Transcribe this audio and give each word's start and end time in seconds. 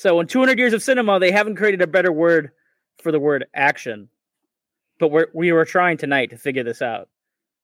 So 0.00 0.18
in 0.18 0.26
200 0.28 0.58
years 0.58 0.72
of 0.72 0.82
cinema, 0.82 1.20
they 1.20 1.30
haven't 1.30 1.56
created 1.56 1.82
a 1.82 1.86
better 1.86 2.10
word 2.10 2.52
for 3.02 3.12
the 3.12 3.20
word 3.20 3.44
action. 3.52 4.08
But 4.98 5.10
we're, 5.10 5.26
we 5.34 5.52
were 5.52 5.66
trying 5.66 5.98
tonight 5.98 6.30
to 6.30 6.38
figure 6.38 6.64
this 6.64 6.80
out. 6.80 7.10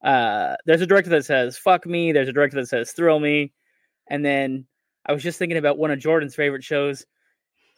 Uh, 0.05 0.57
there's 0.67 0.83
a 0.83 0.87
director 0.87 1.09
that 1.11 1.25
says 1.25 1.57
"fuck 1.57 1.87
me." 1.87 2.13
There's 2.13 2.29
a 2.29 2.35
director 2.35 2.57
that 2.59 2.67
says 2.67 2.93
"thrill 2.93 3.19
me," 3.19 3.55
and 4.11 4.23
then 4.23 4.67
I 5.07 5.15
was 5.15 5.23
just 5.23 5.39
thinking 5.39 5.57
about 5.57 5.79
one 5.79 5.91
of 5.91 5.99
Jordan's 5.99 6.35
favorite 6.35 6.63
shows. 6.63 7.07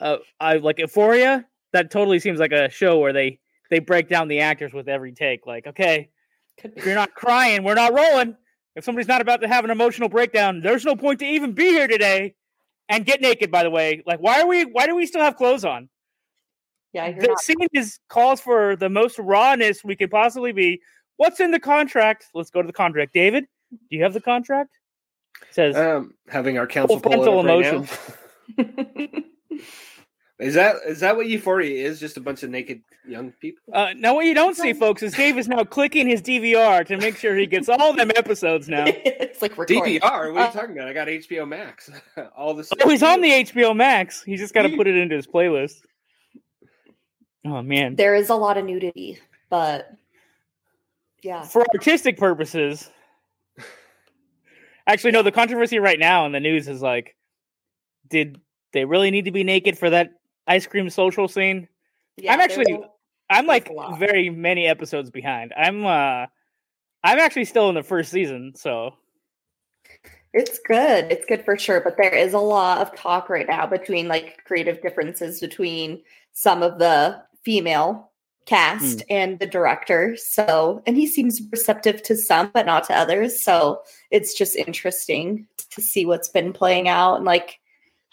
Uh, 0.01 0.17
I 0.41 0.57
like 0.57 0.81
Euphoria. 0.81 1.47
That 1.73 1.93
totally 1.93 2.19
seems 2.19 2.41
like 2.41 2.51
a 2.51 2.69
show 2.69 2.99
where 2.99 3.13
they 3.13 3.39
they 3.71 3.79
break 3.79 4.09
down 4.09 4.27
the 4.27 4.41
actors 4.41 4.73
with 4.73 4.89
every 4.89 5.13
take. 5.13 5.47
Like, 5.47 5.69
okay, 5.69 6.11
if 6.65 6.85
you're 6.85 6.97
not 6.97 7.15
crying, 7.15 7.63
we're 7.63 7.75
not 7.75 7.95
rolling. 7.95 8.37
If 8.75 8.83
somebody's 8.83 9.07
not 9.07 9.21
about 9.21 9.41
to 9.43 9.49
have 9.49 9.65
an 9.65 9.71
emotional 9.71 10.09
breakdown, 10.09 10.63
there's 10.63 10.85
no 10.85 10.97
point 10.97 11.21
to 11.21 11.27
even 11.27 11.53
be 11.53 11.67
here 11.67 11.87
today. 11.87 12.35
And 12.89 13.05
get 13.05 13.20
naked, 13.20 13.50
by 13.50 13.62
the 13.62 13.70
way. 13.70 14.02
Like, 14.07 14.20
why 14.20 14.41
are 14.41 14.46
we? 14.46 14.64
Why 14.64 14.86
do 14.86 14.96
we 14.96 15.06
still 15.06 15.20
have 15.20 15.37
clothes 15.37 15.65
on? 15.65 15.88
Yeah, 16.92 17.12
the 17.12 17.27
not- 17.27 17.41
scene 17.41 17.56
is 17.73 17.98
calls 18.09 18.41
for 18.41 18.77
the 18.77 18.88
most 18.88 19.19
rawness 19.19 19.84
we 19.84 19.95
could 19.95 20.10
possibly 20.10 20.52
be. 20.52 20.80
What's 21.16 21.41
in 21.41 21.51
the 21.51 21.60
contract? 21.60 22.27
Let's 22.32 22.51
go 22.51 22.62
to 22.62 22.66
the 22.66 22.73
contract. 22.73 23.12
David, 23.12 23.46
do 23.70 23.96
you 23.96 24.02
have 24.02 24.15
the 24.15 24.20
contract? 24.20 24.70
It 25.43 25.55
says 25.55 25.77
um, 25.77 26.15
having 26.29 26.59
our 26.59 26.66
council 26.66 27.01
pull 27.01 27.23
it 27.23 27.41
emotion. 27.41 27.87
Right 28.56 29.24
Is 30.38 30.55
that 30.55 30.77
is 30.87 31.01
that 31.01 31.16
what 31.16 31.27
Euphoria 31.27 31.84
is? 31.84 31.98
Just 31.98 32.16
a 32.16 32.20
bunch 32.20 32.45
of 32.45 32.51
naked 32.51 32.83
young 33.05 33.33
people? 33.33 33.74
Uh, 33.74 33.92
now, 33.96 34.15
what 34.15 34.24
you 34.24 34.34
don't 34.34 34.56
see, 34.56 34.73
folks, 34.73 35.02
is 35.02 35.12
Dave 35.12 35.37
is 35.37 35.48
now 35.48 35.65
clicking 35.65 36.06
his 36.06 36.23
DVR 36.23 36.87
to 36.87 36.96
make 36.96 37.16
sure 37.16 37.37
he 37.37 37.46
gets 37.46 37.69
all 37.69 37.92
them 37.92 38.12
episodes 38.15 38.69
now. 38.69 38.84
it's 38.87 39.43
like 39.43 39.59
recording. 39.59 40.01
DVR. 40.01 40.02
What 40.02 40.12
are 40.12 40.29
you 40.29 40.38
uh, 40.38 40.51
talking 40.52 40.77
about? 40.77 40.87
I 40.87 40.93
got 40.93 41.09
HBO 41.09 41.48
Max. 41.48 41.91
all 42.37 42.55
this. 42.55 42.70
Oh, 42.80 42.88
he's 42.88 43.02
on 43.02 43.20
the 43.20 43.30
HBO 43.30 43.74
Max. 43.74 44.23
He's 44.23 44.38
just 44.38 44.55
got 44.55 44.62
to 44.62 44.77
put 44.77 44.87
it 44.87 44.95
into 44.95 45.16
his 45.16 45.27
playlist. 45.27 45.80
Oh 47.45 47.60
man, 47.60 47.96
there 47.96 48.15
is 48.15 48.29
a 48.29 48.35
lot 48.37 48.59
of 48.59 48.65
nudity, 48.65 49.18
but 49.51 49.93
yeah, 51.23 51.43
for 51.43 51.65
artistic 51.74 52.16
purposes. 52.16 52.88
Actually, 54.87 55.10
no. 55.10 55.23
The 55.23 55.32
controversy 55.32 55.80
right 55.80 55.98
now 55.98 56.26
in 56.26 56.32
the 56.32 56.41
news 56.41 56.68
is 56.68 56.80
like, 56.80 57.16
did 58.09 58.41
they 58.73 58.85
really 58.85 59.10
need 59.10 59.24
to 59.24 59.32
be 59.32 59.43
naked 59.43 59.76
for 59.76 59.91
that 59.91 60.13
ice 60.49 60.66
cream 60.66 60.91
social 60.91 61.29
scene. 61.29 61.68
Yeah, 62.16 62.35
I'm 62.35 62.41
actually 62.41 62.80
I'm 63.30 63.46
like 63.46 63.71
very 63.99 64.31
many 64.31 64.66
episodes 64.66 65.10
behind. 65.10 65.53
I'm 65.56 65.84
uh 65.84 66.27
I'm 67.04 67.19
actually 67.19 67.44
still 67.44 67.69
in 67.69 67.75
the 67.75 67.82
first 67.82 68.10
season, 68.10 68.53
so 68.56 68.94
it's 70.32 70.59
good. 70.66 71.10
It's 71.10 71.25
good 71.26 71.44
for 71.44 71.56
sure, 71.56 71.81
but 71.81 71.97
there 71.97 72.15
is 72.15 72.34
a 72.34 72.38
lot 72.38 72.78
of 72.78 72.94
talk 72.97 73.28
right 73.28 73.47
now 73.47 73.66
between 73.66 74.09
like 74.09 74.44
creative 74.44 74.82
differences 74.82 75.41
between 75.41 76.03
some 76.32 76.62
of 76.62 76.78
the 76.78 77.22
female 77.44 78.10
cast 78.47 78.99
mm. 78.99 79.04
and 79.10 79.38
the 79.38 79.47
director. 79.47 80.16
So, 80.16 80.82
and 80.87 80.97
he 80.97 81.06
seems 81.06 81.41
receptive 81.50 82.03
to 82.04 82.16
some 82.16 82.50
but 82.53 82.66
not 82.66 82.84
to 82.84 82.97
others. 82.97 83.43
So, 83.43 83.82
it's 84.10 84.34
just 84.34 84.56
interesting 84.56 85.47
to 85.71 85.81
see 85.81 86.06
what's 86.06 86.28
been 86.28 86.53
playing 86.53 86.88
out 86.88 87.16
and 87.16 87.25
like 87.25 87.60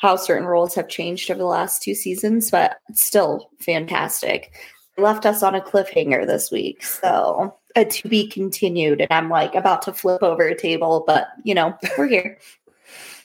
how 0.05 0.15
certain 0.15 0.45
roles 0.45 0.75
have 0.75 0.87
changed 0.87 1.31
over 1.31 1.39
the 1.39 1.45
last 1.45 1.81
two 1.81 1.95
seasons, 1.95 2.51
but 2.51 2.77
it's 2.89 3.03
still 3.03 3.49
fantastic. 3.59 4.53
left 4.97 5.25
us 5.25 5.41
on 5.41 5.55
a 5.55 5.61
cliffhanger 5.61 6.27
this 6.27 6.51
week, 6.51 6.83
so 6.83 7.55
uh, 7.75 7.85
to 7.85 8.07
be 8.07 8.27
continued. 8.27 9.01
And 9.01 9.11
I'm 9.11 9.31
like 9.31 9.55
about 9.55 9.81
to 9.83 9.93
flip 9.93 10.21
over 10.21 10.43
a 10.43 10.55
table, 10.55 11.03
but 11.07 11.29
you 11.43 11.55
know 11.55 11.75
we're 11.97 12.07
here. 12.07 12.37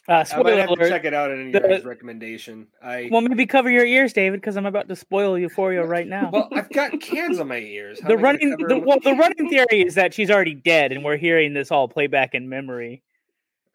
Uh, 0.08 0.24
I 0.32 0.42
might 0.42 0.56
have 0.56 0.70
to 0.70 0.88
check 0.88 1.04
it 1.04 1.12
out 1.12 1.30
in 1.30 1.50
your 1.50 1.82
recommendation. 1.82 2.66
I 2.82 3.10
well, 3.12 3.20
maybe 3.20 3.44
cover 3.44 3.70
your 3.70 3.84
ears, 3.84 4.14
David, 4.14 4.40
because 4.40 4.56
I'm 4.56 4.66
about 4.66 4.88
to 4.88 4.96
spoil 4.96 5.38
Euphoria 5.38 5.84
right 5.84 6.08
now. 6.08 6.30
well, 6.32 6.48
I've 6.52 6.70
got 6.70 6.98
cans 7.00 7.38
on 7.38 7.48
my 7.48 7.58
ears. 7.58 8.00
How 8.00 8.08
the 8.08 8.16
running, 8.16 8.56
the, 8.56 8.78
well, 8.78 8.98
the 9.04 9.12
running 9.12 9.50
theory 9.50 9.82
is 9.86 9.94
that 9.96 10.14
she's 10.14 10.30
already 10.30 10.54
dead, 10.54 10.92
and 10.92 11.04
we're 11.04 11.18
hearing 11.18 11.52
this 11.52 11.70
all 11.70 11.88
playback 11.88 12.34
in 12.34 12.48
memory. 12.48 13.02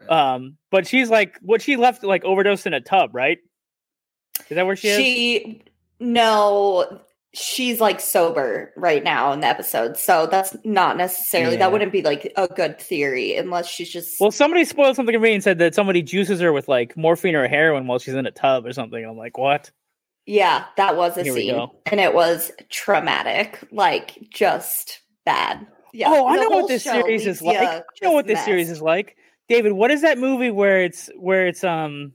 Um, 0.10 0.58
but 0.72 0.88
she's 0.88 1.10
like, 1.10 1.38
what 1.42 1.62
she 1.62 1.76
left 1.78 2.04
like 2.04 2.24
overdosed 2.24 2.68
in 2.68 2.74
a 2.74 2.82
tub, 2.82 3.12
right? 3.14 3.40
Is 4.50 4.56
that 4.56 4.66
where 4.66 4.76
she 4.76 4.90
is? 4.90 4.98
She 4.98 5.64
no, 6.00 7.02
she's 7.34 7.80
like 7.80 8.00
sober 8.00 8.74
right 8.76 9.04
now 9.04 9.32
in 9.32 9.40
the 9.40 9.48
episode, 9.48 9.98
so 9.98 10.28
that's 10.28 10.56
not 10.64 10.98
necessarily 10.98 11.54
yeah. 11.54 11.60
that 11.60 11.72
wouldn't 11.72 11.92
be 11.92 12.02
like 12.02 12.32
a 12.36 12.48
good 12.48 12.80
theory 12.80 13.36
unless 13.36 13.68
she's 13.68 13.90
just. 13.90 14.20
Well, 14.20 14.32
somebody 14.32 14.66
spoiled 14.66 14.96
something 14.96 15.16
for 15.16 15.22
me 15.22 15.34
and 15.34 15.44
said 15.44 15.60
that 15.60 15.76
somebody 15.76 16.02
juices 16.02 16.40
her 16.42 16.52
with 16.52 16.68
like 16.68 16.96
morphine 16.98 17.36
or 17.36 17.48
heroin 17.48 17.88
while 17.88 18.00
she's 18.00 18.14
in 18.14 18.26
a 18.26 18.32
tub 18.32 18.66
or 18.66 18.74
something. 18.74 19.04
I'm 19.04 19.18
like, 19.18 19.38
what? 19.38 19.72
Yeah, 20.26 20.66
that 20.78 20.98
was 20.98 21.18
a 21.18 21.24
Here 21.24 21.34
scene, 21.34 21.68
and 21.86 22.00
it 22.00 22.14
was 22.14 22.52
traumatic, 22.70 23.60
like 23.72 24.18
just 24.30 25.02
bad. 25.24 25.68
Yeah. 25.94 26.08
Oh, 26.10 26.28
I 26.28 26.36
know 26.36 26.50
what 26.50 26.68
this 26.68 26.84
series 26.84 27.26
is 27.26 27.42
like. 27.42 27.58
I 27.58 27.84
know 28.02 28.12
what 28.12 28.28
this 28.28 28.36
mess. 28.36 28.46
series 28.46 28.70
is 28.70 28.82
like. 28.82 29.16
David, 29.48 29.74
what 29.74 29.92
is 29.92 30.02
that 30.02 30.18
movie 30.18 30.52
where 30.52 30.82
it's 30.82 31.10
where 31.18 31.48
it's 31.48 31.64
um 31.64 32.14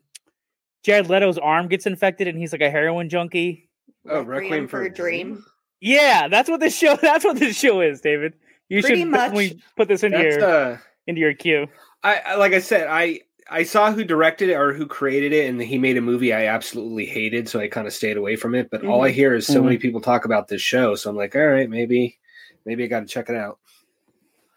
Jared 0.83 1.09
Leto's 1.09 1.39
arm 1.39 1.69
gets 1.69 1.87
infected 1.87 2.29
and 2.29 2.39
he's 2.39 2.53
like 2.53 2.61
a 2.61 2.71
heroin 2.71 3.09
junkie? 3.09 3.69
Oh, 4.09 4.23
Requiem, 4.23 4.67
for, 4.67 4.83
a 4.83 4.93
Dream. 4.93 5.35
dream. 5.35 5.45
Yeah, 5.81 6.29
that's 6.29 6.49
what 6.49 6.61
this 6.61 6.77
show. 6.77 6.97
That's 7.03 7.25
what 7.25 7.39
this 7.39 7.59
show 7.59 7.81
is, 7.81 8.01
David. 8.01 8.35
You 8.69 8.83
Pretty 8.83 9.01
should 9.01 9.09
much, 9.09 9.55
put 9.77 9.89
this 9.89 10.03
into 10.03 10.21
your 10.21 10.45
uh, 10.45 10.79
into 11.07 11.21
your 11.21 11.35
queue. 11.35 11.67
I, 12.03 12.17
I 12.19 12.35
like 12.37 12.53
I 12.53 12.61
said, 12.61 12.87
I 12.89 13.21
I 13.51 13.65
saw 13.65 13.91
who 13.91 14.05
directed 14.05 14.51
it 14.51 14.55
or 14.55 14.73
who 14.73 14.87
created 14.87 15.33
it, 15.33 15.49
and 15.49 15.61
he 15.61 15.79
made 15.79 15.97
a 15.97 16.03
movie 16.03 16.33
I 16.33 16.47
absolutely 16.47 17.07
hated, 17.07 17.49
so 17.49 17.59
I 17.59 17.69
kind 17.69 17.87
of 17.87 17.93
stayed 17.93 18.17
away 18.17 18.37
from 18.37 18.55
it. 18.55 18.71
But 18.71 18.83
mm-hmm. 18.83 18.91
all 18.91 19.03
I 19.03 19.09
mm-hmm. 19.09 19.17
hear 19.17 19.35
is 19.35 19.47
so 19.47 19.55
mm-hmm. 19.55 19.65
many 19.65 19.79
people 19.79 20.01
talk 20.01 20.25
about 20.25 20.49
this 20.49 20.63
show, 20.63 20.95
so 20.95 21.11
I'm 21.11 21.17
like, 21.17 21.35
all 21.35 21.47
right, 21.47 21.69
maybe, 21.69 22.19
maybe 22.65 22.85
I 22.85 22.87
got 22.87 23.01
to 23.01 23.07
check 23.07 23.29
it 23.29 23.37
out. 23.37 23.59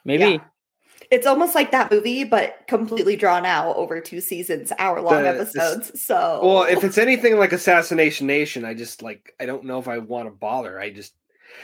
Maybe. 0.05 0.23
Yeah. 0.23 0.37
It's 1.13 1.27
almost 1.27 1.53
like 1.53 1.69
that 1.69 1.91
movie, 1.91 2.23
but 2.23 2.63
completely 2.67 3.15
drawn 3.15 3.45
out 3.45 3.75
over 3.75 4.01
two 4.01 4.19
seasons, 4.19 4.73
hour 4.79 4.99
long 4.99 5.25
episodes. 5.25 6.01
So, 6.01 6.39
well, 6.43 6.63
if 6.63 6.83
it's 6.83 6.97
anything 6.97 7.37
like 7.37 7.51
Assassination 7.51 8.25
Nation, 8.25 8.65
I 8.65 8.73
just 8.73 9.03
like 9.03 9.31
I 9.39 9.45
don't 9.45 9.65
know 9.65 9.77
if 9.77 9.87
I 9.87 9.99
want 9.99 10.25
to 10.27 10.31
bother. 10.31 10.79
I 10.79 10.89
just 10.89 11.13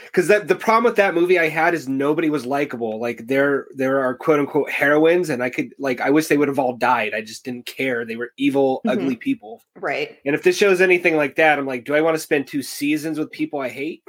because 0.06 0.28
that 0.28 0.46
the 0.46 0.54
problem 0.54 0.84
with 0.84 0.94
that 0.96 1.14
movie 1.14 1.36
I 1.36 1.48
had 1.48 1.74
is 1.74 1.88
nobody 1.88 2.30
was 2.30 2.46
likable. 2.46 3.00
Like 3.00 3.26
there 3.26 3.66
there 3.74 3.98
are 3.98 4.14
quote 4.14 4.38
unquote 4.38 4.70
heroines, 4.70 5.30
and 5.30 5.42
I 5.42 5.50
could 5.50 5.74
like 5.80 6.00
I 6.00 6.10
wish 6.10 6.28
they 6.28 6.36
would 6.36 6.46
have 6.46 6.60
all 6.60 6.76
died. 6.76 7.12
I 7.12 7.20
just 7.20 7.44
didn't 7.44 7.66
care. 7.66 8.04
They 8.04 8.14
were 8.14 8.30
evil, 8.36 8.82
mm-hmm. 8.86 9.00
ugly 9.00 9.16
people. 9.16 9.64
Right. 9.74 10.16
And 10.24 10.36
if 10.36 10.44
this 10.44 10.56
shows 10.56 10.80
anything 10.80 11.16
like 11.16 11.34
that, 11.36 11.58
I'm 11.58 11.66
like, 11.66 11.84
do 11.84 11.96
I 11.96 12.02
want 12.02 12.14
to 12.14 12.20
spend 12.20 12.46
two 12.46 12.62
seasons 12.62 13.18
with 13.18 13.32
people 13.32 13.58
I 13.58 13.68
hate? 13.68 14.04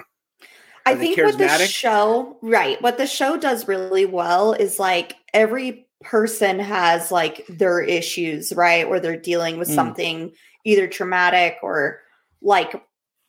I 0.86 0.96
think 0.96 1.18
what 1.18 1.38
the 1.38 1.68
show, 1.68 2.38
right, 2.42 2.82
what 2.82 2.98
the 2.98 3.08
show 3.08 3.38
does 3.38 3.68
really 3.68 4.06
well 4.06 4.54
is 4.54 4.80
like 4.80 5.16
every 5.34 5.88
person 6.02 6.60
has 6.60 7.12
like 7.12 7.46
their 7.48 7.82
issues, 7.82 8.54
right? 8.54 8.86
Or 8.86 9.00
they're 9.00 9.20
dealing 9.20 9.58
with 9.58 9.70
mm. 9.70 9.76
something 9.76 10.32
either 10.66 10.88
traumatic 10.88 11.58
or 11.62 12.00
like 12.42 12.84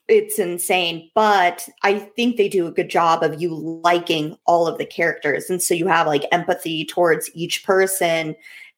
it's 0.09 0.39
insane. 0.39 1.11
But 1.15 1.69
I 1.83 1.99
think 1.99 2.37
they 2.37 2.49
do 2.49 2.67
a 2.67 2.73
good 2.73 2.91
job 2.91 3.23
of 3.23 3.41
you 3.41 3.55
liking 3.55 4.37
all 4.47 4.67
of 4.67 4.79
the 4.79 4.87
characters. 4.87 5.49
And 5.49 5.63
so 5.63 5.75
you 5.75 5.87
have 5.87 6.07
like 6.07 6.25
empathy 6.33 6.85
towards 6.85 7.31
each 7.35 7.65
person, 7.65 8.35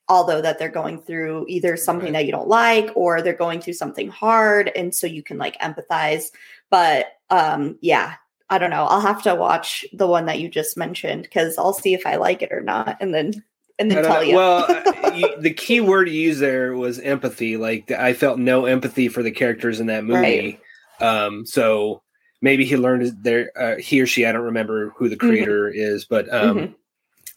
although 0.07 0.41
that 0.41 0.59
they're 0.59 0.69
going 0.69 1.01
through 1.01 1.45
either 1.47 1.77
something 1.77 2.13
right. 2.13 2.19
that 2.19 2.25
you 2.25 2.31
don't 2.31 2.47
like 2.47 2.89
or 2.95 3.21
they're 3.21 3.33
going 3.33 3.61
through 3.61 3.73
something 3.73 4.09
hard. 4.09 4.71
And 4.75 4.93
so 4.93 5.07
you 5.07 5.23
can 5.23 5.37
like 5.37 5.59
empathize. 5.59 6.31
But 6.69 7.07
um 7.29 7.77
yeah, 7.81 8.15
I 8.49 8.57
don't 8.57 8.69
know. 8.69 8.85
I'll 8.85 9.01
have 9.01 9.23
to 9.23 9.35
watch 9.35 9.85
the 9.91 10.07
one 10.07 10.25
that 10.27 10.39
you 10.39 10.49
just 10.49 10.77
mentioned 10.77 11.23
because 11.23 11.57
I'll 11.57 11.73
see 11.73 11.93
if 11.93 12.05
I 12.05 12.17
like 12.17 12.41
it 12.41 12.51
or 12.51 12.61
not, 12.61 12.97
and 12.99 13.13
then 13.13 13.43
and 13.79 13.89
then 13.89 14.03
tell 14.03 14.15
know. 14.15 14.21
you. 14.21 14.35
Well, 14.35 14.65
uh, 14.69 15.11
you, 15.15 15.41
the 15.41 15.53
key 15.53 15.81
word 15.81 16.07
you 16.09 16.15
used 16.15 16.39
there 16.39 16.75
was 16.75 16.99
empathy. 16.99 17.57
Like 17.57 17.91
I 17.91 18.13
felt 18.13 18.37
no 18.37 18.65
empathy 18.65 19.07
for 19.07 19.23
the 19.23 19.31
characters 19.31 19.79
in 19.79 19.87
that 19.87 20.03
movie. 20.03 20.59
Right. 20.99 21.07
Um, 21.07 21.45
so 21.45 22.01
maybe 22.41 22.65
he 22.65 22.77
learned 22.77 23.23
there. 23.23 23.51
Uh, 23.57 23.77
he 23.77 23.99
or 24.01 24.07
she, 24.07 24.25
I 24.25 24.31
don't 24.31 24.43
remember 24.43 24.91
who 24.95 25.09
the 25.09 25.15
mm-hmm. 25.15 25.27
creator 25.27 25.69
mm-hmm. 25.69 25.79
is, 25.79 26.05
but 26.05 26.31
um, 26.33 26.57
mm-hmm. 26.57 26.73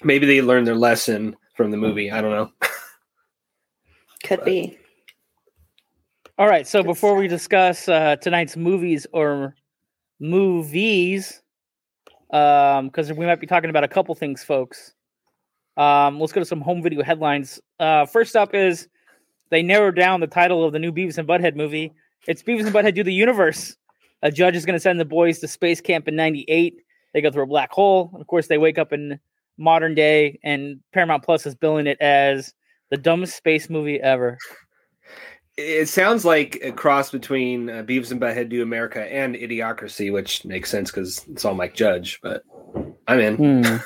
maybe 0.06 0.26
they 0.26 0.42
learned 0.42 0.66
their 0.66 0.76
lesson 0.76 1.36
from 1.54 1.70
the 1.70 1.76
movie. 1.76 2.10
I 2.10 2.20
don't 2.20 2.30
know. 2.30 2.52
Could 4.24 4.40
but. 4.40 4.44
be. 4.44 4.78
All 6.36 6.46
right. 6.46 6.66
So 6.66 6.84
before 6.84 7.16
we 7.16 7.26
discuss 7.26 7.88
uh, 7.88 8.16
tonight's 8.16 8.56
movies 8.56 9.06
or 9.12 9.56
movies 10.20 11.42
um 12.30 12.86
because 12.88 13.12
we 13.12 13.24
might 13.24 13.40
be 13.40 13.46
talking 13.46 13.70
about 13.70 13.84
a 13.84 13.88
couple 13.88 14.14
things 14.14 14.42
folks. 14.44 14.94
Um 15.76 16.20
let's 16.20 16.32
go 16.32 16.40
to 16.40 16.46
some 16.46 16.60
home 16.60 16.82
video 16.82 17.02
headlines. 17.02 17.60
Uh 17.78 18.06
first 18.06 18.36
up 18.36 18.54
is 18.54 18.88
they 19.50 19.62
narrowed 19.62 19.96
down 19.96 20.20
the 20.20 20.26
title 20.26 20.64
of 20.64 20.72
the 20.72 20.78
new 20.78 20.92
beavis 20.92 21.18
and 21.18 21.28
butthead 21.28 21.56
movie. 21.56 21.92
It's 22.26 22.42
beavis 22.42 22.66
and 22.66 22.74
butthead 22.74 22.94
do 22.94 23.04
the 23.04 23.12
universe. 23.12 23.76
A 24.22 24.30
judge 24.30 24.56
is 24.56 24.66
going 24.66 24.74
to 24.74 24.80
send 24.80 24.98
the 24.98 25.04
boys 25.04 25.38
to 25.38 25.48
space 25.48 25.80
camp 25.80 26.08
in 26.08 26.16
98 26.16 26.74
they 27.12 27.20
go 27.20 27.30
through 27.30 27.44
a 27.44 27.46
black 27.46 27.70
hole. 27.72 28.10
And 28.12 28.20
of 28.20 28.26
course 28.26 28.48
they 28.48 28.58
wake 28.58 28.78
up 28.78 28.92
in 28.92 29.18
modern 29.56 29.94
day 29.94 30.38
and 30.42 30.80
paramount 30.92 31.24
plus 31.24 31.46
is 31.46 31.54
billing 31.54 31.86
it 31.86 32.00
as 32.00 32.54
the 32.90 32.96
dumbest 32.96 33.36
space 33.36 33.68
movie 33.68 34.00
ever 34.00 34.38
it 35.60 35.88
sounds 35.88 36.24
like 36.24 36.60
a 36.62 36.70
cross 36.70 37.10
between 37.10 37.68
uh, 37.68 37.82
Beavis 37.82 38.12
and 38.12 38.20
Butthead 38.20 38.48
Do 38.48 38.62
America 38.62 39.02
and 39.12 39.34
Idiocracy, 39.34 40.12
which 40.12 40.44
makes 40.44 40.70
sense 40.70 40.92
because 40.92 41.26
it's 41.28 41.44
all 41.44 41.54
Mike 41.54 41.74
Judge. 41.74 42.20
But 42.22 42.44
I'm 43.08 43.18
in. 43.18 43.36
Hmm. 43.36 43.76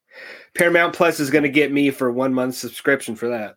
Paramount 0.56 0.92
Plus 0.92 1.20
is 1.20 1.30
going 1.30 1.44
to 1.44 1.48
get 1.48 1.70
me 1.70 1.92
for 1.92 2.10
one 2.10 2.34
month 2.34 2.56
subscription 2.56 3.14
for 3.14 3.28
that. 3.28 3.54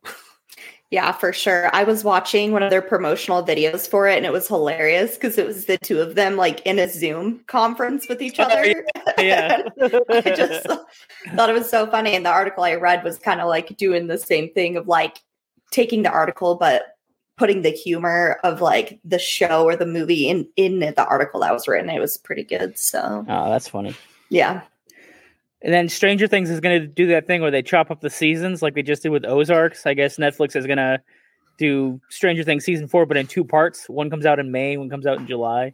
Yeah, 0.92 1.12
for 1.12 1.34
sure. 1.34 1.76
I 1.76 1.84
was 1.84 2.04
watching 2.04 2.52
one 2.52 2.62
of 2.62 2.70
their 2.70 2.84
promotional 2.84 3.44
videos 3.44 3.90
for 3.90 4.08
it, 4.08 4.18
and 4.18 4.28
it 4.28 4.32
was 4.32 4.48
hilarious 4.48 5.16
because 5.16 5.40
it 5.40 5.48
was 5.48 5.66
the 5.66 5.80
two 5.80 6.00
of 6.00 6.14
them 6.14 6.38
like 6.38 6.64
in 6.68 6.78
a 6.78 6.88
Zoom 6.88 7.40
conference 7.48 8.08
with 8.08 8.22
each 8.22 8.40
other. 8.40 8.86
yeah, 9.18 9.64
I 9.82 10.34
just 10.38 10.68
thought 10.68 11.50
it 11.50 11.54
was 11.54 11.72
so 11.72 11.88
funny. 11.88 12.16
And 12.16 12.24
the 12.24 12.30
article 12.30 12.64
I 12.64 12.76
read 12.76 13.04
was 13.04 13.18
kind 13.18 13.42
of 13.42 13.48
like 13.48 13.76
doing 13.78 14.06
the 14.06 14.20
same 14.20 14.54
thing 14.54 14.78
of 14.78 14.88
like 14.88 15.18
taking 15.72 16.04
the 16.04 16.12
article, 16.12 16.54
but 16.54 16.93
putting 17.38 17.62
the 17.62 17.72
humor 17.72 18.40
of 18.44 18.62
like 18.62 19.00
the 19.04 19.20
show 19.20 19.64
or 19.64 19.76
the 19.76 19.86
movie 19.86 20.30
in 20.30 20.48
in 20.56 20.80
the 20.80 21.06
article 21.06 21.40
that 21.42 21.54
was 21.54 21.68
written. 21.68 21.90
It 21.90 22.00
was 22.00 22.18
pretty 22.18 22.44
good. 22.44 22.78
So, 22.78 23.26
oh, 23.28 23.50
that's 23.50 23.68
funny. 23.68 23.96
Yeah. 24.30 24.62
And 25.62 25.74
then 25.74 25.88
Stranger 25.88 26.28
Things 26.28 26.50
is 26.50 26.60
going 26.60 26.82
to 26.82 26.88
do 26.88 27.08
that 27.08 27.26
thing 27.26 27.42
where 27.42 27.52
they 27.52 27.62
chop 27.62 27.90
up 27.90 28.02
the 28.02 28.10
seasons 28.10 28.62
like 28.62 28.76
they 28.76 28.82
just 28.82 29.04
did 29.04 29.10
with 29.10 29.26
Ozarks. 29.26 29.86
I 29.86 29.94
guess 29.94 30.18
Netflix 30.18 30.56
is 30.58 30.66
going 30.68 30.78
to 30.78 31.02
do 31.58 32.02
Stranger 32.10 32.44
Things 32.44 32.66
season 32.66 32.88
four, 32.88 33.06
but 33.06 33.16
in 33.16 33.28
two 33.28 33.46
parts. 33.46 33.90
One 33.90 34.10
comes 34.10 34.26
out 34.26 34.40
in 34.40 34.52
May, 34.52 34.76
one 34.76 34.90
comes 34.90 35.06
out 35.06 35.20
in 35.20 35.28
July. 35.28 35.74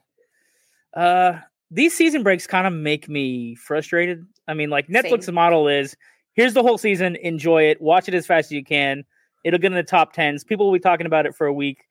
Uh, 0.93 1.39
these 1.71 1.95
season 1.95 2.23
breaks 2.23 2.45
kind 2.45 2.67
of 2.67 2.73
make 2.73 3.09
me 3.09 3.55
frustrated. 3.55 4.25
I 4.47 4.53
mean, 4.53 4.69
like 4.69 4.87
Netflix's 4.87 5.27
Same. 5.27 5.35
model 5.35 5.67
is 5.67 5.95
here's 6.33 6.53
the 6.53 6.63
whole 6.63 6.77
season, 6.77 7.15
enjoy 7.15 7.63
it, 7.63 7.81
watch 7.81 8.07
it 8.07 8.13
as 8.13 8.27
fast 8.27 8.47
as 8.47 8.51
you 8.51 8.63
can. 8.63 9.05
It'll 9.43 9.59
get 9.59 9.71
in 9.71 9.77
the 9.77 9.83
top 9.83 10.13
tens. 10.13 10.43
People 10.43 10.65
will 10.65 10.73
be 10.73 10.79
talking 10.79 11.05
about 11.05 11.25
it 11.25 11.35
for 11.35 11.47
a 11.47 11.53
week. 11.53 11.85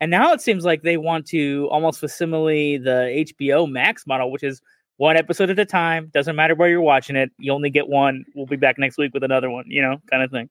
And 0.00 0.10
now 0.10 0.32
it 0.32 0.40
seems 0.40 0.64
like 0.64 0.82
they 0.82 0.96
want 0.96 1.26
to 1.28 1.68
almost 1.70 2.00
facsimile 2.00 2.78
the 2.78 3.24
HBO 3.40 3.70
Max 3.70 4.06
model, 4.06 4.30
which 4.30 4.42
is 4.42 4.62
one 4.96 5.16
episode 5.16 5.50
at 5.50 5.58
a 5.58 5.64
time. 5.64 6.10
Doesn't 6.12 6.36
matter 6.36 6.54
where 6.54 6.68
you're 6.68 6.80
watching 6.80 7.16
it. 7.16 7.30
You 7.38 7.52
only 7.52 7.70
get 7.70 7.88
one. 7.88 8.24
We'll 8.34 8.46
be 8.46 8.56
back 8.56 8.78
next 8.78 8.98
week 8.98 9.12
with 9.14 9.24
another 9.24 9.50
one. 9.50 9.64
You 9.66 9.82
know, 9.82 9.96
kind 10.10 10.22
of 10.22 10.30
thing. 10.30 10.48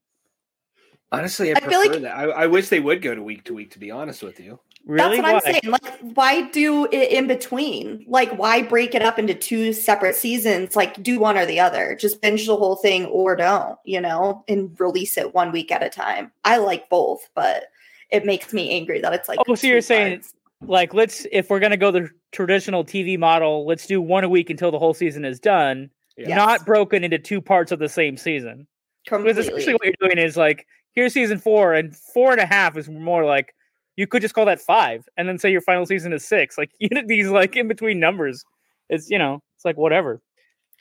Honestly, 1.12 1.54
I, 1.54 1.58
I 1.58 1.60
prefer 1.62 1.78
like, 1.78 2.02
that. 2.02 2.18
I, 2.18 2.24
I, 2.24 2.48
wish 2.48 2.68
they 2.68 2.82
would 2.82 3.02
go 3.02 3.16
to 3.16 3.24
week 3.24 3.46
to 3.46 3.54
week. 3.54 3.72
To 3.72 3.80
be 3.80 3.92
honest 3.92 4.24
with 4.24 4.42
you, 4.42 4.60
really, 4.88 5.22
that's 5.22 5.24
what 5.24 5.44
why? 5.44 5.52
I'm 5.52 5.54
saying. 5.54 5.72
Like, 5.72 6.00
why 6.16 6.50
do 6.50 6.86
it 6.92 7.12
in 7.12 7.28
between? 7.28 8.06
Like, 8.08 8.32
why 8.38 8.64
break 8.64 8.96
it 8.96 9.02
up 9.02 9.20
into 9.20 9.34
two 9.34 9.74
separate 9.74 10.16
seasons? 10.16 10.76
Like, 10.76 11.02
do 11.04 11.20
one 11.20 11.38
or 11.38 11.46
the 11.46 11.60
other. 11.60 11.96
Just 11.96 12.22
binge 12.22 12.48
the 12.48 12.56
whole 12.56 12.76
thing 12.76 13.06
or 13.06 13.36
don't. 13.36 13.78
You 13.84 14.02
know, 14.02 14.44
and 14.48 14.78
release 14.80 15.18
it 15.18 15.34
one 15.34 15.52
week 15.52 15.72
at 15.72 15.84
a 15.84 15.90
time. 15.90 16.32
I 16.44 16.58
like 16.58 16.90
both, 16.90 17.30
but 17.36 17.66
it 18.10 18.26
makes 18.26 18.54
me 18.54 18.72
angry 18.72 19.02
that 19.02 19.14
it's 19.14 19.28
like. 19.28 19.40
Oh, 19.48 19.56
so 19.56 19.68
you're 19.68 19.78
parts. 19.78 19.88
saying 19.88 20.24
like 20.62 20.94
let's 20.94 21.28
if 21.32 21.50
we're 21.50 21.60
gonna 21.60 21.78
go 21.78 21.92
the 21.92 22.10
traditional 22.32 22.84
TV 22.84 23.18
model, 23.18 23.66
let's 23.66 23.86
do 23.86 24.02
one 24.02 24.24
a 24.24 24.30
week 24.30 24.50
until 24.50 24.72
the 24.72 24.80
whole 24.80 24.94
season 24.94 25.26
is 25.26 25.40
done, 25.40 25.90
yes. 26.16 26.30
not 26.30 26.66
broken 26.66 27.04
into 27.04 27.20
two 27.20 27.42
parts 27.42 27.72
of 27.72 27.80
the 27.80 27.90
same 27.90 28.18
season. 28.18 28.68
Completely. 29.08 29.34
Because 29.34 29.48
essentially 29.48 29.74
what 29.74 29.86
you're 29.86 30.10
doing 30.10 30.18
is 30.18 30.36
like 30.36 30.66
here's 30.94 31.14
season 31.14 31.38
four, 31.38 31.74
and 31.74 31.96
four 31.96 32.32
and 32.32 32.42
a 32.42 32.46
half 32.46 32.76
is 32.78 32.90
more 32.90 33.24
like 33.24 33.54
you 33.98 34.08
could 34.08 34.22
just 34.22 34.34
call 34.34 34.46
that 34.46 34.62
five, 34.62 35.08
and 35.18 35.28
then 35.28 35.38
say 35.38 35.52
your 35.52 35.62
final 35.62 35.86
season 35.86 36.14
is 36.14 36.24
six. 36.24 36.58
Like 36.58 36.72
you 36.80 36.90
know, 36.92 37.02
these 37.06 37.28
like 37.28 37.56
in 37.56 37.68
between 37.68 38.00
numbers, 38.00 38.46
it's 38.90 39.10
you 39.10 39.20
know 39.20 39.42
it's 39.56 39.66
like 39.66 39.78
whatever. 39.78 40.22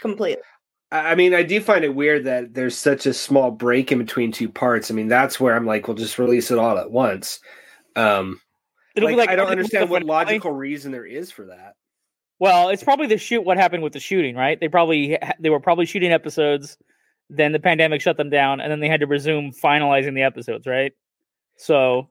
Completely. 0.00 0.42
I 0.92 1.16
mean, 1.16 1.34
I 1.34 1.42
do 1.42 1.60
find 1.60 1.84
it 1.84 1.96
weird 1.96 2.24
that 2.24 2.54
there's 2.54 2.76
such 2.76 3.06
a 3.06 3.12
small 3.12 3.50
break 3.50 3.90
in 3.90 3.98
between 3.98 4.30
two 4.30 4.48
parts. 4.48 4.88
I 4.88 4.94
mean, 4.94 5.08
that's 5.08 5.40
where 5.40 5.56
I'm 5.56 5.66
like, 5.66 5.88
we'll 5.88 5.96
just 5.96 6.16
release 6.16 6.52
it 6.52 6.58
all 6.58 6.78
at 6.78 6.92
once. 6.92 7.40
Um, 7.96 8.40
It'll 8.94 9.08
like, 9.08 9.14
be 9.14 9.18
like 9.18 9.28
I 9.28 9.36
don't 9.36 9.48
understand 9.48 9.90
what 9.90 10.04
logical 10.04 10.52
reason 10.52 10.92
there 10.92 11.04
is 11.04 11.32
for 11.32 11.46
that. 11.46 11.74
Well, 12.38 12.68
it's 12.68 12.84
probably 12.84 13.08
the 13.08 13.18
shoot. 13.18 13.42
What 13.42 13.56
happened 13.56 13.82
with 13.82 13.94
the 13.94 14.00
shooting, 14.00 14.36
right? 14.36 14.60
They 14.60 14.68
probably 14.68 15.18
they 15.40 15.50
were 15.50 15.60
probably 15.60 15.86
shooting 15.86 16.12
episodes, 16.12 16.76
then 17.28 17.52
the 17.52 17.60
pandemic 17.60 18.00
shut 18.00 18.16
them 18.16 18.30
down, 18.30 18.60
and 18.60 18.70
then 18.70 18.80
they 18.80 18.88
had 18.88 19.00
to 19.00 19.06
resume 19.06 19.52
finalizing 19.52 20.14
the 20.14 20.22
episodes, 20.22 20.66
right? 20.66 20.92
So, 21.56 22.08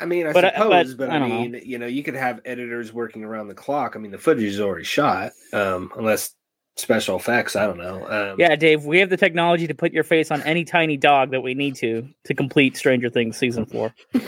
I 0.00 0.06
mean, 0.06 0.26
I 0.26 0.32
but, 0.32 0.54
suppose, 0.54 0.94
but, 0.94 1.08
but 1.08 1.12
I, 1.12 1.16
I 1.16 1.28
mean, 1.28 1.52
know. 1.52 1.58
you 1.62 1.78
know, 1.78 1.86
you 1.86 2.02
could 2.02 2.14
have 2.14 2.40
editors 2.44 2.92
working 2.92 3.24
around 3.24 3.48
the 3.48 3.54
clock. 3.54 3.94
I 3.96 3.98
mean, 3.98 4.10
the 4.10 4.18
footage 4.18 4.44
is 4.44 4.60
already 4.60 4.84
shot, 4.84 5.32
um, 5.52 5.92
unless 5.96 6.34
special 6.76 7.16
effects. 7.16 7.56
I 7.56 7.66
don't 7.66 7.78
know. 7.78 8.06
Um, 8.08 8.36
yeah, 8.38 8.56
Dave, 8.56 8.84
we 8.84 8.98
have 9.00 9.10
the 9.10 9.16
technology 9.16 9.66
to 9.66 9.74
put 9.74 9.92
your 9.92 10.04
face 10.04 10.30
on 10.30 10.42
any 10.42 10.64
tiny 10.64 10.96
dog 10.96 11.30
that 11.32 11.42
we 11.42 11.54
need 11.54 11.74
to 11.76 12.08
to 12.24 12.34
complete 12.34 12.76
Stranger 12.76 13.10
Things 13.10 13.36
season 13.36 13.66
four. 13.66 13.94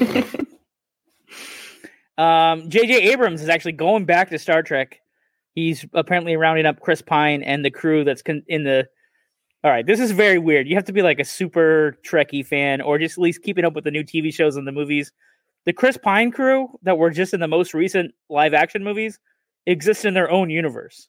Um, 2.18 2.68
J.J. 2.68 3.12
Abrams 3.12 3.42
is 3.42 3.48
actually 3.48 3.72
going 3.72 4.04
back 4.04 4.30
to 4.30 4.38
Star 4.38 4.62
Trek. 4.62 5.00
He's 5.54 5.84
apparently 5.92 6.36
rounding 6.36 6.66
up 6.66 6.80
Chris 6.80 7.02
Pine 7.02 7.42
and 7.42 7.64
the 7.64 7.70
crew 7.70 8.04
that's 8.04 8.22
con- 8.22 8.44
in 8.46 8.64
the. 8.64 8.88
All 9.64 9.70
right, 9.70 9.86
this 9.86 10.00
is 10.00 10.10
very 10.10 10.38
weird. 10.38 10.66
You 10.66 10.74
have 10.74 10.86
to 10.86 10.92
be 10.92 11.02
like 11.02 11.20
a 11.20 11.24
super 11.24 11.96
Trekkie 12.04 12.44
fan, 12.44 12.80
or 12.80 12.98
just 12.98 13.16
at 13.16 13.22
least 13.22 13.42
keeping 13.42 13.64
up 13.64 13.74
with 13.74 13.84
the 13.84 13.90
new 13.90 14.02
TV 14.02 14.34
shows 14.34 14.56
and 14.56 14.66
the 14.66 14.72
movies. 14.72 15.12
The 15.64 15.72
Chris 15.72 15.96
Pine 15.96 16.30
crew 16.30 16.68
that 16.82 16.98
were 16.98 17.10
just 17.10 17.34
in 17.34 17.40
the 17.40 17.48
most 17.48 17.74
recent 17.74 18.14
live 18.28 18.54
action 18.54 18.82
movies 18.82 19.18
exist 19.66 20.04
in 20.04 20.14
their 20.14 20.30
own 20.30 20.50
universe. 20.50 21.08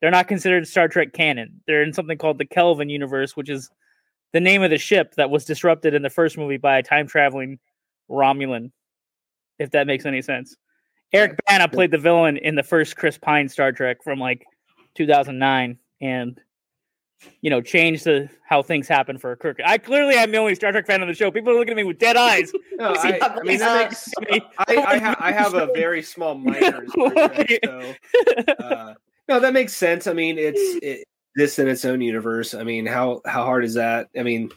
They're 0.00 0.10
not 0.10 0.28
considered 0.28 0.66
Star 0.66 0.88
Trek 0.88 1.12
canon. 1.12 1.60
They're 1.66 1.82
in 1.82 1.92
something 1.92 2.18
called 2.18 2.38
the 2.38 2.46
Kelvin 2.46 2.88
universe, 2.88 3.36
which 3.36 3.48
is 3.48 3.70
the 4.32 4.40
name 4.40 4.62
of 4.62 4.70
the 4.70 4.78
ship 4.78 5.14
that 5.16 5.30
was 5.30 5.44
disrupted 5.44 5.94
in 5.94 6.02
the 6.02 6.10
first 6.10 6.36
movie 6.36 6.56
by 6.56 6.78
a 6.78 6.82
time 6.82 7.06
traveling 7.06 7.58
Romulan 8.10 8.70
if 9.58 9.70
that 9.70 9.86
makes 9.86 10.06
any 10.06 10.22
sense. 10.22 10.56
Eric 11.12 11.38
Bana 11.46 11.68
played 11.68 11.90
the 11.90 11.98
villain 11.98 12.36
in 12.38 12.54
the 12.54 12.62
first 12.62 12.96
Chris 12.96 13.18
Pine 13.18 13.48
Star 13.48 13.72
Trek 13.72 14.02
from 14.02 14.18
like 14.18 14.44
2009, 14.96 15.78
and 16.00 16.40
you 17.40 17.50
know 17.50 17.60
change 17.60 18.04
the 18.04 18.28
how 18.42 18.62
things 18.62 18.88
happen 18.88 19.18
for 19.18 19.34
Kirk. 19.36 19.58
I 19.64 19.78
clearly 19.78 20.14
am 20.14 20.30
the 20.30 20.38
only 20.38 20.54
Star 20.54 20.72
Trek 20.72 20.86
fan 20.86 21.02
on 21.02 21.08
the 21.08 21.14
show. 21.14 21.30
People 21.30 21.52
are 21.52 21.58
looking 21.58 21.72
at 21.72 21.76
me 21.76 21.84
with 21.84 21.98
dead 21.98 22.16
eyes. 22.16 22.52
no, 22.72 22.94
I, 22.96 23.18
I, 23.20 23.42
mean 23.42 23.58
that 23.58 23.90
makes. 23.90 24.08
I, 24.58 24.76
I, 24.76 24.98
ha- 24.98 25.16
I, 25.18 25.32
have 25.32 25.54
a 25.54 25.66
very 25.74 26.02
small 26.02 26.34
minor. 26.38 26.86
Trek, 26.86 27.58
so, 27.64 27.94
uh, 28.58 28.94
no, 29.28 29.40
that 29.40 29.52
makes 29.52 29.74
sense. 29.74 30.06
I 30.06 30.12
mean, 30.12 30.38
it's 30.38 30.60
it, 30.82 31.06
this 31.36 31.58
in 31.58 31.68
its 31.68 31.84
own 31.84 32.00
universe. 32.00 32.54
I 32.54 32.64
mean, 32.64 32.86
how 32.86 33.20
how 33.26 33.44
hard 33.44 33.64
is 33.64 33.74
that? 33.74 34.08
I 34.16 34.22
mean, 34.22 34.50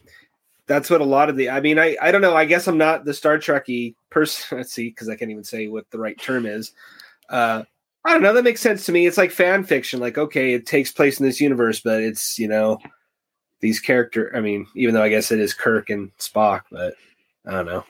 that's 0.67 0.89
what 0.89 1.01
a 1.01 1.05
lot 1.05 1.29
of 1.29 1.37
the 1.37 1.49
i 1.49 1.61
mean 1.61 1.79
i 1.79 1.95
i 2.01 2.11
don't 2.11 2.21
know 2.21 2.35
i 2.35 2.45
guess 2.45 2.67
i'm 2.67 2.77
not 2.77 3.05
the 3.05 3.13
star 3.13 3.37
trekky 3.37 3.95
person 4.09 4.57
let's 4.57 4.73
see 4.73 4.89
because 4.89 5.09
i 5.09 5.15
can't 5.15 5.31
even 5.31 5.43
say 5.43 5.67
what 5.67 5.89
the 5.91 5.97
right 5.97 6.19
term 6.19 6.45
is 6.45 6.73
uh 7.29 7.63
i 8.07 8.13
don't 8.13 8.23
know 8.23 8.33
that 8.33 8.43
makes 8.43 8.61
sense 8.61 8.85
to 8.85 8.91
me. 8.91 9.05
It's 9.05 9.17
like 9.17 9.31
fan 9.31 9.63
fiction 9.63 9.99
like 9.99 10.17
okay 10.17 10.53
it 10.53 10.65
takes 10.65 10.91
place 10.91 11.19
in 11.19 11.25
this 11.25 11.39
universe 11.39 11.79
but 11.79 12.01
it's 12.01 12.39
you 12.39 12.47
know 12.47 12.79
these 13.59 13.79
character 13.79 14.31
i 14.35 14.39
mean 14.39 14.65
even 14.75 14.93
though 14.95 15.03
i 15.03 15.09
guess 15.09 15.31
it 15.31 15.39
is 15.39 15.53
kirk 15.53 15.89
and 15.89 16.15
spock 16.17 16.63
but 16.71 16.95
i 17.45 17.51
don't 17.51 17.65
know. 17.65 17.85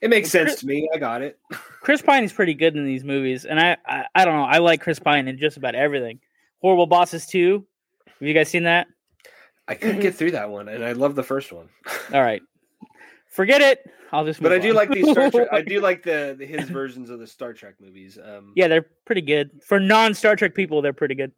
It 0.00 0.10
makes 0.10 0.30
sense 0.30 0.60
to 0.60 0.66
me. 0.66 0.88
I 0.94 0.98
got 0.98 1.22
it. 1.22 1.40
Chris 1.80 2.00
pine 2.00 2.22
is 2.22 2.32
pretty 2.32 2.54
good 2.54 2.76
in 2.76 2.86
these 2.86 3.02
movies 3.02 3.44
and 3.44 3.58
I, 3.58 3.76
I 3.84 4.06
i 4.14 4.24
don't 4.24 4.36
know. 4.36 4.44
I 4.44 4.58
like 4.58 4.80
chris 4.80 4.98
pine 4.98 5.28
in 5.28 5.38
just 5.38 5.56
about 5.56 5.74
everything. 5.74 6.20
Horrible 6.60 6.86
bosses 6.86 7.26
too 7.26 7.66
have 8.18 8.26
you 8.26 8.34
guys 8.34 8.48
seen 8.48 8.64
that? 8.64 8.88
I 9.68 9.74
couldn't 9.74 10.00
get 10.00 10.14
through 10.14 10.32
that 10.32 10.50
one, 10.50 10.68
and 10.68 10.84
I 10.84 10.92
love 10.92 11.14
the 11.14 11.22
first 11.22 11.52
one. 11.52 11.68
All 12.12 12.22
right, 12.22 12.42
forget 13.28 13.60
it. 13.60 13.90
I'll 14.12 14.24
just. 14.24 14.42
but 14.42 14.52
I 14.52 14.58
do 14.58 14.70
on. 14.70 14.76
like 14.76 14.90
these 14.90 15.10
Star 15.10 15.30
Trek. 15.30 15.48
I 15.52 15.62
do 15.62 15.80
like 15.82 16.02
the, 16.02 16.34
the, 16.38 16.46
his 16.46 16.68
versions 16.68 17.10
of 17.10 17.18
the 17.18 17.26
Star 17.26 17.52
Trek 17.52 17.74
movies. 17.80 18.18
Um, 18.22 18.52
yeah, 18.56 18.68
they're 18.68 18.86
pretty 19.04 19.22
good 19.22 19.62
for 19.62 19.78
non 19.78 20.14
Star 20.14 20.36
Trek 20.36 20.54
people. 20.54 20.82
They're 20.82 20.92
pretty 20.92 21.14
good. 21.14 21.32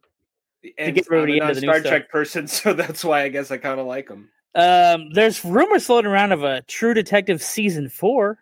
And 0.77 0.95
to 0.95 1.01
get 1.01 1.11
I'm 1.11 1.49
a 1.49 1.55
Star 1.55 1.81
Trek 1.81 2.09
person, 2.09 2.47
so 2.47 2.73
that's 2.73 3.03
why 3.03 3.23
I 3.23 3.29
guess 3.29 3.51
I 3.51 3.57
kind 3.57 3.79
of 3.79 3.87
like 3.87 4.07
them. 4.07 4.29
Um, 4.53 5.11
there's 5.13 5.43
rumors 5.43 5.85
floating 5.85 6.11
around 6.11 6.33
of 6.33 6.43
a 6.43 6.61
True 6.63 6.93
Detective 6.93 7.41
season 7.41 7.89
four. 7.89 8.37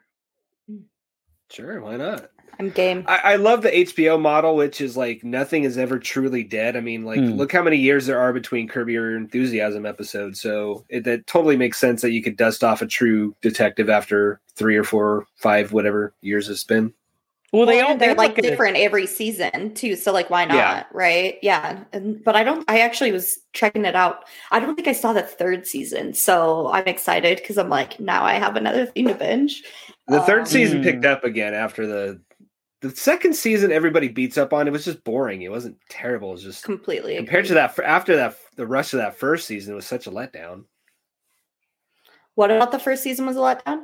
Sure, 1.50 1.82
why 1.82 1.98
not? 1.98 2.29
I'm 2.60 2.70
game. 2.72 3.06
I, 3.08 3.18
I, 3.18 3.36
love 3.38 3.62
the 3.62 3.72
HBO 3.72 4.20
model, 4.20 4.58
which 4.58 4.82
is 4.82 4.98
like 4.98 5.24
nothing 5.24 5.63
is 5.63 5.78
ever 5.78 5.98
truly 5.98 6.44
dead. 6.44 6.75
I 6.75 6.82
mean, 6.82 7.06
like, 7.06 7.20
hmm. 7.20 7.32
look 7.32 7.54
how 7.54 7.63
many 7.63 7.78
years 7.78 8.06
there 8.06 8.20
are 8.20 8.34
between 8.34 8.68
Curb 8.68 8.89
Your 8.89 9.16
Enthusiasm 9.16 9.86
episodes. 9.86 10.42
So 10.42 10.86
it 10.89 11.06
that 11.06 11.25
totally 11.25 11.56
makes 11.56 11.78
sense 11.78 12.01
that 12.01 12.12
you 12.12 12.22
could 12.22 12.36
dust 12.36 12.63
off 12.63 12.82
a 12.82 12.86
true 12.86 13.34
detective 13.42 13.89
after 13.89 14.42
three 14.56 14.75
or 14.75 14.84
four, 14.84 15.25
five, 15.38 15.72
whatever 15.72 16.13
years 16.22 16.50
it's 16.50 16.66
been. 16.66 16.94
Well, 17.51 17.66
they 17.66 17.80
all 17.80 17.98
they're 17.98 18.13
like 18.13 18.36
different 18.36 18.78
every 18.78 19.08
season 19.08 19.74
too. 19.74 19.96
So 19.96 20.12
like, 20.12 20.30
why 20.30 20.46
not? 20.46 20.56
Yeah. 20.56 20.84
Right? 20.92 21.39
Yeah. 21.42 21.84
And, 21.94 22.24
but 22.24 22.36
I 22.36 22.44
don't. 22.44 22.70
I 22.70 22.80
actually 22.80 23.12
was 23.12 23.39
checking 23.54 23.86
it 23.86 23.96
out. 23.96 24.25
I 24.51 24.60
don't 24.60 24.75
think 24.75 24.88
I 24.88 24.92
saw 24.92 25.13
the 25.13 25.24
third 25.24 25.66
season, 25.66 26.13
so 26.13 26.70
I'm 26.72 26.86
excited 26.86 27.38
because 27.38 27.58
I'm 27.58 27.70
like, 27.70 28.00
now 28.00 28.24
I 28.24 28.34
have 28.34 28.56
another 28.56 28.86
thing 28.86 29.08
to 29.08 29.16
binge. 29.16 29.63
The 30.08 30.22
third 30.22 30.42
um, 30.42 30.46
season 30.46 30.84
picked 30.84 31.06
up 31.06 31.24
again 31.24 31.54
after 31.54 31.88
the 31.88 32.22
the 32.81 32.91
second 32.91 33.36
season 33.36 33.71
everybody 33.71 34.07
beats 34.07 34.38
up 34.38 34.53
on 34.53 34.67
it 34.67 34.71
was 34.71 34.86
just 34.86 35.03
boring. 35.03 35.41
It 35.41 35.51
wasn't 35.51 35.77
terrible. 35.89 36.29
It 36.29 36.33
was 36.33 36.43
just 36.43 36.63
completely 36.63 37.15
compared 37.17 37.45
to 37.48 37.53
that. 37.55 37.77
After 37.79 38.15
that, 38.15 38.38
the 38.55 38.67
rest 38.67 38.93
of 38.93 39.00
that 39.00 39.17
first 39.17 39.48
season 39.48 39.75
was 39.75 39.86
such 39.86 40.07
a 40.07 40.12
letdown. 40.12 40.65
What 42.36 42.51
about 42.51 42.71
the 42.71 42.79
first 42.79 43.03
season 43.03 43.25
was 43.25 43.36
a 43.36 43.39
letdown? 43.39 43.83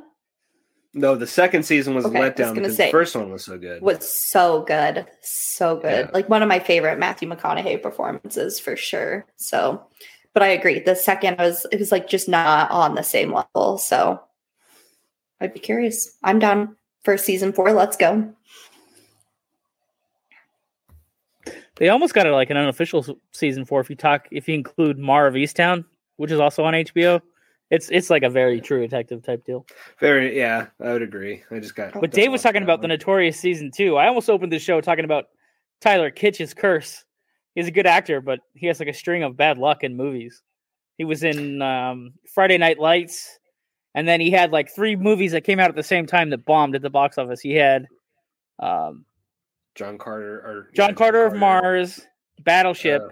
No, 0.94 1.14
the 1.14 1.26
second 1.26 1.64
season 1.64 1.94
was 1.94 2.06
okay, 2.06 2.18
let 2.18 2.36
down 2.36 2.54
because 2.54 2.74
say, 2.74 2.86
the 2.86 2.90
first 2.90 3.14
one 3.14 3.30
was 3.30 3.44
so 3.44 3.58
good. 3.58 3.82
Was 3.82 4.08
so 4.10 4.62
good, 4.62 5.06
so 5.20 5.76
good. 5.76 6.06
Yeah. 6.06 6.10
Like 6.14 6.30
one 6.30 6.42
of 6.42 6.48
my 6.48 6.58
favorite 6.58 6.98
Matthew 6.98 7.28
McConaughey 7.28 7.82
performances 7.82 8.58
for 8.58 8.76
sure. 8.76 9.26
So, 9.36 9.84
but 10.32 10.42
I 10.42 10.46
agree. 10.48 10.80
The 10.80 10.96
second 10.96 11.36
was 11.38 11.66
it 11.70 11.78
was 11.78 11.92
like 11.92 12.08
just 12.08 12.30
not 12.30 12.70
on 12.70 12.94
the 12.94 13.02
same 13.02 13.30
level. 13.30 13.76
So, 13.76 14.22
I'd 15.38 15.52
be 15.52 15.60
curious. 15.60 16.16
I'm 16.22 16.38
down 16.38 16.76
for 17.04 17.18
season 17.18 17.52
four. 17.52 17.74
Let's 17.74 17.98
go. 17.98 18.32
They 21.76 21.90
almost 21.90 22.14
got 22.14 22.26
it 22.26 22.32
like 22.32 22.50
an 22.50 22.56
unofficial 22.56 23.04
season 23.32 23.64
four 23.64 23.80
if 23.80 23.90
you 23.90 23.96
talk 23.96 24.28
if 24.30 24.48
you 24.48 24.54
include 24.54 24.98
Mare 24.98 25.26
of 25.26 25.34
Easttown, 25.34 25.84
which 26.16 26.30
is 26.30 26.40
also 26.40 26.64
on 26.64 26.74
HBO. 26.74 27.20
It's 27.70 27.90
it's 27.90 28.10
like 28.10 28.22
a 28.22 28.30
very 28.30 28.60
true 28.60 28.80
detective 28.80 29.24
type 29.24 29.44
deal. 29.44 29.66
Very 30.00 30.38
yeah, 30.38 30.66
I 30.80 30.92
would 30.92 31.02
agree. 31.02 31.42
I 31.50 31.58
just 31.58 31.74
got. 31.74 31.92
But 32.00 32.12
Dave 32.12 32.30
was 32.30 32.42
talking 32.42 32.62
about 32.62 32.78
one. 32.78 32.82
the 32.82 32.88
Notorious 32.88 33.38
season 33.38 33.70
two. 33.70 33.96
I 33.96 34.06
almost 34.06 34.30
opened 34.30 34.52
the 34.52 34.58
show 34.58 34.80
talking 34.80 35.04
about 35.04 35.26
Tyler 35.80 36.10
Kitsch's 36.10 36.54
curse. 36.54 37.04
He's 37.54 37.66
a 37.66 37.72
good 37.72 37.86
actor, 37.86 38.20
but 38.20 38.40
he 38.54 38.66
has 38.66 38.78
like 38.78 38.88
a 38.88 38.94
string 38.94 39.22
of 39.22 39.36
bad 39.36 39.58
luck 39.58 39.82
in 39.82 39.96
movies. 39.96 40.42
He 40.96 41.04
was 41.04 41.24
in 41.24 41.60
um, 41.60 42.12
Friday 42.32 42.56
Night 42.56 42.78
Lights, 42.78 43.38
and 43.94 44.06
then 44.06 44.20
he 44.20 44.30
had 44.30 44.52
like 44.52 44.74
three 44.74 44.94
movies 44.94 45.32
that 45.32 45.44
came 45.44 45.58
out 45.58 45.68
at 45.68 45.76
the 45.76 45.82
same 45.82 46.06
time 46.06 46.30
that 46.30 46.44
bombed 46.44 46.74
at 46.74 46.82
the 46.82 46.90
box 46.90 47.18
office. 47.18 47.40
He 47.40 47.54
had 47.54 47.86
um, 48.60 49.04
John 49.76 49.98
Carter 49.98 50.38
or 50.38 50.70
John, 50.74 50.90
yeah, 50.90 50.94
Carter, 50.94 50.94
John 50.94 50.94
Carter 50.94 51.26
of 51.26 51.34
Mars, 51.36 52.00
Battleship, 52.42 53.02
uh, 53.02 53.08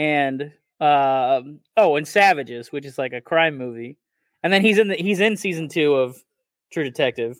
and 0.00 0.42
um, 0.80 1.60
oh, 1.76 1.96
and 1.96 2.06
Savages, 2.06 2.70
which 2.70 2.86
is 2.86 2.98
like 2.98 3.12
a 3.12 3.20
crime 3.20 3.58
movie, 3.58 3.98
and 4.42 4.52
then 4.52 4.62
he's 4.62 4.78
in 4.78 4.88
the 4.88 4.94
he's 4.94 5.20
in 5.20 5.36
season 5.36 5.68
two 5.68 5.94
of 5.94 6.16
True 6.72 6.84
Detective. 6.84 7.38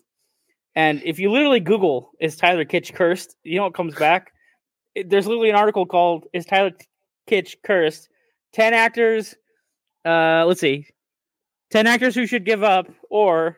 And 0.75 1.01
if 1.03 1.19
you 1.19 1.31
literally 1.31 1.61
Google 1.61 2.11
"Is 2.19 2.35
Tyler 2.35 2.65
Kitsch 2.65 2.93
cursed?" 2.93 3.35
you 3.43 3.57
know 3.57 3.63
what 3.63 3.73
comes 3.73 3.95
back. 3.95 4.33
It, 4.93 5.09
there's 5.09 5.25
literally 5.25 5.49
an 5.49 5.55
article 5.55 5.85
called 5.85 6.25
"Is 6.33 6.45
Tyler 6.45 6.71
Kitsch 7.29 7.55
cursed?" 7.63 8.09
Ten 8.51 8.73
actors. 8.73 9.35
Uh, 10.05 10.43
let's 10.45 10.59
see, 10.59 10.85
ten 11.71 11.87
actors 11.87 12.13
who 12.13 12.27
should 12.27 12.45
give 12.45 12.63
up, 12.63 12.87
or 13.09 13.57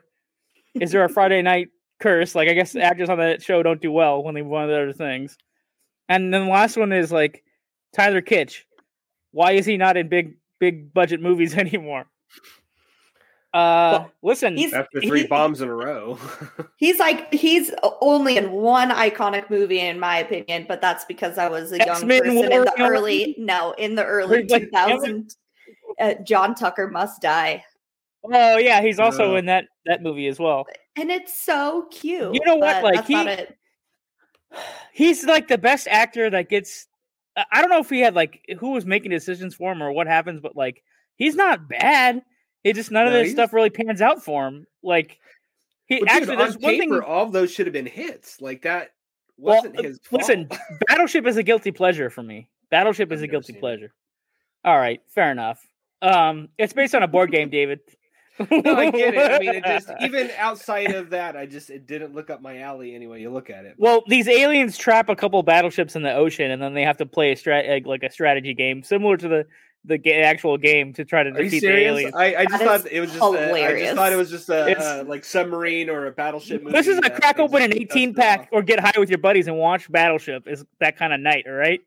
is 0.76 0.92
there 0.92 1.04
a 1.04 1.10
Friday 1.10 1.42
night 1.42 1.70
curse? 2.02 2.36
Like 2.36 2.50
I 2.50 2.54
guess 2.54 2.76
actors 2.76 3.10
on 3.10 3.18
that 3.20 3.42
show 3.42 3.64
don't 3.64 3.82
do 3.82 3.92
well 3.92 4.24
when 4.24 4.36
they 4.36 4.42
move 4.42 4.54
on 4.54 4.68
to 4.68 4.74
other 4.74 4.94
things. 4.94 5.38
And 6.10 6.34
then 6.34 6.46
the 6.46 6.52
last 6.52 6.76
one 6.76 6.92
is 6.92 7.12
like 7.12 7.44
Tyler 7.94 8.22
Kitsch 8.22 8.64
why 9.32 9.54
is 9.54 9.66
he 9.66 9.78
not 9.78 9.98
in 9.98 10.08
big 10.08 10.36
big 10.60 10.94
budget 10.94 11.22
movies 11.22 11.56
anymore? 11.58 12.06
Uh, 13.54 14.08
well, 14.08 14.12
listen, 14.22 14.56
he's, 14.56 14.72
after 14.72 15.02
three 15.02 15.24
he, 15.24 15.28
bombs 15.28 15.60
in 15.60 15.68
a 15.68 15.76
row, 15.76 16.18
he's 16.78 17.00
like 17.00 17.34
he's 17.34 17.72
only 18.00 18.38
in 18.38 18.50
one 18.52 18.92
iconic 18.92 19.50
movie, 19.50 19.80
in 19.80 20.00
my 20.00 20.20
opinion. 20.20 20.66
But 20.70 20.80
that's 20.80 21.04
because 21.04 21.38
I 21.38 21.50
was 21.50 21.74
a 21.74 21.78
young 21.80 21.90
X-Men 21.90 22.22
person 22.22 22.36
War 22.36 22.46
in 22.46 22.64
the 22.64 22.74
early 22.80 23.36
no 23.38 23.74
in 23.78 23.96
the 23.96 24.06
early 24.06 24.46
two 24.46 24.70
thousands. 24.72 25.38
Uh, 26.00 26.14
John 26.24 26.56
Tucker 26.56 26.88
Must 26.88 27.22
Die. 27.22 27.64
Oh 28.24 28.58
yeah, 28.58 28.82
he's 28.82 29.00
also 29.00 29.36
uh, 29.36 29.40
in 29.40 29.48
that 29.48 29.66
that 29.86 30.02
movie 30.02 30.28
as 30.28 30.40
well. 30.40 30.66
And 30.96 31.10
it's 31.10 31.38
so 31.38 31.88
cute. 31.92 32.34
You 32.34 32.42
know 32.46 32.56
what? 32.56 32.84
Like 32.84 33.06
he, 33.06 33.46
he's 34.94 35.26
like 35.26 35.48
the 35.48 35.58
best 35.58 35.88
actor 35.90 36.30
that 36.30 36.50
gets 36.50 36.88
I 37.36 37.62
don't 37.62 37.70
know 37.70 37.80
if 37.80 37.90
he 37.90 38.02
had 38.02 38.14
like 38.14 38.44
who 38.60 38.72
was 38.72 38.86
making 38.86 39.12
decisions 39.12 39.56
for 39.56 39.72
him 39.72 39.82
or 39.82 39.92
what 39.92 40.08
happens, 40.08 40.42
but 40.42 40.56
like 40.56 40.84
he's 41.16 41.36
not 41.36 41.70
bad. 41.70 42.22
It 42.64 42.74
just 42.74 42.92
none 42.92 43.06
no, 43.06 43.12
of 43.12 43.24
this 43.24 43.32
stuff 43.32 43.54
really 43.54 43.70
pans 43.70 44.02
out 44.02 44.24
for 44.24 44.48
him. 44.48 44.68
Like 44.84 45.18
he 45.86 46.04
actually, 46.08 46.36
there's 46.36 46.56
on 46.56 46.62
one 46.62 46.74
paper, 46.74 47.00
thing. 47.00 47.10
All 47.10 47.26
of 47.26 47.32
those 47.32 47.52
should 47.52 47.68
have 47.68 47.74
been 47.74 47.86
hits. 47.86 48.42
Like 48.42 48.64
that 48.64 48.90
wasn't 49.38 49.76
well, 49.76 49.84
his. 49.84 50.00
Fault. 50.04 50.22
Listen, 50.22 50.50
Battleship 50.88 51.26
is 51.26 51.38
a 51.38 51.44
guilty 51.44 51.72
pleasure 51.72 52.10
for 52.10 52.24
me. 52.24 52.50
Battleship 52.70 53.12
is 53.12 53.22
a 53.22 53.28
guilty 53.28 53.54
pleasure. 53.54 53.86
It. 53.86 53.92
All 54.66 54.78
right, 54.78 55.02
fair 55.10 55.32
enough. 55.32 55.66
Um, 56.02 56.50
it's 56.58 56.74
based 56.74 56.96
on 56.96 57.04
a 57.04 57.08
board 57.08 57.32
game, 57.32 57.50
David 57.52 57.80
no, 58.52 58.76
I 58.76 58.92
get 58.92 59.14
it. 59.14 59.32
I 59.32 59.40
mean, 59.40 59.56
it 59.56 59.64
just 59.64 59.92
even 60.02 60.30
outside 60.38 60.92
of 60.92 61.10
that, 61.12 61.36
I 61.36 61.46
just 61.46 61.70
it 61.70 61.88
didn't 61.88 62.14
look 62.14 62.30
up 62.30 62.42
my 62.42 62.60
alley 62.60 62.96
anyway. 62.96 63.22
You 63.22 63.30
look 63.30 63.50
at 63.50 63.66
it. 63.66 63.76
Well, 63.78 64.04
these 64.08 64.28
aliens 64.28 64.78
trap 64.78 65.10
a 65.10 65.16
couple 65.16 65.42
battleships 65.44 65.96
in 65.96 66.04
the 66.04 66.14
ocean, 66.14 66.52
and 66.52 66.62
then 66.62 66.74
they 66.74 66.84
have 66.84 66.98
to 66.98 67.06
play 67.06 67.32
a 67.32 67.36
strat 67.36 67.86
like 67.86 68.04
a 68.04 68.12
strategy 68.12 68.54
game 68.54 68.84
similar 68.84 69.18
to 69.18 69.28
the 69.28 69.46
the 69.86 69.98
ga- 69.98 70.22
actual 70.22 70.58
game 70.58 70.94
to 70.94 71.04
try 71.04 71.24
to 71.24 71.32
Are 71.32 71.44
defeat 71.44 71.62
the 71.62 71.70
aliens. 71.70 72.14
I, 72.16 72.36
I 72.36 72.46
just 72.46 72.64
thought 72.64 72.86
it 72.92 73.00
was 73.00 73.12
just 73.12 73.22
a, 73.22 73.54
I 73.54 73.80
just 73.80 73.96
thought 73.96 74.14
it 74.14 74.16
was 74.16 74.30
just 74.30 74.50
a, 74.50 74.78
uh, 74.78 75.04
like 75.06 75.26
submarine 75.26 75.90
or 75.90 76.06
a 76.06 76.12
battleship. 76.12 76.64
This 76.66 76.88
is 76.88 77.00
a 77.00 77.10
crack 77.10 77.40
open 77.40 77.64
an 77.64 77.74
eighteen 77.74 78.14
pack 78.14 78.50
or 78.52 78.62
get 78.62 78.80
high 78.80 79.00
with 79.00 79.10
your 79.10 79.18
buddies 79.18 79.48
and 79.48 79.58
watch 79.58 79.92
Battleship. 79.92 80.48
Is 80.48 80.64
that 80.80 80.98
kind 80.98 81.14
of 81.14 81.20
night? 81.20 81.46
All 81.48 81.54
right, 81.54 81.82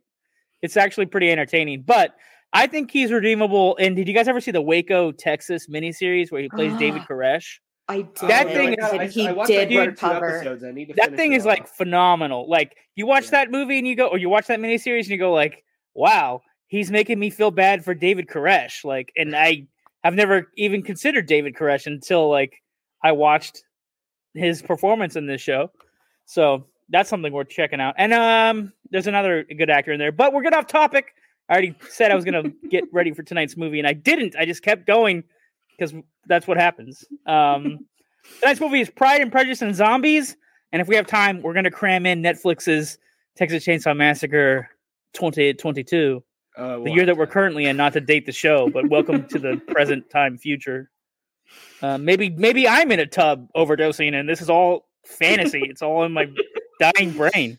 it's 0.62 0.76
actually 0.76 1.06
pretty 1.06 1.30
entertaining, 1.30 1.82
but 1.82 2.14
I 2.54 2.68
think 2.68 2.90
he's 2.90 3.10
redeemable. 3.10 3.76
And 3.78 3.96
did 3.96 4.08
you 4.08 4.14
guys 4.14 4.28
ever 4.28 4.40
see 4.40 4.52
the 4.52 4.62
Waco, 4.62 5.12
Texas 5.12 5.66
miniseries 5.66 6.30
where 6.30 6.40
he 6.40 6.48
plays 6.48 6.74
David 6.78 7.02
Koresh? 7.02 7.58
I 7.88 8.02
did. 8.02 8.28
That 8.28 8.46
thing 8.46 8.76
is, 8.78 9.14
he 9.14 9.28
I 9.28 9.44
did 9.44 9.70
recover. 9.70 10.58
That 10.96 11.16
thing 11.16 11.32
is 11.34 11.44
like 11.44 11.68
phenomenal. 11.68 12.48
Like 12.48 12.76
you 12.94 13.06
watch 13.06 13.24
yeah. 13.24 13.30
that 13.32 13.50
movie 13.50 13.78
and 13.78 13.86
you 13.86 13.94
go, 13.94 14.06
or 14.06 14.16
you 14.16 14.30
watch 14.30 14.46
that 14.46 14.58
miniseries 14.58 15.00
and 15.00 15.08
you 15.08 15.18
go, 15.18 15.32
like, 15.32 15.64
wow, 15.92 16.40
he's 16.68 16.90
making 16.90 17.18
me 17.18 17.28
feel 17.28 17.50
bad 17.50 17.84
for 17.84 17.92
David 17.92 18.28
Koresh. 18.28 18.84
Like, 18.84 19.12
and 19.16 19.36
I 19.36 19.66
have 20.02 20.14
never 20.14 20.50
even 20.56 20.82
considered 20.82 21.26
David 21.26 21.54
Koresh 21.54 21.86
until 21.86 22.30
like 22.30 22.62
I 23.02 23.12
watched 23.12 23.64
his 24.32 24.62
performance 24.62 25.16
in 25.16 25.26
this 25.26 25.42
show. 25.42 25.70
So 26.24 26.66
that's 26.88 27.10
something 27.10 27.32
worth 27.32 27.48
checking 27.48 27.80
out. 27.80 27.94
And 27.98 28.14
um, 28.14 28.72
there's 28.90 29.06
another 29.06 29.44
good 29.44 29.70
actor 29.70 29.92
in 29.92 29.98
there, 29.98 30.12
but 30.12 30.32
we're 30.32 30.42
getting 30.42 30.58
off 30.58 30.66
topic. 30.66 31.14
I 31.48 31.52
already 31.52 31.74
said 31.88 32.10
I 32.10 32.14
was 32.14 32.24
going 32.24 32.42
to 32.42 32.68
get 32.68 32.84
ready 32.92 33.12
for 33.12 33.22
tonight's 33.22 33.56
movie, 33.56 33.78
and 33.78 33.86
I 33.86 33.92
didn't. 33.92 34.34
I 34.38 34.46
just 34.46 34.62
kept 34.62 34.86
going 34.86 35.24
because 35.70 35.94
that's 36.26 36.46
what 36.46 36.56
happens. 36.56 37.04
Um, 37.26 37.86
tonight's 38.40 38.60
movie 38.60 38.80
is 38.80 38.90
Pride 38.90 39.20
and 39.20 39.30
Prejudice 39.30 39.60
and 39.62 39.74
Zombies, 39.74 40.36
and 40.72 40.80
if 40.80 40.88
we 40.88 40.96
have 40.96 41.06
time, 41.06 41.42
we're 41.42 41.52
going 41.52 41.64
to 41.64 41.70
cram 41.70 42.06
in 42.06 42.22
Netflix's 42.22 42.98
Texas 43.36 43.64
Chainsaw 43.64 43.96
Massacre 43.96 44.68
2022, 45.12 46.22
uh, 46.56 46.78
the 46.78 46.90
year 46.90 47.04
that 47.04 47.16
we're 47.16 47.26
currently 47.26 47.66
in. 47.66 47.76
Not 47.76 47.92
to 47.92 48.00
date 48.00 48.26
the 48.26 48.32
show, 48.32 48.70
but 48.70 48.88
welcome 48.88 49.26
to 49.28 49.38
the 49.38 49.60
present 49.68 50.08
time 50.08 50.38
future. 50.38 50.90
Uh, 51.82 51.98
maybe 51.98 52.30
maybe 52.30 52.66
I'm 52.66 52.90
in 52.90 53.00
a 53.00 53.06
tub 53.06 53.48
overdosing, 53.54 54.18
and 54.18 54.28
this 54.28 54.40
is 54.40 54.48
all 54.48 54.88
fantasy. 55.04 55.62
it's 55.64 55.82
all 55.82 56.04
in 56.04 56.12
my 56.12 56.26
dying 56.80 57.12
brain. 57.12 57.58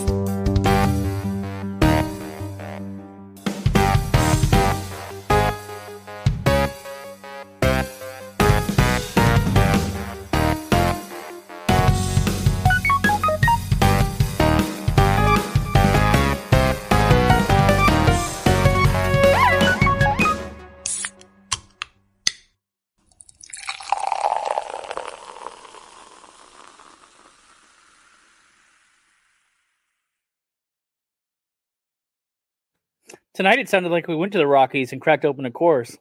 Tonight 33.33 33.59
it 33.59 33.69
sounded 33.69 33.89
like 33.89 34.07
we 34.07 34.15
went 34.15 34.33
to 34.33 34.37
the 34.37 34.47
Rockies 34.47 34.91
and 34.91 35.01
cracked 35.01 35.25
open 35.25 35.45
a 35.45 35.51
Coors. 35.51 35.97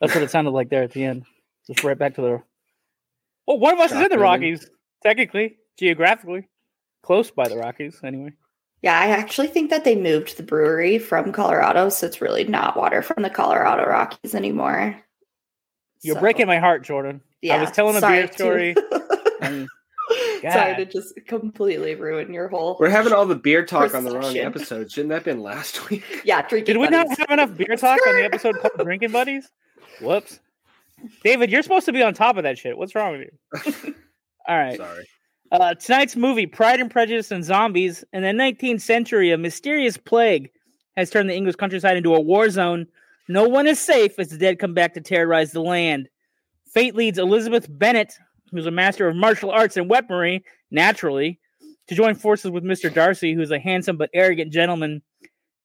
That's 0.00 0.14
what 0.14 0.24
it 0.24 0.30
sounded 0.30 0.50
like 0.50 0.68
there 0.68 0.82
at 0.82 0.92
the 0.92 1.04
end. 1.04 1.24
Just 1.66 1.84
right 1.84 1.98
back 1.98 2.14
to 2.14 2.20
the. 2.20 2.42
Well, 3.46 3.58
one 3.58 3.74
of 3.74 3.80
us 3.80 3.92
is 3.92 4.00
in 4.00 4.10
the 4.10 4.18
Rockies, 4.18 4.68
technically, 5.02 5.56
geographically, 5.78 6.48
close 7.02 7.30
by 7.30 7.48
the 7.48 7.56
Rockies, 7.56 8.00
anyway. 8.02 8.32
Yeah, 8.82 8.98
I 8.98 9.08
actually 9.08 9.48
think 9.48 9.70
that 9.70 9.84
they 9.84 9.96
moved 9.96 10.36
the 10.36 10.42
brewery 10.42 10.98
from 10.98 11.32
Colorado, 11.32 11.88
so 11.88 12.06
it's 12.06 12.20
really 12.20 12.44
not 12.44 12.76
water 12.76 13.02
from 13.02 13.22
the 13.22 13.30
Colorado 13.30 13.88
Rockies 13.88 14.34
anymore. 14.34 14.96
You're 16.02 16.14
so. 16.14 16.20
breaking 16.20 16.46
my 16.46 16.58
heart, 16.58 16.84
Jordan. 16.84 17.20
Yeah, 17.42 17.56
I 17.56 17.60
was 17.60 17.72
telling 17.72 17.96
a 17.96 18.00
beer 18.00 18.30
story. 18.30 18.76
and 19.40 19.68
God. 20.42 20.42
Sorry 20.52 20.76
to 20.76 20.84
just 20.84 21.14
completely 21.26 21.94
ruin 21.94 22.32
your 22.32 22.48
whole. 22.48 22.76
We're 22.78 22.88
having 22.88 23.12
all 23.12 23.26
the 23.26 23.34
beer 23.34 23.64
talk 23.64 23.94
on 23.94 24.04
the 24.04 24.18
wrong 24.18 24.36
episode. 24.36 24.90
Shouldn't 24.90 25.10
that 25.10 25.16
have 25.16 25.24
been 25.24 25.42
last 25.42 25.90
week? 25.90 26.22
Yeah, 26.24 26.42
drinking. 26.42 26.74
Did 26.74 26.80
we 26.80 26.88
buddies. 26.88 27.18
not 27.18 27.28
have 27.28 27.30
enough 27.38 27.56
beer 27.56 27.76
talk 27.76 27.98
on 28.06 28.14
the 28.16 28.24
episode 28.24 28.58
called 28.60 28.72
Drinking 28.84 29.12
Buddies? 29.12 29.50
Whoops. 30.00 30.40
David, 31.22 31.50
you're 31.50 31.62
supposed 31.62 31.86
to 31.86 31.92
be 31.92 32.02
on 32.02 32.14
top 32.14 32.36
of 32.36 32.42
that 32.42 32.58
shit. 32.58 32.76
What's 32.76 32.94
wrong 32.94 33.18
with 33.18 33.74
you? 33.84 33.94
all 34.48 34.58
right. 34.58 34.76
Sorry. 34.76 35.08
Uh, 35.50 35.74
tonight's 35.74 36.16
movie, 36.16 36.46
Pride 36.46 36.80
and 36.80 36.90
Prejudice 36.90 37.30
and 37.30 37.44
Zombies. 37.44 38.04
In 38.12 38.22
the 38.22 38.28
19th 38.28 38.82
century, 38.82 39.30
a 39.30 39.38
mysterious 39.38 39.96
plague 39.96 40.50
has 40.96 41.10
turned 41.10 41.30
the 41.30 41.34
English 41.34 41.56
countryside 41.56 41.96
into 41.96 42.14
a 42.14 42.20
war 42.20 42.50
zone. 42.50 42.86
No 43.28 43.48
one 43.48 43.66
is 43.66 43.78
safe 43.78 44.18
as 44.18 44.28
the 44.28 44.38
dead 44.38 44.58
come 44.58 44.74
back 44.74 44.94
to 44.94 45.00
terrorize 45.00 45.52
the 45.52 45.60
land. 45.62 46.08
Fate 46.72 46.94
leads 46.94 47.18
Elizabeth 47.18 47.66
Bennet, 47.70 48.18
who's 48.50 48.66
a 48.66 48.70
master 48.70 49.08
of 49.08 49.16
martial 49.16 49.50
arts 49.50 49.76
and 49.76 49.88
weaponry, 49.88 50.44
naturally, 50.70 51.38
to 51.86 51.94
join 51.94 52.14
forces 52.14 52.50
with 52.50 52.64
Mr. 52.64 52.92
Darcy, 52.92 53.34
who's 53.34 53.50
a 53.50 53.58
handsome 53.58 53.96
but 53.96 54.10
arrogant 54.12 54.52
gentleman. 54.52 55.02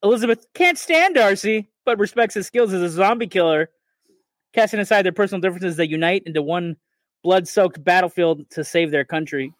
Elizabeth 0.03 0.45
can't 0.53 0.77
stand 0.77 1.15
Darcy, 1.15 1.69
but 1.85 1.99
respects 1.99 2.35
his 2.35 2.47
skills 2.47 2.73
as 2.73 2.81
a 2.81 2.89
zombie 2.89 3.27
killer. 3.27 3.69
Casting 4.53 4.79
aside 4.79 5.03
their 5.03 5.11
personal 5.11 5.41
differences, 5.41 5.77
they 5.77 5.85
unite 5.85 6.23
into 6.25 6.41
one 6.41 6.75
blood 7.23 7.47
soaked 7.47 7.83
battlefield 7.83 8.49
to 8.51 8.63
save 8.63 8.91
their 8.91 9.05
country. 9.05 9.53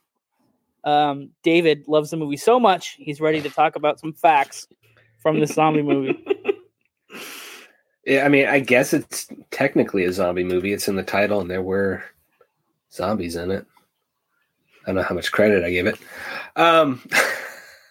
Um, 0.83 1.29
David 1.43 1.87
loves 1.87 2.11
the 2.11 2.17
movie 2.17 2.37
so 2.37 2.59
much, 2.59 2.95
he's 2.99 3.21
ready 3.21 3.41
to 3.41 3.49
talk 3.49 3.75
about 3.75 3.99
some 3.99 4.13
facts 4.13 4.67
from 5.21 5.39
the 5.39 5.47
zombie 5.47 5.81
movie. 5.81 6.23
Yeah, 8.05 8.25
I 8.25 8.29
mean, 8.29 8.47
I 8.47 8.59
guess 8.59 8.93
it's 8.93 9.27
technically 9.51 10.03
a 10.03 10.11
zombie 10.11 10.43
movie. 10.43 10.73
It's 10.73 10.87
in 10.87 10.95
the 10.95 11.03
title, 11.03 11.39
and 11.39 11.49
there 11.49 11.61
were 11.61 12.03
zombies 12.93 13.35
in 13.35 13.51
it. 13.51 13.65
I 14.83 14.87
don't 14.87 14.95
know 14.95 15.03
how 15.03 15.15
much 15.15 15.31
credit 15.31 15.63
I 15.63 15.71
give 15.71 15.87
it. 15.87 15.97
Um, 16.55 17.01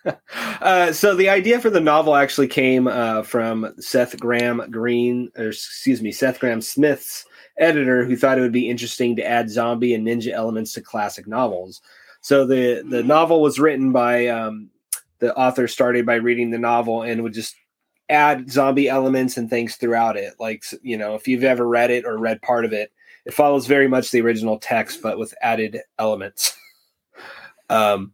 uh, 0.60 0.92
so 0.92 1.14
the 1.14 1.28
idea 1.28 1.60
for 1.60 1.70
the 1.70 1.80
novel 1.80 2.14
actually 2.14 2.48
came 2.48 2.86
uh, 2.86 3.22
from 3.22 3.74
Seth 3.78 4.18
Graham 4.18 4.62
Green, 4.70 5.30
or 5.36 5.48
excuse 5.48 6.02
me, 6.02 6.12
Seth 6.12 6.38
Grahame-Smith's 6.38 7.24
editor, 7.58 8.04
who 8.04 8.16
thought 8.16 8.38
it 8.38 8.42
would 8.42 8.52
be 8.52 8.68
interesting 8.68 9.16
to 9.16 9.26
add 9.26 9.50
zombie 9.50 9.94
and 9.94 10.06
ninja 10.06 10.32
elements 10.32 10.72
to 10.74 10.80
classic 10.80 11.26
novels. 11.26 11.80
So 12.20 12.46
the 12.46 12.84
the 12.88 13.02
novel 13.02 13.42
was 13.42 13.58
written 13.58 13.90
by 13.92 14.28
um, 14.28 14.70
the 15.18 15.34
author 15.36 15.66
started 15.66 16.06
by 16.06 16.14
reading 16.16 16.50
the 16.50 16.58
novel 16.58 17.02
and 17.02 17.22
would 17.22 17.34
just 17.34 17.56
add 18.08 18.50
zombie 18.50 18.88
elements 18.88 19.36
and 19.36 19.48
things 19.50 19.76
throughout 19.76 20.16
it. 20.16 20.34
Like 20.38 20.64
you 20.82 20.96
know, 20.96 21.14
if 21.14 21.26
you've 21.26 21.44
ever 21.44 21.66
read 21.66 21.90
it 21.90 22.04
or 22.04 22.18
read 22.18 22.40
part 22.42 22.64
of 22.64 22.72
it, 22.72 22.92
it 23.24 23.34
follows 23.34 23.66
very 23.66 23.88
much 23.88 24.10
the 24.10 24.20
original 24.20 24.58
text, 24.58 25.02
but 25.02 25.18
with 25.18 25.34
added 25.42 25.80
elements. 25.98 26.56
um, 27.70 28.12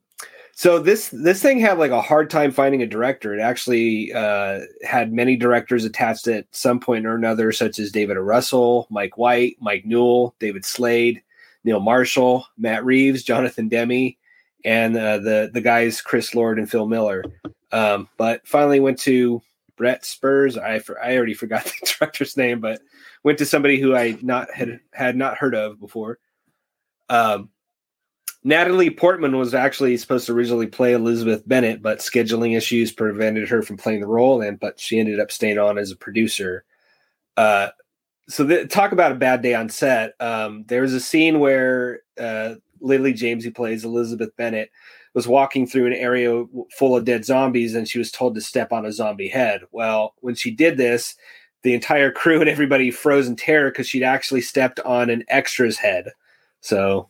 so 0.58 0.80
this 0.80 1.10
this 1.10 1.40
thing 1.40 1.60
had 1.60 1.78
like 1.78 1.92
a 1.92 2.02
hard 2.02 2.30
time 2.30 2.50
finding 2.50 2.82
a 2.82 2.86
director. 2.86 3.32
It 3.32 3.40
actually 3.40 4.12
uh, 4.12 4.62
had 4.82 5.12
many 5.12 5.36
directors 5.36 5.84
attached 5.84 6.26
at 6.26 6.46
some 6.50 6.80
point 6.80 7.06
or 7.06 7.14
another, 7.14 7.52
such 7.52 7.78
as 7.78 7.92
David 7.92 8.16
o. 8.16 8.20
Russell, 8.20 8.88
Mike 8.90 9.16
White, 9.16 9.56
Mike 9.60 9.86
Newell, 9.86 10.34
David 10.40 10.64
Slade, 10.64 11.22
Neil 11.62 11.78
Marshall, 11.78 12.44
Matt 12.56 12.84
Reeves, 12.84 13.22
Jonathan 13.22 13.68
Demme, 13.68 14.16
and 14.64 14.96
uh, 14.96 15.18
the 15.18 15.50
the 15.54 15.60
guys 15.60 16.00
Chris 16.00 16.34
Lord 16.34 16.58
and 16.58 16.68
Phil 16.68 16.88
Miller. 16.88 17.24
Um, 17.70 18.08
but 18.16 18.44
finally 18.44 18.80
went 18.80 18.98
to 19.00 19.40
Burr 19.76 19.98
Steers. 20.02 20.58
I 20.58 20.80
for, 20.80 21.00
I 21.00 21.16
already 21.16 21.34
forgot 21.34 21.64
the 21.80 21.94
director's 21.98 22.36
name, 22.36 22.58
but 22.58 22.80
went 23.24 23.38
to 23.38 23.46
somebody 23.46 23.78
who 23.78 23.94
I 23.94 24.18
not 24.22 24.52
had 24.52 24.80
had 24.92 25.16
not 25.16 25.38
heard 25.38 25.54
of 25.54 25.80
before. 25.80 26.18
Um, 27.08 27.50
Natalie 28.44 28.90
Portman 28.90 29.36
was 29.36 29.54
actually 29.54 29.96
supposed 29.96 30.26
to 30.26 30.32
originally 30.32 30.66
play 30.66 30.92
Elizabeth 30.92 31.46
Bennet, 31.46 31.82
but 31.82 31.98
scheduling 31.98 32.56
issues 32.56 32.92
prevented 32.92 33.48
her 33.48 33.62
from 33.62 33.76
playing 33.76 34.00
the 34.00 34.06
role, 34.06 34.40
and 34.40 34.58
but 34.58 34.78
she 34.78 34.98
ended 34.98 35.20
up 35.20 35.32
staying 35.32 35.58
on 35.58 35.78
as 35.78 35.90
a 35.90 35.96
producer. 35.96 36.64
Uh, 37.36 37.68
so 38.28 38.64
talk 38.66 38.92
about 38.92 39.12
a 39.12 39.16
bad 39.16 39.42
day 39.42 39.54
on 39.54 39.68
set. 39.68 40.12
Um, 40.20 40.64
there 40.68 40.82
was 40.82 40.94
a 40.94 41.00
scene 41.00 41.40
where 41.40 42.00
uh, 42.18 42.56
Lily 42.80 43.12
James, 43.12 43.44
who 43.44 43.50
plays 43.50 43.84
Elizabeth 43.84 44.36
Bennet, 44.36 44.70
was 45.14 45.26
walking 45.26 45.66
through 45.66 45.86
an 45.86 45.94
area 45.94 46.44
full 46.76 46.96
of 46.96 47.04
dead 47.04 47.24
zombies, 47.24 47.74
and 47.74 47.88
she 47.88 47.98
was 47.98 48.12
told 48.12 48.34
to 48.34 48.40
step 48.40 48.72
on 48.72 48.86
a 48.86 48.92
zombie 48.92 49.28
head. 49.28 49.62
Well, 49.72 50.14
when 50.20 50.34
she 50.34 50.50
did 50.50 50.76
this, 50.76 51.16
the 51.62 51.74
entire 51.74 52.10
crew 52.10 52.40
and 52.40 52.48
everybody 52.48 52.90
froze 52.90 53.26
in 53.26 53.36
terror 53.36 53.70
because 53.70 53.88
she'd 53.88 54.02
actually 54.02 54.40
stepped 54.40 54.80
on 54.80 55.10
an 55.10 55.24
extra's 55.28 55.78
head. 55.78 56.12
So 56.60 57.08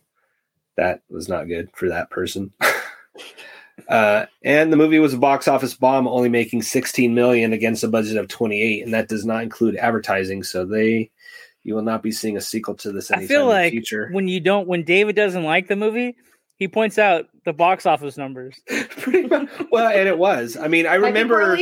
that 0.77 1.01
was 1.09 1.29
not 1.29 1.47
good 1.47 1.69
for 1.75 1.89
that 1.89 2.09
person. 2.09 2.51
uh, 3.89 4.25
and 4.43 4.71
the 4.71 4.77
movie 4.77 4.99
was 4.99 5.13
a 5.13 5.17
box 5.17 5.47
office 5.47 5.73
bomb, 5.73 6.07
only 6.07 6.29
making 6.29 6.63
16 6.63 7.13
million 7.13 7.53
against 7.53 7.83
a 7.83 7.87
budget 7.87 8.17
of 8.17 8.27
28, 8.27 8.83
and 8.83 8.93
that 8.93 9.07
does 9.07 9.25
not 9.25 9.43
include 9.43 9.75
advertising. 9.75 10.43
So 10.43 10.65
they, 10.65 11.11
you 11.63 11.75
will 11.75 11.83
not 11.83 12.01
be 12.01 12.11
seeing 12.11 12.37
a 12.37 12.41
sequel 12.41 12.75
to 12.75 12.91
this. 12.91 13.11
I 13.11 13.27
feel 13.27 13.45
like 13.45 13.71
future. 13.71 14.09
when 14.11 14.27
you 14.27 14.39
don't, 14.39 14.67
when 14.67 14.83
David 14.83 15.15
doesn't 15.15 15.43
like 15.43 15.67
the 15.67 15.75
movie, 15.75 16.15
he 16.55 16.67
points 16.67 16.97
out 16.97 17.27
the 17.45 17.53
box 17.53 17.85
office 17.85 18.17
numbers. 18.17 18.59
Pretty 18.67 19.27
much. 19.27 19.49
Well, 19.71 19.87
and 19.87 20.07
it 20.07 20.17
was. 20.17 20.57
I 20.57 20.67
mean, 20.67 20.85
I 20.85 20.95
remember. 20.95 21.57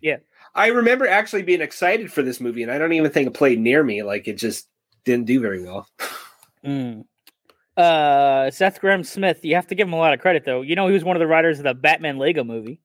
Yeah. 0.00 0.16
I 0.54 0.68
remember 0.68 1.06
actually 1.06 1.42
being 1.42 1.60
excited 1.60 2.12
for 2.12 2.22
this 2.22 2.40
movie, 2.40 2.62
and 2.62 2.72
I 2.72 2.78
don't 2.78 2.92
even 2.92 3.10
think 3.10 3.28
it 3.28 3.34
played 3.34 3.60
near 3.60 3.82
me. 3.82 4.02
Like 4.02 4.28
it 4.28 4.34
just 4.38 4.68
didn't 5.04 5.26
do 5.26 5.40
very 5.40 5.62
well. 5.62 5.88
Mm 6.62 7.04
uh, 7.80 8.50
Seth 8.50 8.80
Grahame-Smith, 8.80 9.44
you 9.44 9.54
have 9.54 9.66
to 9.68 9.74
give 9.74 9.88
him 9.88 9.94
a 9.94 9.98
lot 9.98 10.12
of 10.12 10.20
credit 10.20 10.44
though. 10.44 10.62
You 10.62 10.76
know, 10.76 10.86
he 10.86 10.94
was 10.94 11.04
one 11.04 11.16
of 11.16 11.20
the 11.20 11.26
writers 11.26 11.58
of 11.58 11.64
the 11.64 11.74
Batman 11.74 12.18
Lego 12.18 12.44
movie. 12.44 12.80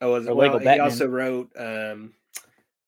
Oh, 0.00 0.12
was 0.12 0.26
well, 0.26 0.36
Lego 0.36 0.58
he 0.58 0.64
Batman. 0.64 0.84
also 0.84 1.06
wrote. 1.06 1.50
Um, 1.58 2.14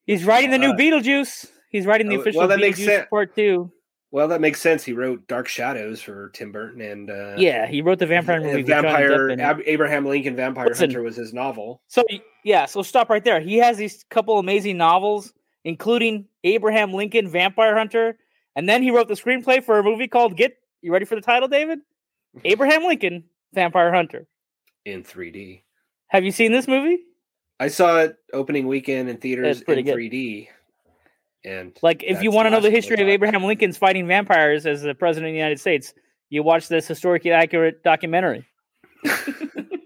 He's 0.06 0.24
writing 0.24 0.50
the 0.50 0.56
uh, 0.56 0.60
new 0.60 0.72
Beetlejuice. 0.72 1.46
He's 1.70 1.86
writing 1.86 2.08
the 2.08 2.16
oh, 2.16 2.20
official 2.20 2.40
well, 2.40 2.48
that 2.48 2.58
Beetlejuice 2.58 2.62
makes 2.62 2.84
sense. 2.84 3.06
part 3.10 3.34
two. 3.34 3.70
Well, 4.10 4.28
that 4.28 4.40
makes 4.40 4.58
sense. 4.62 4.84
He 4.84 4.94
wrote 4.94 5.26
Dark 5.28 5.48
Shadows 5.48 6.00
for 6.00 6.30
Tim 6.30 6.50
Burton, 6.50 6.80
and 6.80 7.10
uh, 7.10 7.34
yeah, 7.36 7.66
he 7.66 7.82
wrote 7.82 7.98
the 7.98 8.06
vampire 8.06 8.40
movie. 8.40 8.62
Vampire 8.62 9.30
Ab- 9.38 9.60
Abraham 9.66 10.06
Lincoln 10.06 10.34
Vampire 10.34 10.68
Listen, 10.68 10.88
Hunter 10.88 11.02
was 11.02 11.16
his 11.16 11.34
novel. 11.34 11.82
So 11.88 12.02
yeah, 12.48 12.64
so 12.64 12.82
stop 12.82 13.10
right 13.10 13.22
there. 13.22 13.40
He 13.40 13.58
has 13.58 13.76
these 13.76 14.06
couple 14.08 14.38
amazing 14.38 14.78
novels, 14.78 15.34
including 15.64 16.24
Abraham 16.44 16.94
Lincoln 16.94 17.28
Vampire 17.28 17.76
Hunter, 17.76 18.16
and 18.56 18.66
then 18.66 18.82
he 18.82 18.90
wrote 18.90 19.06
the 19.06 19.14
screenplay 19.14 19.62
for 19.62 19.78
a 19.78 19.82
movie 19.82 20.08
called 20.08 20.34
Get 20.34 20.56
you 20.80 20.90
ready 20.90 21.04
for 21.04 21.14
the 21.14 21.20
title, 21.20 21.46
David? 21.46 21.80
Abraham 22.46 22.84
Lincoln, 22.84 23.24
Vampire 23.52 23.92
Hunter. 23.92 24.26
In 24.86 25.04
3D. 25.04 25.60
Have 26.06 26.24
you 26.24 26.32
seen 26.32 26.50
this 26.50 26.66
movie? 26.66 27.00
I 27.60 27.68
saw 27.68 27.98
it 27.98 28.16
opening 28.32 28.66
weekend 28.66 29.10
in 29.10 29.18
theaters 29.18 29.60
in 29.60 29.84
good. 29.84 29.94
3D. 29.94 30.48
And 31.44 31.76
like, 31.82 32.02
if 32.02 32.22
you 32.22 32.30
want 32.30 32.46
to 32.46 32.50
know 32.50 32.60
the 32.60 32.70
history 32.70 33.00
of 33.02 33.08
Abraham 33.08 33.44
Lincoln's 33.44 33.76
fighting 33.76 34.06
vampires 34.06 34.64
as 34.64 34.80
the 34.80 34.94
president 34.94 35.28
of 35.28 35.34
the 35.34 35.38
United 35.38 35.60
States, 35.60 35.92
you 36.30 36.42
watch 36.42 36.68
this 36.68 36.88
historically 36.88 37.30
accurate 37.30 37.82
documentary. 37.82 38.46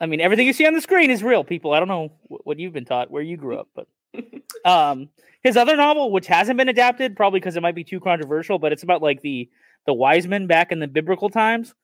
I 0.00 0.06
mean, 0.06 0.20
everything 0.20 0.46
you 0.46 0.52
see 0.52 0.66
on 0.66 0.74
the 0.74 0.80
screen 0.80 1.10
is 1.10 1.22
real, 1.22 1.42
people. 1.42 1.72
I 1.72 1.78
don't 1.78 1.88
know 1.88 2.12
what 2.28 2.58
you've 2.58 2.72
been 2.72 2.84
taught, 2.84 3.10
where 3.10 3.22
you 3.22 3.36
grew 3.36 3.58
up, 3.58 3.68
but 3.74 3.86
um, 4.64 5.08
his 5.42 5.56
other 5.56 5.76
novel, 5.76 6.10
which 6.10 6.26
hasn't 6.26 6.58
been 6.58 6.68
adapted, 6.68 7.16
probably 7.16 7.40
because 7.40 7.56
it 7.56 7.62
might 7.62 7.74
be 7.74 7.84
too 7.84 8.00
controversial, 8.00 8.58
but 8.58 8.72
it's 8.72 8.82
about 8.82 9.02
like 9.02 9.22
the 9.22 9.48
the 9.86 9.94
wise 9.94 10.26
men 10.26 10.46
back 10.46 10.72
in 10.72 10.80
the 10.80 10.88
biblical 10.88 11.30
times, 11.30 11.74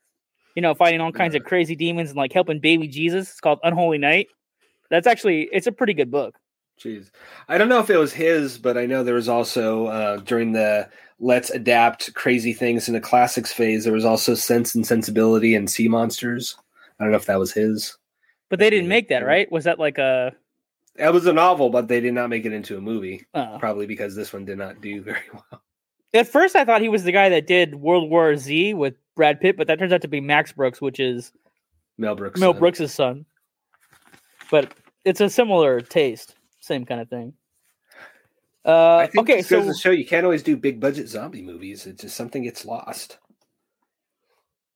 you 0.57 0.63
know, 0.63 0.75
fighting 0.75 1.01
all 1.01 1.13
kinds 1.13 1.35
yeah. 1.35 1.41
of 1.41 1.47
crazy 1.47 1.77
demons 1.77 2.11
and 2.11 2.17
like 2.17 2.33
helping 2.33 2.59
baby 2.59 2.89
Jesus. 2.89 3.31
It's 3.31 3.41
called 3.41 3.61
Unholy 3.63 3.99
Night. 3.99 4.27
That's 4.91 5.07
actually 5.07 5.49
it's 5.53 5.67
a 5.67 5.73
pretty 5.73 5.95
good 5.95 6.11
book. 6.11 6.37
Jeez, 6.81 7.11
I 7.49 7.59
don't 7.59 7.69
know 7.69 7.79
if 7.79 7.91
it 7.91 7.97
was 7.97 8.13
his, 8.13 8.59
but 8.59 8.77
I 8.77 8.87
know 8.87 9.05
there 9.05 9.15
was 9.15 9.29
also 9.29 9.87
uh, 9.87 10.17
during 10.19 10.53
the 10.53 10.89
let's 11.21 11.51
adapt 11.51 12.13
crazy 12.15 12.53
things 12.53 12.89
in 12.89 12.95
the 12.95 13.01
classics 13.01 13.53
phase. 13.53 13.85
There 13.85 13.93
was 13.93 14.05
also 14.05 14.35
Sense 14.35 14.75
and 14.75 14.87
Sensibility 14.87 15.55
and 15.55 15.71
Sea 15.71 15.89
Monsters. 15.89 16.57
I 16.99 17.05
don't 17.05 17.13
know 17.13 17.19
if 17.19 17.27
that 17.27 17.39
was 17.39 17.53
his. 17.53 17.97
But 18.53 18.59
they 18.59 18.69
didn't 18.69 18.89
make 18.89 19.09
that, 19.09 19.25
right? 19.25 19.51
Was 19.51 19.65
that 19.65 19.79
like 19.79 19.97
a 19.97 20.35
That 20.97 21.15
was 21.15 21.25
a 21.25 21.33
novel, 21.33 21.71
but 21.71 21.89
they 21.89 22.01
did 22.01 22.13
not 22.13 22.29
make 22.29 22.45
it 22.45 22.53
into 22.53 22.77
a 22.77 22.83
movie. 22.83 23.25
Uh, 23.33 23.57
probably 23.57 23.87
because 23.87 24.15
this 24.15 24.31
one 24.31 24.45
did 24.45 24.59
not 24.59 24.83
do 24.83 25.01
very 25.11 25.23
well. 25.33 25.63
At 26.13 26.29
first, 26.29 26.55
I 26.55 26.67
thought 26.67 26.83
he 26.83 26.91
was 26.91 27.05
the 27.05 27.13
guy 27.13 27.31
that 27.31 27.47
did 27.47 27.77
World 27.77 28.11
War 28.11 28.37
Z 28.37 28.75
with 28.75 28.97
Brad 29.17 29.41
Pitt, 29.41 29.57
but 29.57 29.69
that 29.69 29.79
turns 29.79 29.91
out 29.91 30.03
to 30.03 30.09
be 30.09 30.21
Max 30.21 30.53
Brooks, 30.53 30.83
which 30.83 31.01
is 31.01 31.33
Mel 31.97 32.15
Brooks. 32.15 32.39
Mel 32.39 32.53
son. 32.53 32.61
Brooks' 32.61 32.93
son. 32.93 33.25
But 34.51 34.75
it's 35.07 35.23
a 35.23 35.31
similar 35.31 35.81
taste, 35.81 36.35
same 36.61 36.85
kind 36.85 37.01
of 37.01 37.09
thing. 37.09 37.33
Uh, 38.67 39.07
okay, 39.17 39.41
so 39.41 39.63
to 39.63 39.73
show 39.73 39.93
you 39.93 40.05
can't 40.05 40.25
always 40.25 40.43
do 40.43 40.59
big 40.59 40.79
budget 40.79 41.09
zombie 41.09 41.41
movies. 41.41 41.87
It's 41.87 42.03
just 42.03 42.19
something 42.19 42.43
gets 42.43 42.67
lost. 42.67 43.17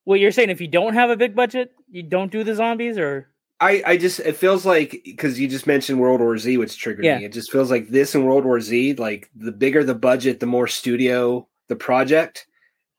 Well, 0.07 0.17
you're 0.17 0.33
saying 0.33 0.49
if 0.49 0.63
you 0.63 0.69
don't 0.69 0.95
have 0.95 1.11
a 1.11 1.17
big 1.17 1.35
budget, 1.35 1.75
you 1.91 2.03
don't 2.03 2.33
do 2.33 2.43
the 2.43 2.55
zombies, 2.55 2.97
or 2.97 3.29
I, 3.59 3.83
I 3.87 3.97
just 3.97 4.21
it 4.21 4.37
feels 4.37 4.67
like 4.67 5.03
because 5.05 5.41
you 5.41 5.49
just 5.49 5.67
mentioned 5.67 5.99
World 5.99 6.21
War 6.21 6.37
Z, 6.37 6.59
which 6.59 6.77
triggered 6.77 7.05
yeah. 7.05 7.19
me. 7.19 7.25
It 7.25 7.33
just 7.33 7.51
feels 7.51 7.71
like 7.71 7.89
this 7.89 8.15
and 8.15 8.27
World 8.27 8.45
War 8.45 8.61
Z, 8.61 8.95
like 8.95 9.31
the 9.35 9.53
bigger 9.53 9.83
the 9.83 9.95
budget, 9.95 10.41
the 10.41 10.47
more 10.47 10.67
studio 10.67 11.49
the 11.69 11.77
project. 11.77 12.47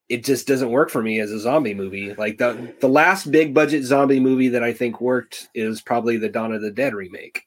It 0.09 0.23
just 0.23 0.47
doesn't 0.47 0.71
work 0.71 0.89
for 0.89 1.03
me 1.03 1.19
as 1.19 1.31
a 1.31 1.39
zombie 1.39 1.75
movie. 1.75 2.13
Like 2.15 2.39
the 2.39 2.73
the 2.79 2.89
last 2.89 3.29
big 3.29 3.53
budget 3.53 3.83
zombie 3.83 4.19
movie 4.19 4.49
that 4.49 4.63
I 4.63 4.73
think 4.73 4.99
worked 4.99 5.49
is 5.53 5.81
probably 5.81 6.17
the 6.17 6.29
Dawn 6.29 6.53
of 6.53 6.61
the 6.61 6.71
Dead 6.71 6.95
remake. 6.95 7.43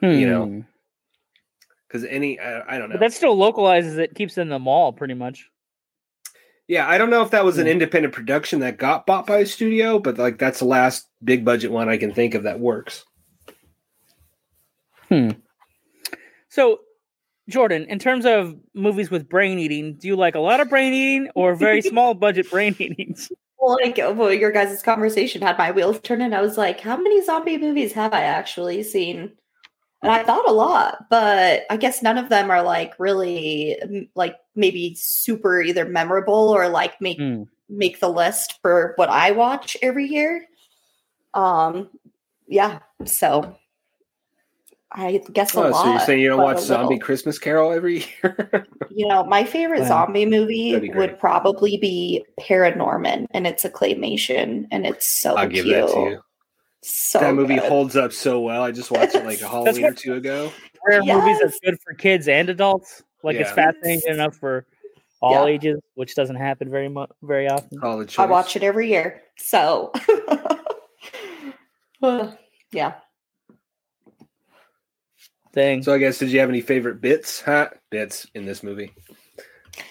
Hmm. 0.00 0.10
You 0.10 0.28
know, 0.28 0.64
because 1.88 2.02
hmm. 2.02 2.14
any 2.14 2.38
I, 2.38 2.76
I, 2.76 2.78
don't 2.78 2.90
know. 2.90 2.94
But 2.94 3.00
that 3.00 3.12
still 3.12 3.36
localizes 3.36 3.98
it, 3.98 4.14
keeps 4.14 4.38
it 4.38 4.42
in 4.42 4.50
the 4.50 4.58
mall 4.58 4.92
pretty 4.92 5.14
much. 5.14 5.48
Yeah, 6.68 6.88
I 6.88 6.96
don't 6.96 7.10
know 7.10 7.22
if 7.22 7.30
that 7.30 7.44
was 7.44 7.58
an 7.58 7.66
independent 7.66 8.14
production 8.14 8.60
that 8.60 8.78
got 8.78 9.06
bought 9.06 9.26
by 9.26 9.38
a 9.38 9.46
studio, 9.46 9.98
but 9.98 10.18
like 10.18 10.38
that's 10.38 10.60
the 10.60 10.64
last 10.64 11.08
big 11.22 11.44
budget 11.44 11.70
one 11.70 11.88
I 11.88 11.96
can 11.96 12.14
think 12.14 12.34
of 12.34 12.44
that 12.44 12.60
works. 12.60 13.04
Hmm. 15.08 15.30
So, 16.48 16.80
Jordan, 17.48 17.84
in 17.88 17.98
terms 17.98 18.24
of 18.24 18.54
movies 18.74 19.10
with 19.10 19.28
brain 19.28 19.58
eating, 19.58 19.94
do 19.94 20.06
you 20.06 20.16
like 20.16 20.34
a 20.34 20.40
lot 20.40 20.60
of 20.60 20.68
brain 20.68 20.92
eating 20.92 21.30
or 21.34 21.54
very 21.54 21.82
small 21.82 22.14
budget 22.14 22.50
brain 22.50 22.76
eatings? 22.78 23.30
Well, 23.58 23.76
like, 23.82 23.98
well, 23.98 24.32
your 24.32 24.50
guys' 24.50 24.82
conversation 24.82 25.42
had 25.42 25.58
my 25.58 25.70
wheels 25.70 26.00
turning. 26.00 26.32
I 26.32 26.40
was 26.40 26.58
like, 26.58 26.80
how 26.80 26.96
many 26.96 27.24
zombie 27.24 27.58
movies 27.58 27.92
have 27.92 28.12
I 28.12 28.22
actually 28.22 28.82
seen? 28.82 29.32
And 30.02 30.10
I 30.10 30.24
thought 30.24 30.48
a 30.48 30.52
lot, 30.52 31.06
but 31.10 31.62
I 31.70 31.76
guess 31.76 32.02
none 32.02 32.18
of 32.18 32.28
them 32.28 32.50
are 32.50 32.62
like 32.62 32.94
really 32.98 34.08
like 34.16 34.36
maybe 34.56 34.94
super 34.96 35.60
either 35.62 35.84
memorable 35.84 36.48
or 36.48 36.68
like 36.68 37.00
make 37.00 37.18
mm. 37.18 37.46
make 37.68 38.00
the 38.00 38.08
list 38.08 38.58
for 38.62 38.94
what 38.96 39.08
I 39.08 39.30
watch 39.30 39.76
every 39.80 40.06
year. 40.06 40.44
Um 41.34 41.88
yeah, 42.48 42.80
so 43.04 43.56
I 44.94 45.22
guess 45.32 45.54
a 45.54 45.58
oh, 45.58 45.70
lot. 45.70 45.84
So 45.84 45.90
you're 45.90 46.00
saying 46.00 46.20
you 46.20 46.28
don't 46.28 46.42
watch 46.42 46.60
Zombie 46.60 46.98
Christmas 46.98 47.38
Carol 47.38 47.72
every 47.72 48.04
year? 48.22 48.66
you 48.90 49.06
know, 49.06 49.24
my 49.24 49.44
favorite 49.44 49.86
zombie 49.86 50.26
movie 50.26 50.90
would 50.94 51.18
probably 51.18 51.78
be 51.78 52.24
ParaNorman, 52.40 53.26
and 53.30 53.46
it's 53.46 53.64
a 53.64 53.70
claymation, 53.70 54.66
and 54.70 54.86
it's 54.86 55.06
so 55.06 55.34
I'll 55.36 55.48
cute. 55.48 56.20
So 56.82 57.20
that 57.20 57.34
movie 57.34 57.54
good. 57.54 57.68
holds 57.68 57.96
up 57.96 58.12
so 58.12 58.40
well. 58.40 58.62
I 58.62 58.72
just 58.72 58.90
watched 58.90 59.14
it 59.14 59.24
like 59.24 59.40
a 59.40 59.48
Halloween 59.48 59.84
or 59.84 59.92
two 59.92 60.14
ago. 60.14 60.52
Rare 60.86 61.02
yes. 61.04 61.16
movies 61.16 61.38
that's 61.40 61.60
good 61.60 61.78
for 61.80 61.94
kids 61.94 62.26
and 62.26 62.48
adults. 62.48 63.02
Like 63.22 63.36
yeah. 63.36 63.42
it's 63.42 63.52
fascinating 63.52 64.12
enough 64.12 64.36
for 64.36 64.66
all 65.20 65.48
yeah. 65.48 65.54
ages, 65.54 65.80
which 65.94 66.16
doesn't 66.16 66.36
happen 66.36 66.68
very 66.68 66.88
much 66.88 67.10
very 67.22 67.48
often. 67.48 67.78
College 67.78 68.18
I 68.18 68.26
watch 68.26 68.56
it 68.56 68.64
every 68.64 68.88
year. 68.90 69.22
So 69.38 69.92
yeah. 72.72 72.94
Thing. 75.52 75.82
So 75.84 75.94
I 75.94 75.98
guess 75.98 76.18
did 76.18 76.30
you 76.30 76.40
have 76.40 76.48
any 76.48 76.62
favorite 76.62 77.00
bits? 77.00 77.40
Huh? 77.40 77.68
Bits 77.90 78.26
in 78.34 78.44
this 78.44 78.64
movie? 78.64 78.92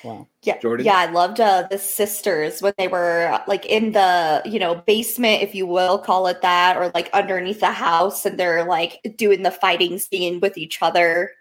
Wow. 0.04 0.28
Yeah. 0.44 0.60
Jordan? 0.60 0.86
Yeah, 0.86 0.98
I 0.98 1.12
loved 1.12 1.40
uh, 1.40 1.68
the 1.70 1.78
sisters 1.78 2.62
when 2.62 2.74
they 2.78 2.88
were 2.88 3.42
like 3.48 3.66
in 3.66 3.92
the, 3.92 4.42
you 4.46 4.60
know, 4.60 4.76
basement, 4.76 5.44
if 5.44 5.56
you 5.56 5.66
will 5.66 5.98
call 5.98 6.28
it 6.28 6.42
that, 6.42 6.78
or 6.78 6.92
like 6.94 7.10
underneath 7.14 7.60
the 7.60 7.72
house 7.72 8.26
and 8.26 8.40
they're 8.40 8.66
like 8.66 9.00
doing 9.18 9.44
the 9.44 9.52
fighting 9.52 10.00
scene 10.00 10.40
with 10.40 10.58
each 10.58 10.82
other, 10.82 11.32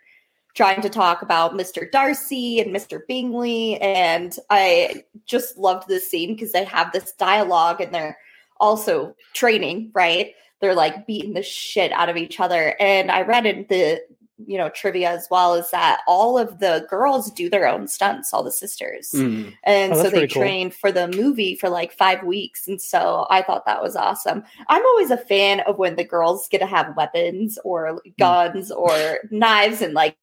trying 0.54 0.82
to 0.82 0.88
talk 0.88 1.22
about 1.22 1.54
Mr. 1.54 1.90
Darcy 1.90 2.60
and 2.60 2.74
Mr. 2.74 3.00
Bingley. 3.06 3.80
And 3.80 4.36
I 4.48 5.04
just 5.26 5.58
loved 5.58 5.88
this 5.88 6.10
scene 6.10 6.34
because 6.34 6.52
they 6.52 6.64
have 6.64 6.92
this 6.92 7.12
dialogue 7.12 7.80
and 7.80 7.94
they're 7.94 8.18
also 8.58 9.14
training, 9.32 9.90
right? 9.94 10.34
They're 10.60 10.74
like 10.74 11.06
beating 11.06 11.34
the 11.34 11.42
shit 11.42 11.92
out 11.92 12.08
of 12.08 12.16
each 12.16 12.40
other. 12.40 12.76
And 12.78 13.10
I 13.10 13.22
read 13.22 13.46
in 13.46 13.66
the 13.68 14.02
you 14.46 14.56
know 14.56 14.68
trivia 14.70 15.10
as 15.10 15.26
well 15.30 15.54
is 15.54 15.70
that 15.70 16.00
all 16.06 16.38
of 16.38 16.58
the 16.58 16.86
girls 16.88 17.30
do 17.32 17.48
their 17.48 17.66
own 17.66 17.86
stunts 17.86 18.32
all 18.32 18.42
the 18.42 18.52
sisters 18.52 19.10
mm. 19.14 19.52
and 19.64 19.92
oh, 19.92 20.02
so 20.02 20.10
they 20.10 20.26
trained 20.26 20.72
cool. 20.72 20.78
for 20.78 20.92
the 20.92 21.08
movie 21.08 21.54
for 21.54 21.68
like 21.68 21.92
five 21.92 22.22
weeks 22.22 22.66
and 22.68 22.80
so 22.80 23.26
i 23.30 23.42
thought 23.42 23.66
that 23.66 23.82
was 23.82 23.96
awesome 23.96 24.42
i'm 24.68 24.84
always 24.84 25.10
a 25.10 25.16
fan 25.16 25.60
of 25.60 25.78
when 25.78 25.96
the 25.96 26.04
girls 26.04 26.48
get 26.48 26.58
to 26.58 26.66
have 26.66 26.96
weapons 26.96 27.58
or 27.64 28.00
mm. 28.06 28.18
guns 28.18 28.70
mm. 28.70 28.76
or 28.76 29.18
knives 29.30 29.82
and 29.82 29.94
like 29.94 30.16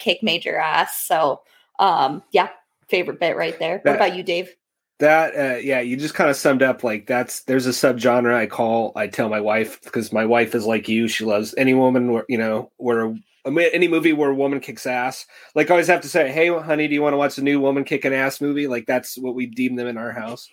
kick 0.00 0.22
major 0.22 0.56
ass 0.56 1.04
so 1.04 1.40
um 1.78 2.22
yeah 2.32 2.48
favorite 2.88 3.20
bit 3.20 3.36
right 3.36 3.58
there 3.58 3.80
that, 3.84 3.90
what 3.90 3.96
about 3.96 4.16
you 4.16 4.22
dave 4.22 4.54
that 4.98 5.34
uh, 5.36 5.58
yeah 5.58 5.80
you 5.80 5.96
just 5.96 6.14
kind 6.14 6.30
of 6.30 6.36
summed 6.36 6.62
up 6.62 6.84
like 6.84 7.06
that's 7.06 7.42
there's 7.44 7.66
a 7.66 7.70
subgenre 7.70 8.34
i 8.34 8.46
call 8.46 8.92
i 8.94 9.06
tell 9.06 9.28
my 9.28 9.40
wife 9.40 9.80
because 9.82 10.12
my 10.12 10.24
wife 10.24 10.54
is 10.54 10.66
like 10.66 10.88
you 10.88 11.08
she 11.08 11.24
loves 11.24 11.54
any 11.58 11.74
woman 11.74 12.12
where 12.12 12.24
you 12.28 12.38
know 12.38 12.70
where 12.76 13.14
any 13.46 13.88
movie 13.88 14.12
where 14.12 14.30
a 14.30 14.34
woman 14.34 14.60
kicks 14.60 14.86
ass. 14.86 15.26
Like 15.54 15.70
I 15.70 15.74
always 15.74 15.86
have 15.88 16.02
to 16.02 16.08
say, 16.08 16.30
"Hey, 16.30 16.48
honey, 16.48 16.88
do 16.88 16.94
you 16.94 17.02
want 17.02 17.12
to 17.12 17.18
watch 17.18 17.38
a 17.38 17.42
new 17.42 17.60
woman 17.60 17.84
kick 17.84 18.04
an 18.04 18.12
ass 18.12 18.40
movie?" 18.40 18.66
Like 18.66 18.86
that's 18.86 19.18
what 19.18 19.34
we 19.34 19.46
deem 19.46 19.76
them 19.76 19.86
in 19.86 19.98
our 19.98 20.12
house. 20.12 20.48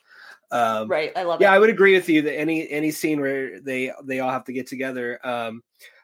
Um, 0.51 0.89
right, 0.89 1.11
I 1.15 1.23
love. 1.23 1.39
That. 1.39 1.45
Yeah, 1.45 1.51
it. 1.53 1.55
I 1.55 1.59
would 1.59 1.69
agree 1.69 1.93
with 1.93 2.09
you 2.09 2.21
that 2.23 2.37
any 2.37 2.69
any 2.69 2.91
scene 2.91 3.21
where 3.21 3.59
they 3.59 3.91
they 4.03 4.19
all 4.19 4.31
have 4.31 4.45
to 4.45 4.53
get 4.53 4.67
together. 4.67 5.19
Um, 5.25 5.63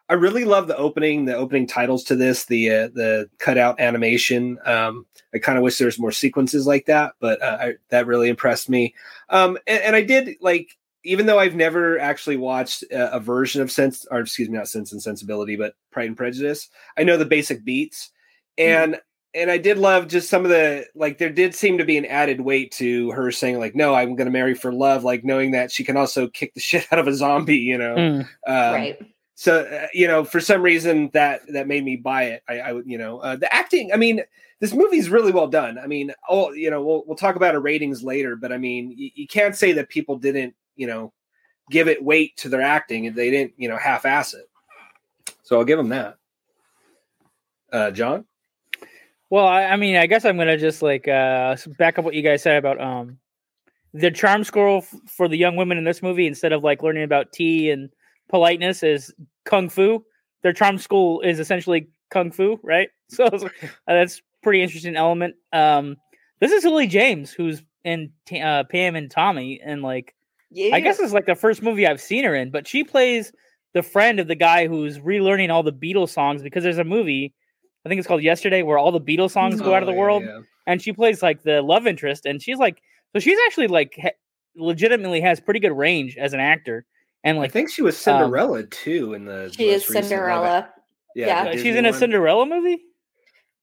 I 0.10 0.14
really 0.14 0.46
love 0.46 0.68
the 0.68 0.78
opening, 0.78 1.26
the 1.26 1.36
opening 1.36 1.68
titles 1.68 2.06
to 2.06 2.16
this, 2.16 2.46
the 2.46 2.70
uh, 2.70 2.88
the 2.94 3.30
cutout 3.40 3.80
animation. 3.80 4.58
Um, 4.66 5.06
I 5.34 5.40
kind 5.40 5.58
of 5.58 5.64
wish 5.64 5.78
there 5.78 5.88
was 5.88 6.00
more 6.00 6.14
sequences 6.14 6.66
like 6.66 6.86
that, 6.86 7.14
but 7.20 7.42
uh, 7.42 7.58
I, 7.60 7.74
that 7.90 8.08
really 8.08 8.30
impressed 8.30 8.70
me. 8.70 8.96
Um, 9.30 9.58
and, 9.68 9.82
and 9.84 9.96
I 9.96 10.04
did 10.04 10.38
like 10.40 10.78
even 11.08 11.26
though 11.26 11.40
I've 11.40 11.56
never 11.56 11.98
actually 12.00 12.38
watched 12.38 12.84
a, 12.84 13.16
a, 13.16 13.20
version 13.20 13.62
of 13.62 13.72
Sense, 13.72 14.06
or 14.12 14.20
excuse 14.20 14.50
me, 14.50 14.58
not 14.58 14.68
Sense 14.68 14.92
and 14.92 15.02
Sensibility, 15.02 15.56
but 15.56 15.74
Pride 15.92 16.10
and 16.10 16.18
Prejudice, 16.18 16.70
I 16.98 17.04
know 17.04 17.18
the 17.18 17.26
basic 17.26 17.64
beats, 17.64 18.12
mm-hmm. 18.60 18.70
and 18.70 18.94
mm. 18.96 19.00
and 19.34 19.50
I 19.50 19.58
did 19.58 19.78
love 19.78 20.08
just 20.08 20.30
some 20.30 20.44
of 20.44 20.50
the 20.50 20.86
like. 20.96 21.18
There 21.18 21.30
did 21.30 21.56
seem 21.56 21.78
to 21.78 21.86
be 21.86 21.98
an 21.98 22.06
added 22.06 22.42
weight 22.42 22.74
to 22.74 23.12
her 23.12 23.32
saying 23.32 23.58
like, 23.58 23.74
"No, 23.74 23.96
I'm 23.96 24.16
going 24.16 24.28
to 24.28 24.32
marry 24.32 24.54
for 24.54 24.74
love," 24.74 25.06
like 25.06 25.24
knowing 25.24 25.52
that 25.52 25.72
she 25.72 25.86
can 25.86 25.96
also 25.96 26.28
kick 26.28 26.54
the 26.54 26.60
shit 26.68 26.86
out 26.92 27.00
of 27.00 27.08
a 27.08 27.14
zombie, 27.14 27.58
you 27.58 27.78
know, 27.78 27.96
mm. 27.96 28.20
um, 28.46 28.74
right. 28.74 29.00
So 29.36 29.62
uh, 29.62 29.88
you 29.94 30.08
know, 30.08 30.26
for 30.26 30.42
some 30.42 30.62
reason 30.62 31.10
that 31.14 31.42
that 31.54 31.68
made 31.68 31.86
me 31.86 31.96
buy 31.96 32.24
it. 32.24 32.44
I, 32.50 32.60
I 32.60 32.74
would, 32.74 32.86
you 32.86 32.98
know, 32.98 33.20
uh, 33.20 33.38
the 33.38 33.52
acting. 33.54 33.92
I 33.94 33.98
mean, 33.98 34.24
this 34.60 34.74
movie's 34.74 35.10
really 35.10 35.32
well 35.32 35.48
done. 35.48 35.78
I 35.78 35.88
mean, 35.88 36.12
oh, 36.28 36.52
you 36.52 36.70
know, 36.70 36.84
we'll 36.84 37.04
we'll 37.06 37.16
talk 37.16 37.36
about 37.36 37.56
our 37.56 37.62
ratings 37.62 38.04
later, 38.04 38.36
but 38.36 38.52
I 38.52 38.58
mean, 38.58 38.94
you, 38.98 39.12
you 39.16 39.28
can't 39.28 39.56
say 39.56 39.72
that 39.74 39.90
people 39.90 40.18
didn't 40.18 40.56
you 40.78 40.88
know, 40.88 41.12
give 41.70 41.88
it 41.88 42.04
weight 42.04 42.38
to 42.38 42.50
their 42.50 42.62
acting 42.62 43.08
and 43.08 43.16
they 43.16 43.30
didn't, 43.30 43.54
you 43.58 43.68
know, 43.68 43.78
half 43.78 44.06
ass 44.06 44.34
it. 44.34 44.50
So 45.44 45.58
I'll 45.58 45.66
give 45.66 45.78
them 45.78 45.90
that. 45.90 46.18
Uh, 47.72 47.92
John? 47.92 48.26
Well, 49.30 49.46
I, 49.46 49.66
I 49.66 49.76
mean, 49.76 49.98
I 49.98 50.08
guess 50.08 50.24
I'm 50.24 50.38
gonna 50.38 50.58
just 50.58 50.82
like 50.82 51.08
uh, 51.08 51.58
back 51.78 52.00
up 52.00 52.06
what 52.06 52.14
you 52.14 52.22
guys 52.22 52.42
said 52.42 52.58
about 52.58 52.80
um 52.80 53.18
the 53.94 54.12
charm 54.12 54.44
school 54.44 54.80
f- 54.80 54.94
for 55.08 55.28
the 55.28 55.38
young 55.38 55.56
women 55.56 55.78
in 55.78 55.84
this 55.84 56.04
movie 56.04 56.28
instead 56.28 56.54
of 56.54 56.64
like 56.64 56.84
learning 56.84 57.04
about 57.04 57.34
tea 57.34 57.70
and 57.70 57.90
politeness 58.30 58.84
is 58.84 59.14
kung 59.46 59.70
fu. 59.70 60.04
Their 60.44 60.54
charm 60.54 60.78
school 60.78 61.22
is 61.22 61.40
essentially 61.40 61.90
kung 62.10 62.32
fu, 62.32 62.60
right? 62.64 62.90
So 63.10 63.24
uh, 63.24 63.50
that's 63.88 64.22
pretty 64.44 64.62
interesting 64.62 64.98
element. 64.98 65.36
Um, 65.54 65.96
this 66.42 66.52
is 66.52 66.66
Lily 66.66 66.88
James 66.88 67.32
who's 67.32 67.62
in 67.86 68.12
uh, 68.34 68.66
Pam 68.70 68.98
and 68.98 69.10
Tommy, 69.10 69.62
and 69.64 69.82
like 69.82 70.14
yeah. 70.50 70.76
I 70.76 70.80
guess 70.80 71.00
it's 71.00 71.14
like 71.14 71.26
the 71.26 71.36
first 71.36 71.62
movie 71.62 71.86
I've 71.86 72.02
seen 72.02 72.24
her 72.24 72.36
in, 72.36 72.52
but 72.52 72.68
she 72.68 72.84
plays 72.84 73.32
the 73.74 73.84
friend 73.84 74.20
of 74.20 74.28
the 74.28 74.36
guy 74.36 74.68
who's 74.68 75.00
relearning 75.00 75.52
all 75.52 75.64
the 75.64 75.74
Beatles 75.74 76.10
songs 76.10 76.42
because 76.42 76.64
there's 76.64 76.78
a 76.78 76.84
movie, 76.84 77.34
I 77.86 77.90
think 77.90 78.00
it's 78.00 78.08
called 78.08 78.24
Yesterday, 78.24 78.64
where 78.64 78.78
all 78.78 78.92
the 78.92 79.02
Beatles 79.02 79.32
songs 79.32 79.62
oh, 79.62 79.64
go 79.64 79.74
out 79.74 79.84
of 79.84 79.88
the 79.88 79.94
yeah, 79.94 80.00
world, 80.00 80.24
yeah. 80.24 80.42
and 80.66 80.82
she 80.82 80.94
plays 80.94 81.22
like 81.22 81.44
the 81.44 81.62
love 81.62 81.86
interest, 81.86 82.26
and 82.26 82.42
she's 82.42 82.58
like, 82.58 82.82
so 83.14 83.20
she's 83.20 83.38
actually 83.46 83.68
like 83.68 83.94
ha- 84.02 84.10
legitimately 84.56 85.22
has 85.22 85.40
pretty 85.40 85.60
good 85.60 85.74
range 85.74 86.18
as 86.18 86.34
an 86.34 86.40
actor, 86.40 86.86
and 87.24 87.38
like 87.38 87.52
I 87.52 87.54
think 87.54 87.70
she 87.70 87.82
was 87.82 87.96
um, 88.08 88.22
Cinderella 88.22 88.60
um, 88.60 88.68
too 88.70 89.14
in 89.14 89.26
the. 89.26 89.54
She 89.56 89.70
is 89.70 89.86
Cinderella. 89.86 90.70
Yeah, 91.16 91.46
yeah. 91.46 91.52
she's 91.54 91.76
in 91.76 91.86
a 91.86 91.94
Cinderella 91.94 92.46
movie. 92.46 92.80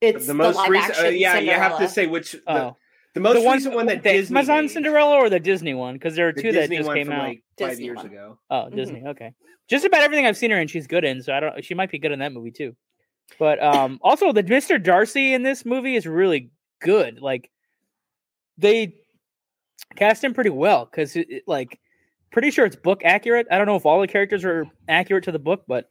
It's 0.01 0.27
the 0.27 0.35
most 0.35 0.63
the 0.63 0.71
recent. 0.71 0.99
Uh, 0.99 1.09
yeah, 1.09 1.35
Cinderella. 1.35 1.45
you 1.45 1.63
have 1.63 1.79
to 1.79 1.89
say 1.89 2.07
which. 2.07 2.37
Oh. 2.47 2.77
The, 3.15 3.21
the 3.21 3.23
most 3.23 3.43
the 3.43 3.51
recent 3.51 3.75
one 3.75 3.87
that 3.87 4.03
the 4.03 4.13
Disney 4.13 4.37
Amazon 4.37 4.63
made. 4.63 4.71
Cinderella 4.73 5.15
or 5.15 5.31
the 5.31 5.39
Disney 5.39 5.73
one 5.73 5.95
because 5.95 6.17
there 6.17 6.27
are 6.27 6.33
two 6.33 6.51
that 6.53 6.69
just 6.69 6.93
came 6.93 7.13
out 7.13 7.29
like 7.29 7.43
five 7.59 7.71
Disney 7.71 7.85
years 7.85 7.97
one. 7.99 8.07
ago. 8.07 8.39
Oh, 8.51 8.55
mm-hmm. 8.57 8.77
Disney. 8.77 9.03
Okay, 9.07 9.33
just 9.69 9.85
about 9.85 10.01
everything 10.01 10.27
I've 10.27 10.37
seen 10.37 10.51
her 10.51 10.61
in, 10.61 10.67
she's 10.67 10.89
good 10.89 11.05
in. 11.05 11.23
So 11.23 11.33
I 11.33 11.41
don't. 11.41 11.65
She 11.65 11.75
might 11.75 11.91
be 11.91 11.99
good 11.99 12.11
in 12.11 12.19
that 12.19 12.33
movie 12.33 12.51
too. 12.51 12.75
But 13.39 13.63
um, 13.63 14.01
also 14.03 14.33
the 14.33 14.43
Mr. 14.43 14.83
Darcy 14.83 15.33
in 15.33 15.45
this 15.45 15.65
movie 15.65 15.95
is 15.95 16.07
really 16.07 16.51
good. 16.83 17.21
Like 17.21 17.51
they 18.59 18.97
cast 19.95 20.25
him 20.25 20.35
pretty 20.35 20.51
well 20.51 20.85
because 20.85 21.17
like 21.47 21.79
pretty 22.33 22.51
sure 22.51 22.67
it's 22.67 22.77
book 22.77 23.03
accurate. 23.05 23.47
I 23.51 23.59
don't 23.59 23.67
know 23.67 23.77
if 23.77 23.87
all 23.87 24.01
the 24.01 24.09
characters 24.09 24.45
are 24.45 24.67
accurate 24.89 25.25
to 25.25 25.33
the 25.33 25.39
book, 25.39 25.65
but 25.69 25.89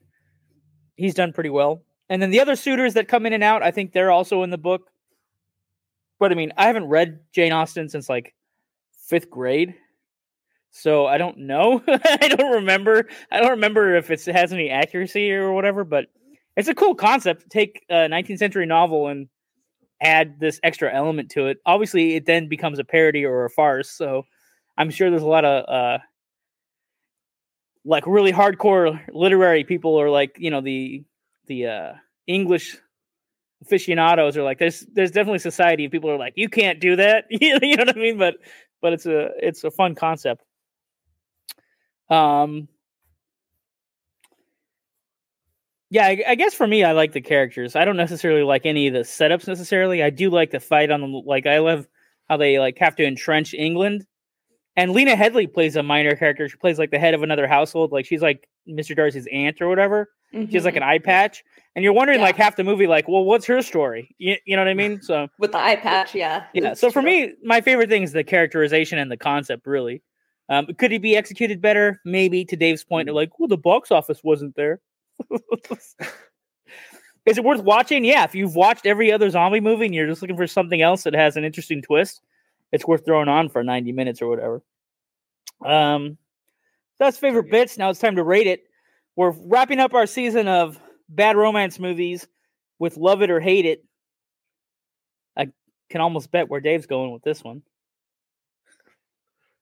he's 0.98 1.14
done 1.14 1.32
pretty 1.32 1.50
well. 1.50 1.84
And 2.10 2.22
then 2.22 2.32
the 2.32 2.42
other 2.42 2.58
suitors 2.58 2.96
that 2.96 3.08
come 3.08 3.26
in 3.26 3.34
and 3.34 3.44
out, 3.44 3.64
I 3.64 3.72
think 3.72 3.94
they're 3.94 4.12
also 4.12 4.44
in 4.44 4.50
the 4.50 4.58
book. 4.58 4.90
But 6.24 6.32
I 6.32 6.36
mean, 6.36 6.54
I 6.56 6.68
haven't 6.68 6.88
read 6.88 7.20
Jane 7.34 7.52
Austen 7.52 7.90
since 7.90 8.08
like 8.08 8.34
fifth 9.10 9.30
grade. 9.30 9.76
So 10.72 11.06
I 11.06 11.18
don't 11.18 11.40
know. 11.40 11.84
I 11.88 12.30
don't 12.30 12.54
remember. 12.54 13.10
I 13.30 13.42
don't 13.42 13.50
remember 13.50 13.98
if 13.98 14.10
it 14.10 14.24
has 14.28 14.54
any 14.54 14.70
accuracy 14.70 15.34
or 15.34 15.52
whatever, 15.52 15.84
but 15.84 16.06
it's 16.56 16.70
a 16.70 16.76
cool 16.76 16.96
concept. 16.96 17.50
Take 17.50 17.84
a 17.90 18.08
19th 18.08 18.38
century 18.38 18.66
novel 18.66 19.10
and 19.10 19.28
add 20.02 20.40
this 20.40 20.62
extra 20.64 20.96
element 20.96 21.30
to 21.32 21.48
it. 21.48 21.58
Obviously, 21.66 22.16
it 22.16 22.26
then 22.26 22.48
becomes 22.48 22.80
a 22.80 22.86
parody 22.86 23.26
or 23.26 23.44
a 23.44 23.50
farce. 23.50 23.92
So 23.92 24.24
I'm 24.78 24.92
sure 24.92 25.10
there's 25.10 25.24
a 25.24 25.28
lot 25.28 25.44
of 25.44 25.66
uh, 25.68 25.98
like 27.84 28.08
really 28.08 28.32
hardcore 28.32 28.98
literary 29.12 29.66
people 29.66 29.92
or 29.92 30.10
like 30.10 30.38
you 30.40 30.52
know 30.52 30.62
the 30.62 31.04
the 31.48 31.68
uh, 31.68 31.94
English 32.28 32.78
aficionados 33.66 34.38
are 34.38 34.44
like, 34.44 34.60
there's 34.60 34.82
there's 34.94 35.12
definitely 35.12 35.40
society. 35.40 35.88
People 35.88 36.10
are 36.10 36.18
like, 36.18 36.34
you 36.36 36.50
can't 36.50 36.80
do 36.80 36.96
that. 36.96 37.26
you 37.30 37.60
know 37.78 37.86
what 37.86 37.98
I 37.98 38.00
mean? 38.00 38.18
But 38.18 38.36
but 38.82 38.94
it's 38.94 39.06
a 39.06 39.30
it's 39.42 39.64
a 39.64 39.72
fun 39.72 39.96
concept. 39.96 40.44
Um. 42.10 42.68
Yeah, 45.90 46.08
I, 46.08 46.24
I, 46.30 46.36
guess 46.36 46.56
for 46.56 46.66
me, 46.66 46.84
I 46.84 46.94
like 46.94 47.12
the 47.12 47.22
characters. 47.22 47.76
I 47.76 47.86
don't 47.86 47.98
necessarily 47.98 48.42
like 48.42 48.66
any 48.66 48.88
of 48.88 48.96
the 48.96 49.02
setups 49.02 49.48
necessarily. 49.48 50.02
I 50.02 50.10
do 50.10 50.32
like 50.32 50.50
the 50.50 50.60
fight 50.60 50.90
on 50.90 51.02
the 51.02 51.08
like. 51.08 51.46
I 51.46 51.60
love 51.60 51.88
how 52.28 52.38
they 52.38 52.58
like 52.58 52.80
have 52.80 52.96
to 52.96 53.06
entrench 53.06 53.54
England. 53.54 54.04
And 54.76 54.92
Lena 54.92 55.16
Headey 55.16 55.52
plays 55.52 55.76
a 55.76 55.84
minor 55.84 56.16
character. 56.16 56.50
She 56.50 56.58
plays 56.58 56.80
like 56.80 56.92
the 56.92 57.00
head 57.00 57.14
of 57.14 57.22
another 57.22 57.48
household. 57.48 57.92
Like 57.92 58.06
she's 58.06 58.22
like 58.22 58.48
Mr. 58.68 58.96
Darcy's 58.96 59.28
aunt 59.32 59.62
or 59.62 59.70
whatever. 59.70 60.10
Mm-hmm. 60.34 60.50
She 60.50 60.56
has 60.56 60.66
like 60.66 60.76
an 60.76 60.84
eye 60.84 60.98
patch, 60.98 61.44
and 61.76 61.84
you're 61.84 61.94
wondering 61.94 62.20
yeah. 62.20 62.26
like 62.26 62.36
half 62.36 62.56
the 62.56 62.64
movie, 62.64 62.88
like, 62.88 63.08
well, 63.08 63.24
what's 63.24 63.46
her 63.46 63.62
story? 63.62 64.16
You, 64.18 64.36
you 64.46 64.56
know 64.56 64.64
what 64.64 64.68
I 64.68 64.74
mean? 64.74 65.00
So 65.02 65.28
with 65.40 65.52
the 65.52 65.60
eye 65.60 65.76
patch, 65.76 66.16
yeah, 66.16 66.46
yeah. 66.54 66.74
So 66.74 66.88
true. 66.88 67.02
for 67.02 67.06
me, 67.06 67.34
my 67.44 67.62
favorite 67.62 67.90
thing 67.90 68.02
is 68.02 68.14
the 68.14 68.24
characterization 68.24 68.98
and 68.98 69.12
the 69.12 69.18
concept. 69.18 69.68
Really, 69.68 70.02
um, 70.50 70.66
could 70.80 70.92
he 70.92 70.98
be 70.98 71.16
executed 71.16 71.62
better? 71.62 72.02
Maybe. 72.04 72.46
To 72.46 72.56
Dave's 72.56 72.84
point, 72.84 73.08
mm-hmm. 73.08 73.16
like, 73.16 73.40
well, 73.40 73.48
the 73.48 73.58
box 73.58 73.92
office 73.92 74.22
wasn't 74.24 74.56
there. 74.56 74.82
is 77.26 77.38
it 77.38 77.44
worth 77.44 77.62
watching? 77.62 78.04
Yeah, 78.04 78.24
if 78.24 78.34
you've 78.34 78.56
watched 78.56 78.88
every 78.88 79.12
other 79.12 79.30
zombie 79.30 79.60
movie 79.60 79.86
and 79.86 79.94
you're 79.94 80.08
just 80.08 80.24
looking 80.24 80.38
for 80.38 80.48
something 80.48 80.82
else 80.82 81.04
that 81.04 81.14
has 81.14 81.38
an 81.38 81.44
interesting 81.44 81.84
twist, 81.84 82.22
it's 82.74 82.88
worth 82.88 83.06
throwing 83.06 83.30
on 83.30 83.50
for 83.50 83.64
90 83.64 83.92
minutes 83.92 84.22
or 84.22 84.28
whatever. 84.28 84.64
Um, 85.64 86.18
that's 87.00 87.18
favorite 87.18 87.52
bits. 87.52 87.78
Now 87.78 87.92
it's 87.92 88.00
time 88.00 88.16
to 88.16 88.24
rate 88.24 88.48
it. 88.48 88.64
We're 89.16 89.30
wrapping 89.46 89.80
up 89.80 89.94
our 89.94 90.08
season 90.08 90.48
of 90.48 90.80
bad 91.08 91.38
romance 91.38 91.80
movies 91.80 92.28
with 92.80 92.98
Love 92.98 93.22
It 93.22 93.30
or 93.30 93.40
Hate 93.40 93.66
It. 93.66 93.86
I 95.38 95.50
can 95.90 96.02
almost 96.02 96.32
bet 96.32 96.50
where 96.50 96.60
Dave's 96.60 96.88
going 96.88 97.14
with 97.14 97.22
this 97.22 97.44
one. 97.44 97.62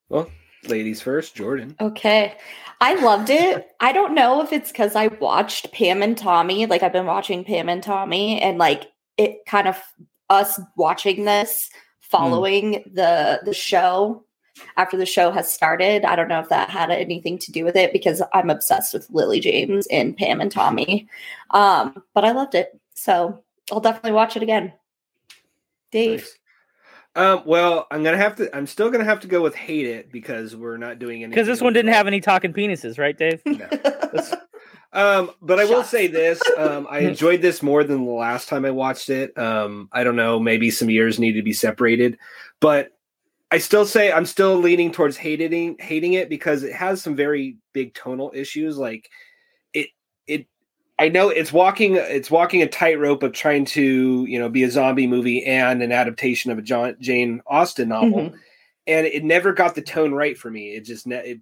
Well, 0.08 0.32
ladies 0.63 1.02
first, 1.02 1.36
Jordan. 1.36 1.76
Okay. 1.82 2.38
I 2.80 2.95
loved 2.95 3.30
it. 3.30 3.67
I 3.82 3.91
don't 3.91 4.15
know 4.15 4.41
if 4.41 4.54
it's 4.54 4.71
because 4.71 4.95
I 4.95 5.08
watched 5.08 5.74
Pam 5.74 6.02
and 6.02 6.17
Tommy. 6.17 6.65
Like, 6.65 6.82
I've 6.82 6.93
been 6.93 7.06
watching 7.06 7.43
Pam 7.43 7.67
and 7.67 7.84
Tommy, 7.84 8.41
and 8.41 8.58
like 8.58 8.89
it 9.17 9.39
kind 9.45 9.67
of 9.67 9.78
us 10.30 10.62
watching 10.78 11.26
this. 11.26 11.69
Following 12.12 12.74
mm. 12.74 12.95
the 12.95 13.41
the 13.43 13.54
show 13.54 14.24
after 14.78 14.97
the 14.97 15.06
show 15.06 15.32
has 15.32 15.52
started. 15.52 16.06
I 16.06 16.15
don't 16.15 16.28
know 16.28 16.39
if 16.39 16.50
that 16.50 16.69
had 16.69 16.91
anything 16.91 17.39
to 17.39 17.52
do 17.52 17.63
with 17.63 17.76
it 17.76 17.93
because 17.93 18.21
I'm 18.34 18.50
obsessed 18.50 18.93
with 18.93 19.10
Lily 19.10 19.39
James 19.39 19.88
and 19.88 20.15
Pam 20.15 20.41
and 20.41 20.52
Tommy. 20.52 21.08
Um, 21.52 22.04
but 22.13 22.26
I 22.26 22.32
loved 22.32 22.54
it. 22.54 22.80
So 22.93 23.43
I'll 23.71 23.80
definitely 23.80 24.12
watch 24.12 24.36
it 24.36 24.43
again. 24.43 24.74
Dave. 25.91 26.19
Nice. 26.19 26.38
Um, 27.13 27.43
well, 27.45 27.88
I'm 27.91 28.04
gonna 28.04 28.17
have 28.17 28.38
to. 28.38 28.56
I'm 28.56 28.67
still 28.67 28.89
gonna 28.89 29.04
have 29.04 29.19
to 29.21 29.28
go 29.28 29.41
with 29.41 29.54
hate 29.54 29.86
it 29.86 30.12
because 30.12 30.56
we're 30.56 30.78
not 30.78 30.97
doing 30.97 31.24
any. 31.24 31.32
Because 31.32 31.47
this 31.47 31.60
one 31.60 31.74
didn't 31.74 31.91
have 31.91 32.08
any 32.08 32.21
talking 32.21 32.54
penises, 32.54 32.97
right, 32.97 33.17
Dave? 33.17 33.41
No. 33.45 33.67
um, 34.93 35.32
but 35.41 35.60
I 35.60 35.65
will 35.65 35.84
say 35.84 36.08
this: 36.08 36.41
um, 36.58 36.88
I 36.89 36.99
enjoyed 37.01 37.41
this 37.41 37.63
more 37.63 37.84
than 37.84 38.06
the 38.06 38.12
last 38.12 38.49
time 38.49 38.65
I 38.65 38.71
watched 38.71 39.10
it. 39.10 39.38
Um, 39.38 39.89
I 39.91 40.04
don't 40.04 40.15
know, 40.15 40.39
maybe 40.39 40.69
some 40.69 40.89
years 40.89 41.19
need 41.19 41.34
to 41.34 41.41
be 41.41 41.54
separated, 41.54 42.17
but 42.60 42.91
I 43.51 43.58
still 43.58 43.86
say 43.86 44.12
I'm 44.12 44.25
still 44.25 44.58
leaning 44.58 44.91
towards 44.91 45.17
hating 45.17 45.77
hating 45.80 46.13
it 46.13 46.30
because 46.30 46.63
it 46.63 46.73
has 46.73 47.01
some 47.01 47.15
very 47.15 47.58
big 47.73 47.93
tonal 47.93 48.32
issues. 48.34 48.77
Like 48.77 49.10
it 49.73 49.89
it 50.25 50.47
I 50.97 51.10
know 51.10 51.30
it's 51.30 51.51
walking 51.51 51.95
it's 51.95 52.32
walking 52.32 52.62
a 52.62 52.67
tightrope 52.67 53.23
of 53.23 53.34
trying 53.34 53.65
to 53.65 54.25
you 54.25 54.39
know 54.39 54.47
be 54.47 54.63
a 54.63 54.71
zombie 54.71 55.08
movie 55.08 55.43
and 55.45 55.84
an 55.84 55.91
adaptation 55.91 56.51
of 56.51 56.58
a 56.58 56.62
John 56.62 56.95
Jane 57.01 57.41
Austen 57.45 57.89
novel, 57.89 58.19
mm-hmm. 58.19 58.36
and 58.88 59.06
it 59.06 59.25
never 59.25 59.51
got 59.51 59.75
the 59.75 59.82
tone 59.82 60.13
right 60.13 60.38
for 60.38 60.49
me. 60.49 60.69
It 60.69 60.82
just 60.82 61.06
it 61.08 61.39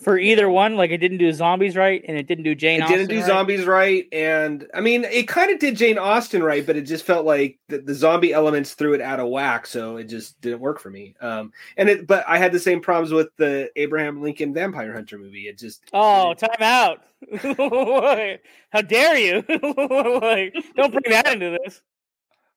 for 0.00 0.18
either 0.18 0.48
one. 0.48 0.76
Like 0.76 0.90
it 0.90 0.98
didn't 0.98 1.18
do 1.18 1.32
zombies 1.32 1.76
right, 1.76 2.02
and 2.06 2.16
it 2.16 2.26
didn't 2.26 2.44
do 2.44 2.54
Jane. 2.54 2.80
It 2.80 2.84
Austen 2.84 2.98
didn't 2.98 3.10
do 3.10 3.18
right. 3.18 3.26
zombies 3.26 3.64
right, 3.66 4.06
and 4.12 4.66
I 4.74 4.80
mean, 4.80 5.04
it 5.04 5.28
kind 5.28 5.50
of 5.50 5.58
did 5.58 5.76
Jane 5.76 5.98
Austen 5.98 6.42
right, 6.42 6.64
but 6.64 6.76
it 6.76 6.82
just 6.82 7.04
felt 7.04 7.26
like 7.26 7.58
the, 7.68 7.78
the, 7.78 7.94
zombie 7.94 8.32
elements 8.32 8.74
threw 8.74 8.94
it 8.94 9.00
out 9.00 9.20
of 9.20 9.28
whack, 9.28 9.66
so 9.66 9.96
it 9.96 10.04
just 10.04 10.40
didn't 10.40 10.60
work 10.60 10.80
for 10.80 10.90
me. 10.90 11.14
Um, 11.20 11.52
and 11.76 11.88
it, 11.88 12.06
but 12.06 12.24
I 12.26 12.38
had 12.38 12.52
the 12.52 12.58
same 12.58 12.80
problems 12.80 13.12
with 13.12 13.28
the 13.36 13.70
Abraham 13.76 14.22
Lincoln 14.22 14.54
Vampire 14.54 14.92
Hunter 14.92 15.18
movie. 15.18 15.48
It 15.48 15.58
just 15.58 15.84
oh, 15.92 16.34
time 16.34 16.50
out! 16.60 17.02
How 18.70 18.82
dare 18.82 19.18
you? 19.18 19.44
like, 20.20 20.54
don't 20.76 20.92
bring 20.92 21.10
that 21.12 21.32
into 21.32 21.58
this. 21.62 21.82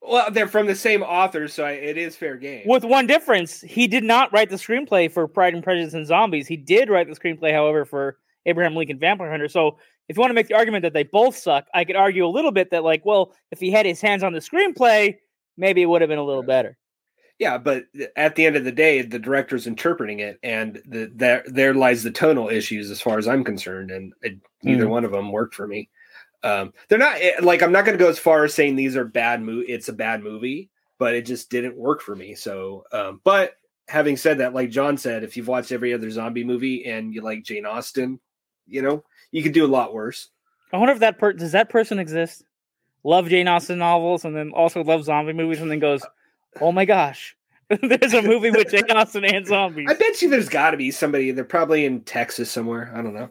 Well, 0.06 0.30
they're 0.32 0.48
from 0.48 0.68
the 0.68 0.76
same 0.76 1.02
author, 1.02 1.48
so 1.48 1.64
I, 1.64 1.72
it 1.72 1.98
is 1.98 2.16
fair 2.16 2.36
game. 2.36 2.64
With 2.66 2.84
one 2.84 3.08
difference, 3.08 3.62
he 3.62 3.88
did 3.88 4.04
not 4.04 4.34
write 4.34 4.50
the 4.50 4.58
screenplay 4.58 5.10
for 5.10 5.28
Pride 5.28 5.54
and 5.54 5.64
Prejudice 5.64 5.94
and 5.94 6.06
Zombies. 6.06 6.46
He 6.46 6.58
did 6.58 6.90
write 6.90 7.08
the 7.08 7.16
screenplay, 7.16 7.54
however, 7.54 7.86
for 7.86 8.18
Abraham 8.46 8.76
Lincoln 8.76 9.00
Vampire 9.00 9.32
Hunter. 9.32 9.48
So, 9.48 9.78
if 10.10 10.18
you 10.18 10.20
want 10.20 10.32
to 10.32 10.36
make 10.36 10.50
the 10.50 10.56
argument 10.56 10.82
that 10.82 10.92
they 10.92 11.04
both 11.04 11.38
suck, 11.38 11.66
I 11.74 11.86
could 11.86 11.96
argue 11.96 12.26
a 12.26 12.28
little 12.28 12.52
bit 12.52 12.72
that, 12.72 12.84
like, 12.84 13.06
well, 13.06 13.34
if 13.52 13.62
he 13.62 13.72
had 13.72 13.86
his 13.86 14.02
hands 14.02 14.22
on 14.22 14.34
the 14.34 14.40
screenplay, 14.40 15.16
maybe 15.56 15.82
it 15.82 15.86
would 15.86 16.02
have 16.02 16.10
been 16.10 16.20
a 16.20 16.26
little 16.26 16.44
better. 16.44 16.78
Yeah, 17.40 17.58
but 17.58 17.86
at 18.18 18.36
the 18.36 18.46
end 18.46 18.58
of 18.58 18.66
the 18.66 18.72
day, 18.72 19.02
the 19.02 19.20
director's 19.20 19.66
interpreting 19.66 20.20
it, 20.20 20.38
and 20.44 20.82
the, 20.86 21.12
there 21.16 21.44
there 21.48 21.74
lies 21.74 22.04
the 22.04 22.12
tonal 22.12 22.50
issues, 22.50 22.92
as 22.92 23.02
far 23.02 23.18
as 23.18 23.28
I'm 23.28 23.44
concerned, 23.44 23.92
and 23.92 24.14
it, 24.22 24.38
neither 24.62 24.86
mm. 24.86 24.90
one 24.90 25.06
of 25.06 25.12
them 25.12 25.32
worked 25.32 25.56
for 25.56 25.66
me. 25.66 25.90
Um, 26.44 26.74
they're 26.90 27.00
not 27.00 27.18
eh, 27.22 27.36
like 27.42 27.62
I'm 27.62 27.72
not 27.72 27.86
going 27.86 27.98
to 27.98 28.04
go 28.04 28.10
as 28.10 28.20
far 28.20 28.44
as 28.44 28.54
saying 28.54 28.76
these 28.76 28.96
are 28.96 29.06
bad 29.06 29.42
movie. 29.42 29.72
It's 29.72 29.90
a 29.90 29.94
bad 29.94 30.22
movie, 30.22 30.70
but 30.98 31.16
it 31.16 31.26
just 31.26 31.50
didn't 31.50 31.78
work 31.78 32.02
for 32.02 32.16
me. 32.16 32.36
So, 32.36 32.84
um, 32.92 33.22
but 33.24 33.54
having 33.88 34.18
said 34.18 34.40
that, 34.40 34.54
like 34.54 34.70
John 34.70 34.98
said, 34.98 35.24
if 35.24 35.38
you've 35.38 35.48
watched 35.48 35.72
every 35.72 35.94
other 35.94 36.10
zombie 36.10 36.44
movie 36.44 36.86
and 36.86 37.14
you 37.14 37.22
like 37.22 37.44
Jane 37.44 37.66
Austen, 37.66 38.20
you 38.68 38.82
know 38.82 39.04
you 39.32 39.44
could 39.44 39.54
do 39.54 39.66
a 39.66 39.68
lot 39.68 39.94
worse. 39.94 40.30
I 40.72 40.78
wonder 40.78 40.94
if 40.94 41.00
that 41.00 41.18
per- 41.18 41.34
does 41.34 41.52
that 41.52 41.70
person 41.70 42.00
exist? 42.00 42.44
Love 43.04 43.28
Jane 43.28 43.48
Austen 43.48 43.80
novels 43.80 44.26
and 44.26 44.36
then 44.36 44.52
also 44.52 44.84
love 44.84 45.04
zombie 45.04 45.34
movies 45.34 45.62
and 45.62 45.70
then 45.70 45.80
goes, 45.80 46.04
oh 46.62 46.72
my 46.72 46.86
gosh, 46.86 47.36
there's 47.82 48.14
a 48.14 48.22
movie 48.22 48.52
with 48.52 48.72
Jane 48.72 48.84
Austen 48.92 49.26
and 49.26 49.46
zombies. 49.46 49.88
I 49.90 49.94
bet 49.94 50.22
you 50.22 50.30
there's 50.30 50.50
got 50.50 50.72
to 50.72 50.78
be 50.78 50.92
somebody. 50.92 51.32
They're 51.32 51.44
probably 51.44 51.86
in 51.86 52.02
Texas 52.02 52.50
somewhere. 52.50 52.92
I 52.96 53.02
don't 53.02 53.14
know. 53.14 53.30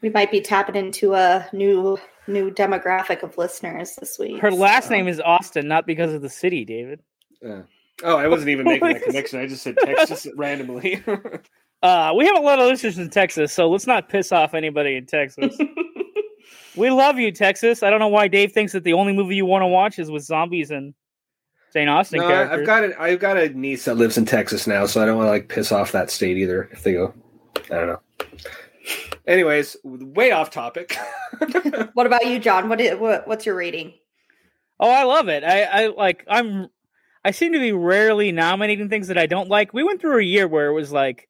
We 0.00 0.08
might 0.10 0.30
be 0.30 0.40
tapping 0.40 0.76
into 0.76 1.14
a 1.14 1.46
new 1.52 1.98
new 2.30 2.50
demographic 2.50 3.22
of 3.22 3.36
listeners 3.36 3.94
this 3.96 4.18
week. 4.18 4.40
Her 4.40 4.50
last 4.50 4.88
so. 4.88 4.94
name 4.94 5.08
is 5.08 5.20
Austin, 5.20 5.68
not 5.68 5.86
because 5.86 6.12
of 6.14 6.22
the 6.22 6.28
city, 6.28 6.64
David. 6.64 7.00
Yeah. 7.42 7.62
Oh, 8.02 8.16
I 8.16 8.28
wasn't 8.28 8.50
even 8.50 8.64
making 8.64 8.88
that 8.88 9.02
connection. 9.04 9.40
I 9.40 9.46
just 9.46 9.62
said 9.62 9.76
Texas 9.84 10.26
randomly. 10.36 11.02
uh, 11.82 12.12
we 12.16 12.26
have 12.26 12.36
a 12.36 12.40
lot 12.40 12.58
of 12.58 12.66
listeners 12.66 12.98
in 12.98 13.10
Texas, 13.10 13.52
so 13.52 13.68
let's 13.68 13.86
not 13.86 14.08
piss 14.08 14.32
off 14.32 14.54
anybody 14.54 14.96
in 14.96 15.06
Texas. 15.06 15.56
we 16.76 16.90
love 16.90 17.18
you, 17.18 17.30
Texas. 17.32 17.82
I 17.82 17.90
don't 17.90 18.00
know 18.00 18.08
why 18.08 18.28
Dave 18.28 18.52
thinks 18.52 18.72
that 18.72 18.84
the 18.84 18.94
only 18.94 19.12
movie 19.12 19.36
you 19.36 19.46
want 19.46 19.62
to 19.62 19.66
watch 19.66 19.98
is 19.98 20.10
with 20.10 20.22
zombies 20.22 20.70
and 20.70 20.94
Jane 21.72 21.88
Austen 21.88 22.20
no, 22.20 22.28
characters. 22.28 22.60
I've 22.60 22.66
got 22.66 22.84
a, 22.84 23.02
I've 23.02 23.20
got 23.20 23.36
a 23.36 23.48
niece 23.50 23.84
that 23.84 23.94
lives 23.94 24.18
in 24.18 24.24
Texas 24.24 24.66
now, 24.66 24.86
so 24.86 25.02
I 25.02 25.06
don't 25.06 25.16
want 25.16 25.26
to 25.26 25.30
like 25.30 25.48
piss 25.48 25.70
off 25.72 25.92
that 25.92 26.10
state 26.10 26.36
either. 26.36 26.68
If 26.72 26.82
they 26.82 26.92
go, 26.92 27.14
I 27.70 27.74
don't 27.74 27.86
know. 27.86 28.00
Anyways, 29.26 29.76
way 29.84 30.32
off 30.32 30.50
topic. 30.50 30.96
what 31.94 32.06
about 32.06 32.26
you, 32.26 32.38
John? 32.38 32.68
What, 32.68 32.80
is, 32.80 32.98
what 32.98 33.26
what's 33.28 33.46
your 33.46 33.54
rating? 33.54 33.94
Oh, 34.78 34.90
I 34.90 35.04
love 35.04 35.28
it. 35.28 35.44
I, 35.44 35.62
I 35.62 35.86
like 35.88 36.24
I'm 36.28 36.68
I 37.24 37.30
seem 37.32 37.52
to 37.52 37.58
be 37.58 37.72
rarely 37.72 38.32
nominating 38.32 38.88
things 38.88 39.08
that 39.08 39.18
I 39.18 39.26
don't 39.26 39.48
like. 39.48 39.74
We 39.74 39.82
went 39.82 40.00
through 40.00 40.18
a 40.18 40.24
year 40.24 40.48
where 40.48 40.68
it 40.68 40.72
was 40.72 40.90
like 40.90 41.28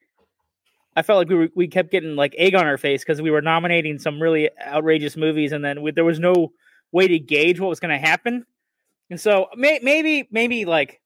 I 0.96 1.02
felt 1.02 1.18
like 1.18 1.28
we 1.28 1.34
were, 1.34 1.48
we 1.54 1.68
kept 1.68 1.90
getting 1.90 2.16
like 2.16 2.34
egg 2.36 2.54
on 2.54 2.66
our 2.66 2.78
face 2.78 3.02
because 3.02 3.22
we 3.22 3.30
were 3.30 3.42
nominating 3.42 3.98
some 3.98 4.20
really 4.20 4.50
outrageous 4.66 5.16
movies, 5.16 5.52
and 5.52 5.64
then 5.64 5.82
we, 5.82 5.92
there 5.92 6.04
was 6.04 6.18
no 6.18 6.52
way 6.92 7.08
to 7.08 7.18
gauge 7.18 7.60
what 7.60 7.68
was 7.68 7.80
going 7.80 7.98
to 7.98 8.06
happen. 8.06 8.44
And 9.08 9.20
so 9.20 9.46
may, 9.56 9.80
maybe 9.82 10.28
maybe 10.30 10.64
like 10.64 11.00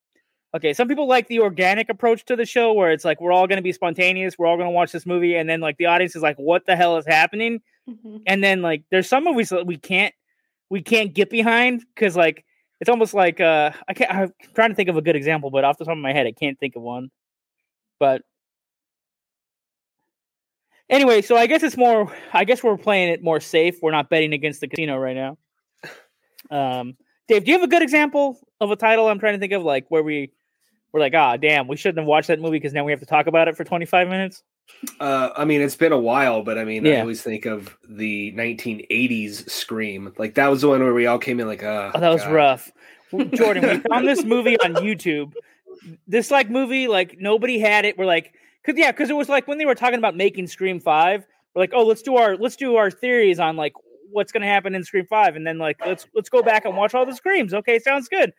okay, 0.54 0.72
some 0.72 0.88
people 0.88 1.08
like 1.08 1.26
the 1.28 1.40
organic 1.40 1.88
approach 1.88 2.24
to 2.26 2.36
the 2.36 2.46
show 2.46 2.72
where 2.72 2.92
it's 2.92 3.04
like 3.04 3.20
we're 3.20 3.32
all 3.32 3.46
going 3.46 3.56
to 3.56 3.62
be 3.62 3.72
spontaneous, 3.72 4.38
we're 4.38 4.46
all 4.46 4.56
going 4.56 4.68
to 4.68 4.72
watch 4.74 4.92
this 4.92 5.04
movie, 5.04 5.34
and 5.34 5.48
then 5.48 5.60
like 5.60 5.76
the 5.78 5.86
audience 5.86 6.14
is 6.14 6.22
like, 6.22 6.36
"What 6.36 6.66
the 6.66 6.76
hell 6.76 6.96
is 6.96 7.06
happening?" 7.06 7.60
Mm-hmm. 7.88 8.18
And 8.26 8.42
then 8.42 8.62
like 8.62 8.84
there's 8.90 9.08
some 9.08 9.24
movies 9.24 9.50
that 9.50 9.66
we 9.66 9.76
can't 9.76 10.14
we 10.70 10.82
can't 10.82 11.12
get 11.12 11.28
behind 11.28 11.84
because 11.94 12.16
like 12.16 12.44
it's 12.80 12.88
almost 12.88 13.14
like 13.14 13.40
uh 13.40 13.72
I 13.88 13.94
can't 13.94 14.10
I'm 14.10 14.32
trying 14.54 14.70
to 14.70 14.76
think 14.76 14.88
of 14.88 14.96
a 14.96 15.02
good 15.02 15.16
example, 15.16 15.50
but 15.50 15.64
off 15.64 15.78
the 15.78 15.84
top 15.84 15.92
of 15.92 15.98
my 15.98 16.12
head, 16.12 16.26
I 16.26 16.32
can't 16.32 16.58
think 16.58 16.76
of 16.76 16.82
one. 16.82 17.10
But 17.98 18.22
anyway, 20.88 21.22
so 21.22 21.36
I 21.36 21.46
guess 21.46 21.62
it's 21.62 21.76
more. 21.76 22.14
I 22.32 22.44
guess 22.44 22.62
we're 22.62 22.76
playing 22.76 23.10
it 23.10 23.22
more 23.22 23.40
safe. 23.40 23.78
We're 23.82 23.90
not 23.90 24.08
betting 24.08 24.32
against 24.32 24.60
the 24.60 24.68
casino 24.68 24.96
right 24.96 25.16
now. 25.16 25.38
Um, 26.50 26.98
Dave, 27.26 27.46
do 27.46 27.50
you 27.50 27.58
have 27.58 27.66
a 27.66 27.70
good 27.70 27.80
example 27.80 28.38
of 28.60 28.70
a 28.70 28.76
title 28.76 29.08
I'm 29.08 29.18
trying 29.18 29.32
to 29.32 29.38
think 29.40 29.54
of, 29.54 29.62
like 29.62 29.86
where 29.88 30.02
we 30.02 30.30
we're 30.94 31.00
like, 31.00 31.12
ah, 31.16 31.32
oh, 31.32 31.36
damn, 31.36 31.66
we 31.66 31.76
shouldn't 31.76 31.98
have 31.98 32.06
watched 32.06 32.28
that 32.28 32.38
movie 32.38 32.58
because 32.58 32.72
now 32.72 32.84
we 32.84 32.92
have 32.92 33.00
to 33.00 33.06
talk 33.06 33.26
about 33.26 33.48
it 33.48 33.56
for 33.56 33.64
25 33.64 34.06
minutes? 34.06 34.44
Uh, 35.00 35.30
I 35.36 35.44
mean, 35.44 35.60
it's 35.60 35.74
been 35.74 35.90
a 35.90 35.98
while, 35.98 36.44
but 36.44 36.56
I 36.56 36.62
mean, 36.62 36.84
yeah. 36.84 36.98
I 36.98 37.00
always 37.00 37.20
think 37.20 37.46
of 37.46 37.76
the 37.88 38.32
1980s 38.36 39.50
Scream. 39.50 40.12
Like 40.16 40.36
that 40.36 40.46
was 40.46 40.60
the 40.60 40.68
one 40.68 40.84
where 40.84 40.94
we 40.94 41.06
all 41.06 41.18
came 41.18 41.40
in 41.40 41.48
like, 41.48 41.64
uh, 41.64 41.90
oh, 41.92 41.98
that 41.98 42.10
was 42.10 42.22
God. 42.22 42.32
rough. 42.32 42.72
Jordan, 43.34 43.68
we 43.68 43.78
found 43.90 44.06
this 44.06 44.24
movie 44.24 44.56
on 44.60 44.74
YouTube. 44.74 45.32
This 46.06 46.30
like 46.30 46.48
movie, 46.48 46.86
like 46.86 47.16
nobody 47.18 47.58
had 47.58 47.84
it. 47.84 47.98
We're 47.98 48.06
like, 48.06 48.32
cause 48.64 48.76
yeah, 48.78 48.92
because 48.92 49.10
it 49.10 49.16
was 49.16 49.28
like 49.28 49.48
when 49.48 49.58
they 49.58 49.66
were 49.66 49.74
talking 49.74 49.98
about 49.98 50.16
making 50.16 50.46
Scream 50.46 50.78
Five. 50.78 51.26
We're 51.54 51.62
like, 51.62 51.72
oh, 51.74 51.84
let's 51.84 52.02
do 52.02 52.16
our 52.16 52.36
let's 52.36 52.56
do 52.56 52.76
our 52.76 52.90
theories 52.90 53.40
on 53.40 53.56
like 53.56 53.72
what's 54.10 54.30
gonna 54.30 54.46
happen 54.46 54.76
in 54.76 54.84
Scream 54.84 55.06
Five, 55.06 55.34
and 55.34 55.44
then 55.44 55.58
like 55.58 55.84
let's 55.84 56.06
let's 56.14 56.28
go 56.28 56.40
back 56.40 56.64
and 56.64 56.76
watch 56.76 56.94
all 56.94 57.04
the 57.04 57.14
Screams. 57.14 57.52
Okay, 57.52 57.80
sounds 57.80 58.08
good. 58.08 58.32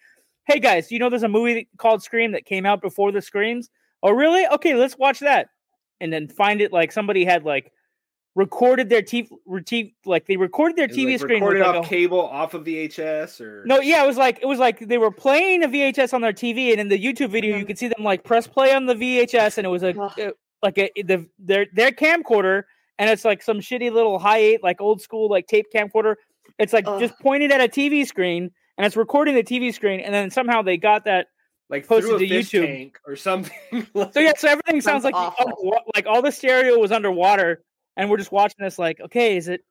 Hey 0.48 0.60
guys, 0.60 0.92
you 0.92 1.00
know 1.00 1.10
there's 1.10 1.24
a 1.24 1.28
movie 1.28 1.68
called 1.78 2.04
Scream 2.04 2.32
that 2.34 2.46
came 2.46 2.66
out 2.66 2.82
before 2.82 3.12
the 3.12 3.22
Screams? 3.22 3.70
Oh, 4.04 4.12
really? 4.12 4.46
Okay, 4.48 4.76
let's 4.76 4.98
watch 4.98 5.20
that. 5.20 5.50
And 6.00 6.14
then 6.14 6.28
find 6.28 6.62
it 6.62 6.72
like 6.72 6.92
somebody 6.92 7.26
had 7.26 7.44
like 7.44 7.72
recorded 8.36 8.90
their 8.90 9.02
TV, 9.02 9.94
like 10.06 10.28
they 10.28 10.38
recorded 10.38 10.76
their 10.76 10.88
TV 10.88 11.12
like 11.12 11.20
screen 11.22 11.42
recorded 11.42 11.64
off 11.64 11.76
like 11.78 11.86
a, 11.86 11.88
cable 11.88 12.22
off 12.22 12.54
of 12.54 12.66
VHS 12.66 13.42
or 13.42 13.66
no, 13.66 13.80
yeah, 13.80 14.04
it 14.04 14.08
was 14.08 14.18
like 14.18 14.40
it 14.42 14.46
was 14.46 14.60
like 14.60 14.80
they 14.80 14.98
were 14.98 15.12
playing 15.12 15.64
a 15.64 15.68
VHS 15.68 16.14
on 16.14 16.22
their 16.22 16.34
TV, 16.34 16.72
and 16.72 16.80
in 16.80 16.90
the 16.90 17.00
YouTube 17.00 17.30
video 17.30 17.52
you 17.52 17.62
mm-hmm. 17.62 17.68
could 17.68 17.80
see 17.80 17.88
them 17.88 18.04
like 18.04 18.24
press 18.24 18.46
play 18.46 18.76
on 18.76 18.86
the 18.86 18.94
VHS, 18.94 19.58
and 19.58 19.66
it 19.66 19.70
was 19.70 19.84
a 19.84 20.00
uh, 20.00 20.32
like 20.62 20.78
a 20.78 20.92
the 21.02 21.26
their 21.40 21.66
their 21.74 21.92
camcorder, 21.92 22.64
and 23.00 23.10
it's 23.10 23.26
like 23.26 23.42
some 23.42 23.60
shitty 23.60 23.92
little 23.92 24.20
high 24.20 24.40
eight 24.40 24.62
like 24.62 24.82
old 24.82 25.02
school 25.02 25.30
like 25.30 25.48
tape 25.48 25.68
camcorder. 25.74 26.16
It's 26.60 26.74
like 26.74 26.86
Ugh. 26.88 27.00
just 27.00 27.18
pointed 27.22 27.52
at 27.52 27.62
a 27.62 27.70
TV 27.70 28.06
screen, 28.06 28.52
and 28.78 28.86
it's 28.86 28.96
recording 28.98 29.36
the 29.36 29.44
TV 29.44 29.74
screen, 29.74 30.00
and 30.00 30.14
then 30.14 30.30
somehow 30.30 30.62
they 30.62 30.78
got 30.78 31.06
that 31.06 31.28
like 31.70 31.88
posted 31.88 32.20
to 32.20 32.28
YouTube 32.28 32.92
or 33.08 33.16
something. 33.16 33.88
like, 33.94 34.14
so 34.14 34.20
yeah, 34.20 34.34
so 34.38 34.48
everything 34.48 34.82
sounds 34.82 35.04
like 35.04 35.16
like 35.96 36.06
all 36.06 36.22
the 36.22 36.32
stereo 36.32 36.78
was 36.78 36.92
underwater, 36.92 37.64
and 37.98 38.10
we're 38.10 38.18
just 38.18 38.32
watching 38.32 38.64
this 38.64 38.78
like, 38.78 39.00
okay, 39.00 39.38
is 39.38 39.48
it? 39.48 39.62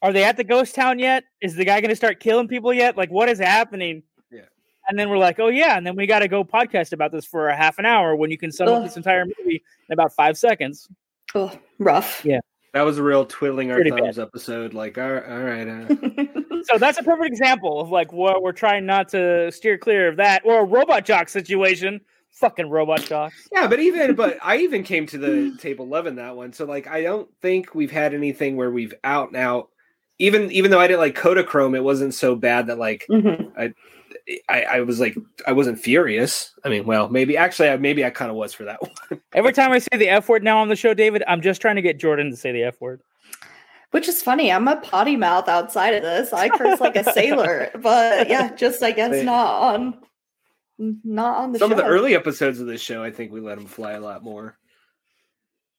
Are 0.00 0.12
they 0.12 0.22
at 0.22 0.36
the 0.36 0.44
ghost 0.44 0.74
town 0.74 0.98
yet? 1.00 1.24
Is 1.40 1.56
the 1.56 1.64
guy 1.64 1.80
going 1.80 1.90
to 1.90 1.96
start 1.96 2.20
killing 2.20 2.46
people 2.46 2.72
yet? 2.72 2.96
Like, 2.96 3.10
what 3.10 3.28
is 3.28 3.40
happening? 3.40 4.04
Yeah. 4.30 4.42
And 4.88 4.96
then 4.96 5.08
we're 5.08 5.18
like, 5.18 5.40
oh 5.40 5.48
yeah, 5.48 5.76
and 5.76 5.86
then 5.86 5.96
we 5.96 6.06
got 6.06 6.20
to 6.20 6.28
go 6.28 6.44
podcast 6.44 6.92
about 6.92 7.12
this 7.12 7.24
for 7.24 7.48
a 7.48 7.56
half 7.56 7.78
an 7.78 7.86
hour 7.86 8.14
when 8.14 8.30
you 8.30 8.38
can 8.38 8.52
sum 8.52 8.68
up 8.68 8.84
this 8.84 8.96
entire 8.96 9.24
movie 9.24 9.62
in 9.88 9.92
about 9.92 10.12
five 10.12 10.36
seconds. 10.36 10.88
Oh, 11.34 11.52
rough. 11.78 12.24
Yeah. 12.24 12.40
That 12.74 12.82
was 12.82 12.98
a 12.98 13.02
real 13.02 13.24
twiddling 13.24 13.70
our 13.70 13.82
thumbs 13.82 14.16
bad. 14.16 14.22
episode. 14.22 14.74
Like, 14.74 14.98
all 14.98 15.10
right, 15.10 15.28
all 15.28 15.38
right. 15.38 15.68
Uh. 15.68 16.62
so 16.64 16.78
that's 16.78 16.98
a 16.98 17.02
perfect 17.02 17.28
example 17.28 17.80
of 17.80 17.90
like 17.90 18.12
what 18.12 18.42
we're 18.42 18.52
trying 18.52 18.84
not 18.84 19.08
to 19.10 19.50
steer 19.50 19.78
clear 19.78 20.08
of 20.08 20.16
that 20.16 20.42
or 20.44 20.60
a 20.60 20.64
robot 20.64 21.04
jock 21.04 21.28
situation 21.28 22.00
fucking 22.38 22.70
Robot 22.70 23.00
Jox. 23.02 23.48
Yeah, 23.52 23.66
but 23.66 23.80
even 23.80 24.14
but 24.14 24.38
I 24.42 24.58
even 24.58 24.82
came 24.82 25.06
to 25.06 25.18
the 25.18 25.56
table 25.58 25.84
eleven 25.84 26.16
that 26.16 26.36
one. 26.36 26.52
So 26.52 26.64
like 26.64 26.86
I 26.86 27.02
don't 27.02 27.28
think 27.42 27.74
we've 27.74 27.90
had 27.90 28.14
anything 28.14 28.56
where 28.56 28.70
we've 28.70 28.94
out 29.04 29.28
and 29.28 29.36
out. 29.36 29.70
Even 30.18 30.50
even 30.50 30.70
though 30.70 30.80
I 30.80 30.86
didn't 30.86 31.00
like 31.00 31.16
Kodachrome, 31.16 31.76
it 31.76 31.84
wasn't 31.84 32.14
so 32.14 32.34
bad 32.34 32.68
that 32.68 32.78
like 32.78 33.06
mm-hmm. 33.10 33.48
I, 33.58 33.72
I, 34.48 34.62
I 34.62 34.80
was 34.80 35.00
like 35.00 35.16
I 35.46 35.52
wasn't 35.52 35.78
furious. 35.78 36.52
I 36.64 36.68
mean, 36.68 36.84
well, 36.84 37.08
maybe 37.08 37.36
actually, 37.36 37.70
I, 37.70 37.76
maybe 37.76 38.04
I 38.04 38.10
kind 38.10 38.30
of 38.30 38.36
was 38.36 38.52
for 38.52 38.64
that 38.64 38.80
one. 38.82 39.20
Every 39.32 39.52
time 39.52 39.72
I 39.72 39.78
say 39.78 39.96
the 39.96 40.08
f 40.08 40.28
word 40.28 40.42
now 40.42 40.58
on 40.58 40.68
the 40.68 40.76
show, 40.76 40.94
David, 40.94 41.22
I'm 41.26 41.40
just 41.40 41.60
trying 41.60 41.76
to 41.76 41.82
get 41.82 41.98
Jordan 41.98 42.30
to 42.30 42.36
say 42.36 42.52
the 42.52 42.64
f 42.64 42.80
word. 42.80 43.00
Which 43.90 44.06
is 44.06 44.22
funny. 44.22 44.52
I'm 44.52 44.68
a 44.68 44.76
potty 44.76 45.16
mouth 45.16 45.48
outside 45.48 45.94
of 45.94 46.02
this. 46.02 46.32
I 46.34 46.50
curse 46.50 46.78
like 46.78 46.96
a 46.96 47.10
sailor, 47.12 47.70
but 47.82 48.28
yeah, 48.28 48.54
just 48.54 48.82
I 48.82 48.90
guess 48.90 49.24
not 49.24 49.62
on 49.62 49.94
not 50.78 51.38
on 51.38 51.52
the 51.52 51.58
some 51.58 51.70
show. 51.70 51.78
of 51.78 51.82
the 51.82 51.88
early 51.88 52.14
episodes 52.14 52.60
of 52.60 52.66
this 52.66 52.82
show. 52.82 53.02
I 53.02 53.10
think 53.10 53.32
we 53.32 53.40
let 53.40 53.58
him 53.58 53.66
fly 53.66 53.92
a 53.92 54.00
lot 54.00 54.22
more. 54.22 54.58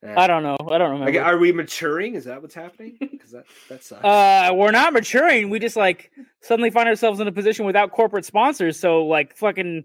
Yeah. 0.02 0.20
I 0.20 0.28
don't 0.28 0.44
know. 0.44 0.58
I 0.72 0.78
don't 0.78 0.92
remember. 0.92 1.22
are 1.22 1.38
we 1.38 1.52
maturing? 1.52 2.16
Is 2.16 2.26
that 2.26 2.42
what's 2.42 2.56
happening? 2.56 2.98
Because 3.12 3.32
that 3.32 3.46
that 3.68 3.84
sucks. 3.84 4.04
Uh, 4.04 4.52
we're 4.56 4.72
not 4.72 4.94
maturing. 4.94 5.50
We 5.50 5.60
just 5.60 5.76
like 5.76 6.12
suddenly 6.42 6.72
find 6.72 6.88
ourselves 6.88 7.20
in 7.20 7.28
a 7.28 7.32
position 7.32 7.66
without 7.66 7.92
corporate 7.92 8.26
sponsors. 8.26 8.80
So 8.80 9.06
like 9.06 9.36
fucking, 9.36 9.84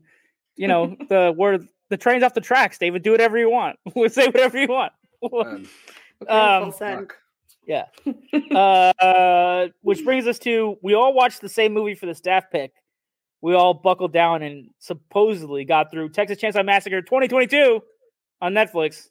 you 0.57 0.68
know, 0.68 0.96
the 1.09 1.35
word 1.37 1.66
the 1.90 1.96
train's 1.96 2.22
off 2.22 2.35
the 2.35 2.40
tracks. 2.40 2.79
David, 2.79 3.03
do 3.03 3.11
whatever 3.11 3.37
you 3.38 3.50
want. 3.50 3.79
We'll 3.94 4.09
say 4.09 4.27
whatever 4.27 4.59
you 4.59 4.68
want. 4.68 4.92
um, 5.22 5.66
um 6.29 6.72
yeah. 7.66 7.87
uh, 8.55 9.68
which 9.83 10.05
brings 10.05 10.27
us 10.27 10.38
to 10.40 10.77
we 10.83 10.94
all 10.94 11.12
watched 11.12 11.40
the 11.40 11.48
same 11.48 11.72
movie 11.72 11.94
for 11.94 12.07
the 12.07 12.14
staff 12.14 12.44
pick 12.53 12.72
we 13.44 13.53
all 13.53 13.74
buckled 13.74 14.11
down 14.11 14.42
and 14.42 14.70
supposedly 14.79 15.66
got 15.66 15.90
through 15.90 16.09
Texas 16.09 16.40
Chainsaw 16.40 16.64
Massacre 16.64 17.03
2022 17.03 17.79
on 18.40 18.55
Netflix. 18.55 19.09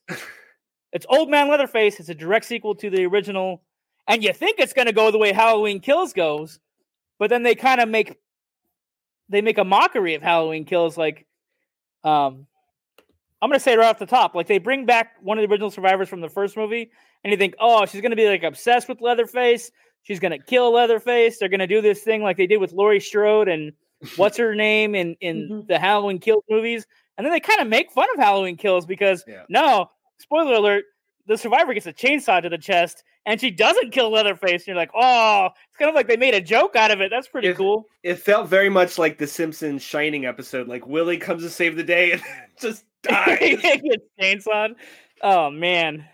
It's 0.93 1.07
Old 1.09 1.29
Man 1.29 1.49
Leatherface. 1.49 1.99
It's 1.99 2.09
a 2.09 2.15
direct 2.15 2.45
sequel 2.45 2.75
to 2.75 2.89
the 2.89 3.05
original, 3.05 3.63
and 4.07 4.23
you 4.23 4.31
think 4.31 4.59
it's 4.59 4.73
going 4.73 4.85
to 4.85 4.93
go 4.93 5.09
the 5.11 5.17
way 5.17 5.33
Halloween 5.33 5.79
Kills 5.79 6.13
goes, 6.13 6.59
but 7.17 7.29
then 7.29 7.43
they 7.43 7.55
kind 7.55 7.81
of 7.81 7.89
make 7.89 8.19
they 9.27 9.41
make 9.41 9.57
a 9.57 9.63
mockery 9.63 10.13
of 10.13 10.21
Halloween 10.21 10.65
Kills. 10.65 10.95
Like, 10.95 11.25
um, 12.03 12.45
I'm 13.41 13.49
going 13.49 13.59
to 13.59 13.59
say 13.59 13.73
it 13.73 13.79
right 13.79 13.87
off 13.87 13.97
the 13.97 14.05
top, 14.05 14.35
like 14.35 14.47
they 14.47 14.59
bring 14.59 14.85
back 14.85 15.13
one 15.21 15.39
of 15.39 15.41
the 15.41 15.51
original 15.51 15.71
survivors 15.71 16.09
from 16.09 16.21
the 16.21 16.29
first 16.29 16.55
movie, 16.55 16.91
and 17.23 17.31
you 17.31 17.37
think, 17.37 17.55
oh, 17.59 17.85
she's 17.87 18.01
going 18.01 18.11
to 18.11 18.15
be 18.15 18.27
like 18.27 18.43
obsessed 18.43 18.87
with 18.87 19.01
Leatherface. 19.01 19.71
She's 20.03 20.19
going 20.19 20.31
to 20.31 20.37
kill 20.37 20.73
Leatherface. 20.73 21.39
They're 21.39 21.49
going 21.49 21.59
to 21.59 21.67
do 21.67 21.81
this 21.81 22.03
thing 22.03 22.21
like 22.21 22.37
they 22.37 22.47
did 22.47 22.57
with 22.57 22.71
Laurie 22.71 22.99
Strode 22.99 23.47
and 23.47 23.73
what's 24.15 24.37
her 24.37 24.53
name 24.53 24.93
in 24.93 25.15
in 25.21 25.49
mm-hmm. 25.49 25.67
the 25.67 25.79
Halloween 25.79 26.19
Kills 26.19 26.43
movies, 26.51 26.85
and 27.17 27.25
then 27.25 27.33
they 27.33 27.39
kind 27.39 27.61
of 27.61 27.67
make 27.67 27.91
fun 27.91 28.07
of 28.13 28.19
Halloween 28.19 28.57
Kills 28.57 28.85
because 28.85 29.23
yeah. 29.27 29.43
no, 29.49 29.89
spoiler 30.19 30.53
alert, 30.53 30.85
the 31.27 31.37
survivor 31.37 31.73
gets 31.73 31.85
a 31.85 31.93
chainsaw 31.93 32.41
to 32.41 32.49
the 32.49 32.57
chest 32.57 33.03
and 33.25 33.39
she 33.39 33.51
doesn't 33.51 33.91
kill 33.91 34.11
Leatherface. 34.11 34.61
And 34.61 34.67
you're 34.67 34.75
like, 34.75 34.91
oh, 34.93 35.49
it's 35.67 35.77
kind 35.77 35.89
of 35.89 35.95
like 35.95 36.07
they 36.07 36.17
made 36.17 36.33
a 36.33 36.41
joke 36.41 36.75
out 36.75 36.91
of 36.91 37.01
it. 37.01 37.09
That's 37.09 37.27
pretty 37.27 37.49
it, 37.49 37.57
cool. 37.57 37.85
It 38.03 38.15
felt 38.15 38.47
very 38.47 38.69
much 38.69 38.97
like 38.97 39.17
the 39.17 39.27
Simpsons 39.27 39.81
Shining 39.81 40.25
episode. 40.25 40.67
Like 40.67 40.85
Willie 40.85 41.17
comes 41.17 41.43
to 41.43 41.49
save 41.49 41.75
the 41.75 41.83
day 41.83 42.11
and 42.11 42.21
just 42.59 42.85
dies. 43.03 43.61
gets 43.61 44.05
chainsawed. 44.19 44.75
Oh 45.21 45.49
man. 45.49 46.05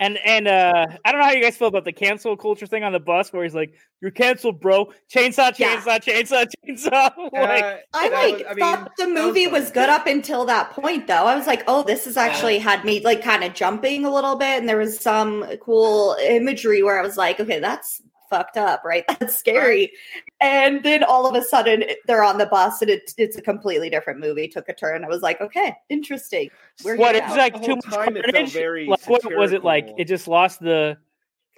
And 0.00 0.18
and 0.24 0.48
uh 0.48 0.86
I 1.04 1.12
don't 1.12 1.20
know 1.20 1.26
how 1.26 1.32
you 1.32 1.42
guys 1.42 1.56
feel 1.56 1.68
about 1.68 1.84
the 1.84 1.92
cancel 1.92 2.36
culture 2.36 2.66
thing 2.66 2.82
on 2.82 2.92
the 2.92 3.00
bus 3.00 3.32
where 3.32 3.44
he's 3.44 3.54
like, 3.54 3.74
You're 4.00 4.10
canceled, 4.10 4.60
bro. 4.60 4.86
Chainsaw, 5.14 5.54
chainsaw, 5.54 5.58
yeah. 5.58 6.22
chainsaw, 6.22 6.46
chainsaw. 6.66 7.12
like, 7.32 7.64
uh, 7.64 7.76
I 7.94 8.08
like 8.08 8.32
was, 8.34 8.42
I 8.48 8.54
mean, 8.54 8.58
thought 8.58 8.96
the 8.96 9.06
movie 9.06 9.46
was, 9.46 9.62
was, 9.62 9.70
good 9.70 9.88
up 9.88 10.06
until 10.06 10.44
that 10.46 10.70
point 10.70 11.06
though. 11.06 11.26
I 11.26 11.36
was 11.36 11.46
like, 11.46 11.62
oh, 11.66 11.82
this 11.82 12.06
has 12.06 12.16
actually 12.16 12.58
had 12.58 12.84
me 12.84 13.00
like 13.04 13.22
kind 13.22 13.44
of 13.44 13.54
jumping 13.54 14.04
a 14.04 14.12
little 14.12 14.36
bit, 14.36 14.58
and 14.58 14.68
there 14.68 14.78
was 14.78 14.98
some 14.98 15.44
cool 15.60 16.16
imagery 16.20 16.82
where 16.82 16.98
I 16.98 17.02
was 17.02 17.16
like, 17.16 17.38
okay, 17.38 17.60
that's 17.60 18.02
fucked 18.32 18.56
up, 18.56 18.82
right? 18.84 19.04
That's 19.20 19.38
scary. 19.38 19.92
And 20.40 20.82
then 20.82 21.04
all 21.04 21.26
of 21.26 21.36
a 21.36 21.44
sudden 21.44 21.84
they're 22.06 22.24
on 22.24 22.38
the 22.38 22.46
bus 22.46 22.80
and 22.80 22.90
it's 22.90 23.14
it's 23.18 23.36
a 23.36 23.42
completely 23.42 23.90
different 23.90 24.20
movie. 24.20 24.48
Took 24.48 24.68
a 24.68 24.74
turn. 24.74 25.04
I 25.04 25.08
was 25.08 25.22
like, 25.22 25.40
okay, 25.40 25.76
interesting. 25.90 26.48
We're 26.82 26.96
what 26.96 27.14
it's 27.14 27.36
like 27.36 27.62
too 27.62 27.76
much 27.76 27.84
carnage? 27.84 28.54
Like, 28.88 29.06
what 29.06 29.36
was 29.36 29.52
it 29.52 29.62
like? 29.62 29.88
It 29.98 30.06
just 30.06 30.26
lost 30.26 30.60
the 30.60 30.96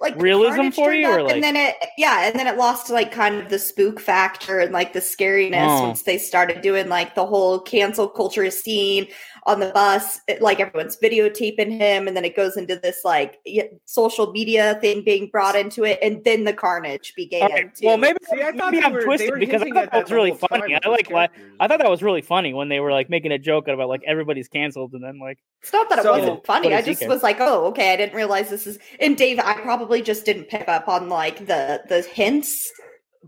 like 0.01 0.21
realism 0.21 0.69
for 0.69 0.93
you, 0.93 1.07
or 1.07 1.23
like, 1.23 1.35
and 1.35 1.43
then 1.43 1.55
it 1.55 1.75
yeah, 1.97 2.27
and 2.27 2.37
then 2.37 2.47
it 2.47 2.57
lost 2.57 2.89
like 2.89 3.13
kind 3.13 3.35
of 3.35 3.49
the 3.49 3.57
spook 3.57 4.01
factor 4.01 4.59
and 4.59 4.73
like 4.73 4.91
the 4.91 4.99
scariness 4.99 5.67
oh. 5.67 5.83
once 5.83 6.03
they 6.03 6.17
started 6.17 6.61
doing 6.61 6.89
like 6.89 7.15
the 7.15 7.25
whole 7.25 7.61
cancel 7.61 8.09
culture 8.09 8.51
scene 8.51 9.07
on 9.47 9.59
the 9.59 9.67
bus, 9.67 10.19
it, 10.27 10.41
like 10.41 10.59
everyone's 10.59 10.97
videotaping 10.97 11.71
him, 11.71 12.07
and 12.07 12.17
then 12.17 12.25
it 12.25 12.35
goes 12.35 12.57
into 12.57 12.77
this 12.77 13.01
like 13.05 13.39
social 13.85 14.31
media 14.31 14.77
thing 14.81 15.03
being 15.03 15.27
brought 15.27 15.55
into 15.55 15.83
it, 15.83 15.99
and 16.01 16.23
then 16.23 16.45
the 16.45 16.53
carnage 16.53 17.13
began. 17.15 17.51
Okay. 17.51 17.65
Well, 17.83 17.97
maybe, 17.97 18.17
See, 18.23 18.41
I 18.41 18.51
maybe 18.51 18.83
I'm 18.83 18.93
were, 18.93 19.03
twisted 19.03 19.39
because 19.39 19.61
I 19.61 19.69
thought 19.69 19.91
that 19.91 20.03
was 20.03 20.11
really 20.11 20.33
funny. 20.33 20.75
I 20.75 20.89
like, 20.89 21.11
I 21.11 21.67
thought 21.67 21.79
that 21.79 21.89
was 21.89 22.01
really 22.01 22.23
funny 22.23 22.53
when 22.53 22.69
they 22.69 22.79
were 22.79 22.91
like 22.91 23.09
making 23.09 23.31
a 23.31 23.37
joke 23.37 23.67
about 23.67 23.87
like 23.87 24.01
everybody's 24.07 24.47
canceled, 24.47 24.93
and 24.93 25.03
then 25.03 25.19
like 25.19 25.37
it's 25.61 25.71
not 25.71 25.89
that 25.89 25.99
it 25.99 26.03
so, 26.03 26.17
wasn't 26.17 26.45
funny. 26.45 26.73
I 26.73 26.81
just 26.81 27.07
was 27.07 27.21
like, 27.21 27.37
oh, 27.39 27.65
okay, 27.67 27.93
I 27.93 27.97
didn't 27.97 28.15
realize 28.15 28.49
this 28.49 28.65
is. 28.65 28.79
And 28.99 29.15
Dave, 29.15 29.39
I 29.39 29.61
probably 29.61 30.01
just 30.01 30.25
didn't 30.25 30.45
pick 30.45 30.67
up 30.67 30.87
on 30.87 31.07
like 31.09 31.45
the 31.45 31.83
the 31.87 32.01
hints 32.01 32.71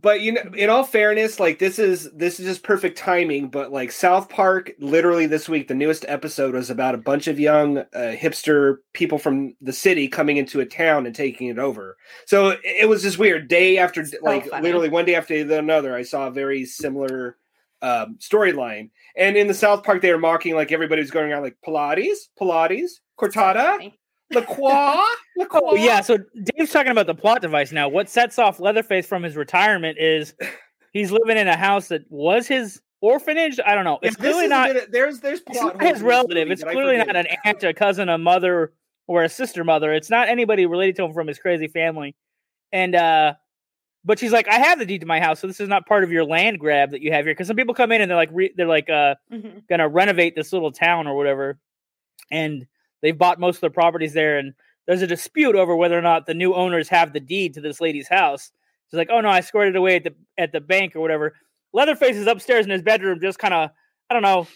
but 0.02 0.22
you 0.22 0.32
know 0.32 0.42
in 0.56 0.70
all 0.70 0.84
fairness 0.84 1.40
like 1.40 1.60
this 1.60 1.80
is 1.80 2.12
this 2.14 2.40
is 2.40 2.46
just 2.46 2.64
perfect 2.64 2.98
timing 2.98 3.50
but 3.50 3.72
like 3.72 3.92
south 3.92 4.30
park 4.30 4.72
literally 4.80 5.26
this 5.26 5.50
week 5.50 5.68
the 5.68 5.74
newest 5.74 6.06
episode 6.08 6.54
was 6.54 6.70
about 6.70 6.96
a 6.96 7.00
bunch 7.00 7.28
of 7.28 7.40
young 7.40 7.80
uh, 7.80 7.86
hipster 8.16 8.78
people 8.94 9.18
from 9.18 9.56
the 9.62 9.74
city 9.74 10.08
coming 10.08 10.38
into 10.38 10.60
a 10.60 10.66
town 10.66 11.06
and 11.06 11.16
taking 11.16 11.48
it 11.48 11.60
over. 11.60 11.98
So 12.26 12.50
it, 12.50 12.60
it 12.64 12.90
was 12.90 13.02
just 13.02 13.18
weird. 13.18 13.48
Day 13.48 13.78
after 13.78 14.06
so 14.06 14.18
like 14.22 14.48
funny. 14.48 14.64
literally 14.64 14.90
one 14.90 15.06
day 15.06 15.16
after 15.16 15.36
another 15.36 15.96
i 15.96 16.04
saw 16.04 16.28
a 16.28 16.32
very 16.32 16.66
similar 16.66 17.38
um, 17.82 18.18
storyline. 18.20 18.90
And 19.16 19.38
in 19.38 19.48
the 19.48 19.54
south 19.54 19.84
park 19.84 20.02
they 20.02 20.12
were 20.12 20.20
mocking 20.20 20.56
like 20.56 20.72
everybody 20.72 21.02
was 21.02 21.12
going 21.12 21.32
around 21.32 21.44
like 21.44 21.58
pilates 21.66 22.28
pilates 22.40 22.92
cortado 23.20 23.92
LaCroix? 24.32 25.04
LaCroix? 25.38 25.62
Oh, 25.64 25.76
yeah. 25.76 26.02
So 26.02 26.18
Dave's 26.44 26.72
talking 26.72 26.92
about 26.92 27.08
the 27.08 27.16
plot 27.16 27.42
device 27.42 27.72
now. 27.72 27.88
What 27.88 28.10
sets 28.10 28.40
off 28.40 28.60
Leatherface 28.60 29.06
from 29.06 29.24
his 29.24 29.36
retirement 29.36 29.98
is 30.00 30.34
he's 30.94 31.12
living 31.12 31.38
in 31.38 31.48
a 31.48 31.56
house 31.56 31.88
that 31.90 32.10
was 32.10 32.48
his 32.48 32.82
orphanage. 33.02 33.60
I 33.66 33.76
don't 33.76 33.86
know. 33.86 34.00
It's 34.02 34.16
clearly 34.16 34.48
not. 34.48 34.76
There's 34.92 35.20
there's 35.20 35.42
plot 35.42 35.82
his 35.82 36.02
relative. 36.02 36.52
It's 36.52 36.64
clearly 36.64 36.98
not 36.98 37.16
an 37.16 37.28
aunt, 37.46 37.64
a 37.64 37.74
cousin, 37.74 38.10
a 38.10 38.18
mother, 38.18 38.74
or 39.08 39.24
a 39.24 39.30
sister 39.30 39.64
mother. 39.64 39.94
It's 39.94 40.10
not 40.10 40.28
anybody 40.28 40.66
related 40.66 40.96
to 40.98 41.06
him 41.06 41.14
from 41.14 41.28
his 41.28 41.40
crazy 41.40 41.68
family. 41.68 42.16
And 42.72 42.96
uh 42.96 43.34
but 44.08 44.18
she's 44.18 44.32
like, 44.32 44.48
I 44.48 44.54
have 44.54 44.80
the 44.80 44.86
deed 44.86 45.02
to 45.02 45.06
my 45.06 45.20
house, 45.20 45.42
so 45.42 45.48
this 45.48 45.60
is 45.60 45.68
not 45.68 45.86
part 45.86 46.06
of 46.06 46.14
your 46.14 46.24
land 46.24 46.60
grab 46.60 46.92
that 46.92 47.02
you 47.02 47.12
have 47.12 47.26
here. 47.26 47.34
Because 47.34 47.48
some 47.48 47.58
people 47.58 47.76
come 47.76 47.92
in 47.92 48.02
and 48.02 48.10
they're 48.10 48.16
like, 48.18 48.30
re- 48.32 48.54
they're 48.56 48.66
like, 48.66 48.90
uh, 48.90 49.16
mm-hmm. 49.30 49.60
gonna 49.70 49.90
renovate 49.90 50.34
this 50.34 50.54
little 50.54 50.72
town 50.72 51.08
or 51.08 51.16
whatever, 51.18 51.60
and 52.32 52.66
they've 53.02 53.18
bought 53.18 53.40
most 53.40 53.58
of 53.58 53.62
the 53.62 53.70
properties 53.70 54.14
there, 54.14 54.38
and 54.38 54.54
there's 54.86 55.02
a 55.02 55.08
dispute 55.08 55.56
over 55.56 55.76
whether 55.76 55.98
or 55.98 56.02
not 56.02 56.26
the 56.26 56.34
new 56.34 56.54
owners 56.54 56.90
have 56.90 57.14
the 57.14 57.20
deed 57.20 57.54
to 57.54 57.62
this 57.62 57.82
lady's 57.82 58.08
house. 58.08 58.52
She's 58.90 58.98
like, 58.98 59.10
oh 59.12 59.22
no, 59.22 59.30
I 59.30 59.42
squared 59.42 59.70
it 59.70 59.76
away 59.76 59.98
at 59.98 60.04
the 60.04 60.16
at 60.38 60.52
the 60.52 60.62
bank 60.62 60.96
or 60.96 61.02
whatever. 61.02 61.36
Leatherface 61.74 62.16
is 62.16 62.28
upstairs 62.28 62.66
in 62.66 62.72
his 62.72 62.82
bedroom, 62.82 63.20
just 63.22 63.38
kind 63.38 63.54
of, 63.54 63.70
I 64.10 64.14
don't 64.14 64.24
know, 64.24 64.48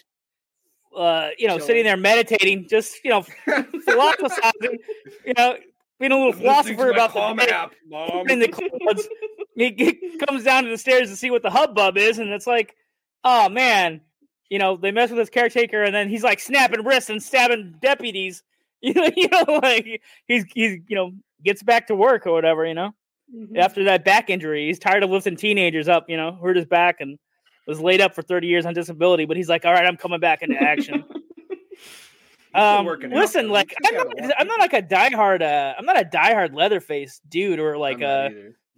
uh, 0.96 1.30
you 1.38 1.48
know, 1.48 1.56
Chilling. 1.56 1.68
sitting 1.68 1.84
there 1.84 1.98
meditating, 1.98 2.68
just 2.70 2.96
you 3.04 3.12
know, 3.12 3.22
philosophizing, 3.86 4.80
you 5.26 5.34
know, 5.38 5.58
being 6.00 6.12
a 6.12 6.18
little 6.18 6.34
philosopher 6.34 6.90
about 6.90 7.14
the 7.14 7.36
map, 7.36 7.74
mom. 7.88 8.30
in 8.30 8.40
the 8.40 8.48
clouds. 8.48 9.08
he, 9.56 9.74
he, 9.78 10.18
comes 10.26 10.44
down 10.44 10.64
to 10.64 10.70
the 10.70 10.78
stairs 10.78 11.10
to 11.10 11.16
see 11.16 11.30
what 11.30 11.44
the 11.44 11.50
hubbub 11.50 11.98
is, 11.98 12.20
and 12.20 12.30
it's 12.30 12.48
like, 12.48 12.76
oh 13.24 13.50
man, 13.50 14.02
you 14.52 14.60
know, 14.60 14.76
they 14.76 14.92
mess 14.92 15.10
with 15.10 15.18
his 15.18 15.30
caretaker, 15.30 15.82
and 15.82 15.96
then 15.96 16.10
he's 16.10 16.24
like 16.24 16.42
snapping 16.42 16.84
wrists 16.84 17.10
and 17.10 17.24
stabbing 17.24 17.76
deputies. 17.82 18.44
You 18.84 18.96
know, 18.96 19.10
you 19.16 19.28
know, 19.28 19.60
like 19.62 20.02
he's 20.28 20.44
he's 20.56 20.80
you 20.88 20.96
know 20.96 21.12
gets 21.46 21.62
back 21.62 21.86
to 21.86 21.96
work 21.96 22.26
or 22.26 22.32
whatever. 22.32 22.66
You 22.66 22.74
know, 22.74 22.96
mm-hmm. 23.32 23.56
after 23.56 23.84
that 23.84 24.04
back 24.04 24.32
injury, 24.32 24.66
he's 24.66 24.80
tired 24.80 25.04
of 25.04 25.12
lifting 25.12 25.36
teenagers 25.36 25.88
up. 25.88 26.10
You 26.10 26.18
know, 26.18 26.40
hurt 26.42 26.56
his 26.56 26.66
back 26.66 26.96
and 27.00 27.20
was 27.68 27.80
laid 27.80 28.02
up 28.02 28.16
for 28.16 28.24
30 28.24 28.48
years 28.48 28.66
on 28.66 28.74
disability, 28.74 29.26
but 29.26 29.38
he's 29.38 29.48
like, 29.48 29.66
all 29.66 29.72
right, 29.72 29.86
I'm 29.86 29.98
coming 29.98 30.20
back 30.20 30.42
into 30.42 30.56
action. 30.60 31.04
um, 32.56 32.88
listen, 32.88 33.46
out, 33.46 33.52
like 33.52 33.76
I'm 33.86 33.94
not, 33.94 34.08
I'm 34.40 34.48
not 34.48 34.60
like 34.60 34.74
a 34.74 34.82
diehard, 34.82 35.44
uh, 35.44 35.76
I'm 35.78 35.86
not 35.86 36.02
a 36.02 36.06
diehard 36.06 36.56
Leatherface 36.56 37.22
dude 37.30 37.60
or 37.60 37.78
like 37.78 38.02
uh, 38.02 38.30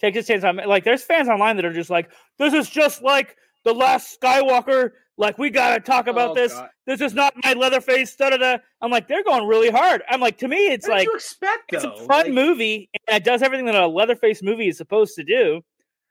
Texas 0.01 0.27
Chainsaw. 0.27 0.65
Like, 0.65 0.83
there's 0.83 1.01
fans 1.01 1.29
online 1.29 1.55
that 1.55 1.63
are 1.63 1.71
just 1.71 1.89
like, 1.89 2.11
this 2.37 2.53
is 2.53 2.69
just 2.69 3.01
like 3.01 3.37
the 3.63 3.73
last 3.73 4.19
Skywalker. 4.19 4.91
Like, 5.17 5.37
we 5.37 5.49
gotta 5.49 5.79
talk 5.79 6.07
about 6.07 6.31
oh, 6.31 6.33
this. 6.33 6.53
God. 6.53 6.69
This 6.85 7.01
is 7.01 7.13
not 7.13 7.33
my 7.43 7.53
Leatherface. 7.53 8.15
Da 8.15 8.31
da 8.31 8.37
da. 8.37 8.57
I'm 8.81 8.91
like, 8.91 9.07
they're 9.07 9.23
going 9.23 9.47
really 9.47 9.69
hard. 9.69 10.01
I'm 10.09 10.19
like, 10.19 10.37
to 10.39 10.47
me, 10.47 10.67
it's 10.67 10.87
what 10.87 10.97
like, 10.97 11.07
expect, 11.13 11.73
it's 11.73 11.83
a 11.83 11.91
fun 11.91 12.07
like... 12.07 12.31
movie 12.31 12.89
and 13.07 13.17
it 13.17 13.23
does 13.23 13.41
everything 13.41 13.65
that 13.67 13.75
a 13.75 13.87
Leatherface 13.87 14.41
movie 14.41 14.67
is 14.67 14.77
supposed 14.77 15.15
to 15.15 15.23
do. 15.23 15.61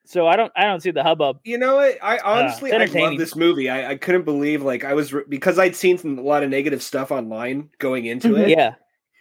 So 0.04 0.26
I 0.26 0.34
don't 0.34 0.50
I 0.56 0.64
don't 0.64 0.80
see 0.80 0.90
the 0.90 1.02
hubbub. 1.02 1.38
You 1.44 1.58
know 1.58 1.76
what? 1.76 1.96
I 2.02 2.18
uh, 2.18 2.40
honestly 2.40 2.72
uh, 2.72 2.80
I 2.80 2.86
love 2.86 3.18
this 3.18 3.36
movie. 3.36 3.70
I, 3.70 3.92
I 3.92 3.96
couldn't 3.96 4.24
believe 4.24 4.62
like 4.62 4.82
I 4.82 4.94
was 4.94 5.12
re- 5.12 5.22
because 5.28 5.60
I'd 5.60 5.76
seen 5.76 5.96
some, 5.96 6.18
a 6.18 6.22
lot 6.22 6.42
of 6.42 6.50
negative 6.50 6.82
stuff 6.82 7.12
online 7.12 7.70
going 7.78 8.06
into 8.06 8.28
mm-hmm. 8.30 8.42
it. 8.42 8.48
Yeah 8.50 8.74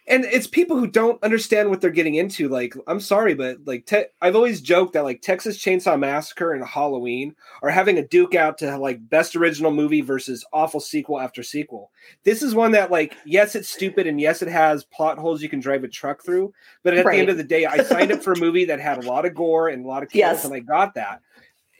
and 0.08 0.26
it's 0.26 0.48
people 0.48 0.78
who 0.78 0.88
don't 0.88 1.22
understand 1.24 1.70
what 1.70 1.80
they're 1.80 1.92
getting 1.92 2.16
into. 2.16 2.50
Like, 2.50 2.74
I'm 2.88 3.00
sorry, 3.00 3.36
but 3.36 3.58
like, 3.66 3.86
te- 3.86 4.06
I've 4.20 4.36
always 4.36 4.60
joked 4.60 4.94
that 4.94 5.04
like 5.04 5.22
Texas 5.22 5.58
Chainsaw 5.58 5.98
Massacre 5.98 6.54
and 6.54 6.66
Halloween 6.66 7.36
are 7.62 7.70
having 7.70 7.98
a 8.00 8.08
duke 8.08 8.34
out 8.34 8.58
to 8.60 8.78
like 8.78 9.08
best 9.10 9.36
original 9.36 9.72
movie 9.72 10.02
versus 10.02 10.44
awful 10.54 10.80
sequel 10.80 11.20
after 11.20 11.44
sequel. 11.44 11.92
This 12.24 12.42
is 12.42 12.56
one 12.56 12.72
that 12.72 12.90
like, 12.90 13.16
yes, 13.26 13.56
it's 13.56 13.70
stupid, 13.70 14.08
and 14.08 14.20
yes, 14.20 14.42
it 14.42 14.48
has 14.48 14.84
plot 14.86 15.20
holes 15.20 15.44
you 15.44 15.50
can 15.50 15.60
drive 15.60 15.84
a 15.84 15.88
truck 15.88 16.24
through. 16.24 16.52
But 16.84 16.98
at 16.98 17.06
right. 17.06 17.14
the 17.14 17.20
end 17.20 17.30
of 17.30 17.38
the 17.38 17.44
day, 17.44 17.66
I 17.66 17.84
signed 17.84 18.12
up 18.12 18.24
for 18.24 18.34
a 18.34 18.40
movie 18.40 18.66
that 18.66 18.80
had 18.80 19.04
a 19.04 19.08
lot 19.08 19.26
of 19.26 19.36
gore 19.36 19.70
and 19.70 19.86
a 19.86 19.88
lot 19.88 20.04
of 20.04 20.10
kills, 20.10 20.20
yes. 20.20 20.46
and 20.46 20.54
I 20.54 20.60
got 20.60 20.96
that. 20.96 21.22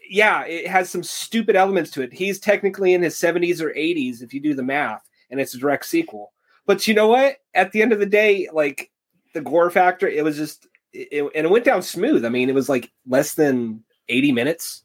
Yeah, 0.08 0.44
it 0.44 0.68
has 0.68 0.90
some 0.90 1.02
stupid 1.02 1.56
elements 1.56 1.90
to 1.92 2.02
it. 2.02 2.12
He's 2.12 2.38
technically 2.38 2.94
in 2.94 3.02
his 3.02 3.14
70s 3.16 3.60
or 3.60 3.70
80s 3.70 4.22
if 4.22 4.32
you 4.32 4.40
do 4.40 4.54
the 4.54 4.62
math, 4.62 5.08
and 5.30 5.40
it's 5.40 5.54
a 5.54 5.58
direct 5.58 5.86
sequel 5.86 6.32
but 6.66 6.86
you 6.86 6.94
know 6.94 7.08
what? 7.08 7.36
At 7.54 7.72
the 7.72 7.82
end 7.82 7.92
of 7.92 7.98
the 7.98 8.06
day, 8.06 8.48
like 8.52 8.90
the 9.34 9.40
gore 9.40 9.70
factor, 9.70 10.08
it 10.08 10.24
was 10.24 10.36
just, 10.36 10.66
it, 10.92 11.30
and 11.34 11.46
it 11.46 11.50
went 11.50 11.64
down 11.64 11.82
smooth. 11.82 12.24
I 12.24 12.28
mean, 12.28 12.48
it 12.48 12.54
was 12.54 12.68
like 12.68 12.90
less 13.06 13.34
than 13.34 13.82
80 14.08 14.32
minutes. 14.32 14.84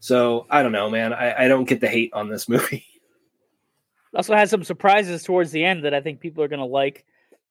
So 0.00 0.46
I 0.50 0.62
don't 0.62 0.72
know, 0.72 0.90
man. 0.90 1.12
I, 1.12 1.44
I 1.44 1.48
don't 1.48 1.68
get 1.68 1.80
the 1.80 1.88
hate 1.88 2.12
on 2.12 2.28
this 2.28 2.48
movie. 2.48 2.84
Also 4.14 4.34
had 4.34 4.48
some 4.48 4.64
surprises 4.64 5.22
towards 5.22 5.50
the 5.50 5.64
end 5.64 5.84
that 5.84 5.94
I 5.94 6.00
think 6.00 6.20
people 6.20 6.42
are 6.42 6.48
going 6.48 6.60
to 6.60 6.64
like. 6.64 7.04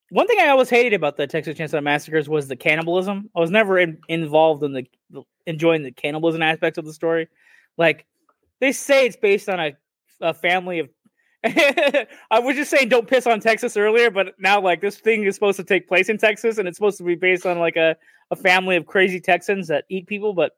One 0.09 0.25
thing 0.25 0.39
I 0.39 0.47
always 0.47 0.69
hated 0.69 0.93
about 0.93 1.17
the 1.17 1.27
Texas 1.27 1.57
Chainsaw 1.57 1.83
Massacres 1.83 2.29
was 2.29 2.47
the 2.47 2.55
cannibalism. 2.55 3.29
I 3.35 3.39
was 3.39 3.51
never 3.51 3.77
in, 3.77 3.99
involved 4.07 4.63
in 4.63 4.71
the, 4.71 4.87
the 5.09 5.23
enjoying 5.45 5.83
the 5.83 5.91
cannibalism 5.91 6.41
aspect 6.41 6.77
of 6.77 6.85
the 6.85 6.93
story. 6.93 7.27
Like 7.77 8.05
they 8.59 8.71
say 8.71 9.05
it's 9.05 9.17
based 9.17 9.49
on 9.49 9.59
a, 9.59 9.77
a 10.21 10.33
family 10.33 10.79
of 10.79 10.89
I 11.45 12.39
was 12.39 12.55
just 12.55 12.71
saying 12.71 12.89
don't 12.89 13.07
piss 13.07 13.27
on 13.27 13.39
Texas 13.39 13.77
earlier, 13.77 14.09
but 14.09 14.33
now 14.39 14.59
like 14.59 14.81
this 14.81 14.97
thing 14.97 15.23
is 15.23 15.35
supposed 15.35 15.57
to 15.57 15.63
take 15.63 15.87
place 15.87 16.09
in 16.09 16.17
Texas 16.17 16.57
and 16.57 16.67
it's 16.67 16.77
supposed 16.77 16.97
to 16.97 17.03
be 17.03 17.15
based 17.15 17.45
on 17.45 17.59
like 17.59 17.75
a, 17.75 17.95
a 18.31 18.35
family 18.35 18.75
of 18.75 18.85
crazy 18.85 19.19
Texans 19.19 19.67
that 19.67 19.85
eat 19.89 20.07
people, 20.07 20.33
but 20.33 20.53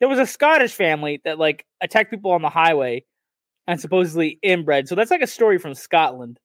there 0.00 0.08
was 0.08 0.18
a 0.18 0.26
Scottish 0.26 0.72
family 0.72 1.20
that 1.24 1.38
like 1.38 1.66
attacked 1.80 2.10
people 2.10 2.32
on 2.32 2.42
the 2.42 2.48
highway 2.48 3.04
and 3.66 3.80
supposedly 3.80 4.38
inbred. 4.42 4.88
So 4.88 4.94
that's 4.94 5.10
like 5.10 5.22
a 5.22 5.26
story 5.26 5.58
from 5.58 5.74
Scotland. 5.74 6.38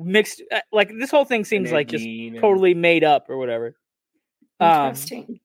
Mixed 0.00 0.42
uh, 0.52 0.60
like 0.70 0.90
this 0.96 1.10
whole 1.10 1.24
thing 1.24 1.44
seems 1.44 1.72
like 1.72 1.88
just 1.88 2.06
totally 2.40 2.72
made 2.72 3.02
up 3.02 3.28
or 3.28 3.36
whatever. 3.36 3.76
Um, 4.60 4.88
Interesting. 4.90 5.24
Um, 5.28 5.40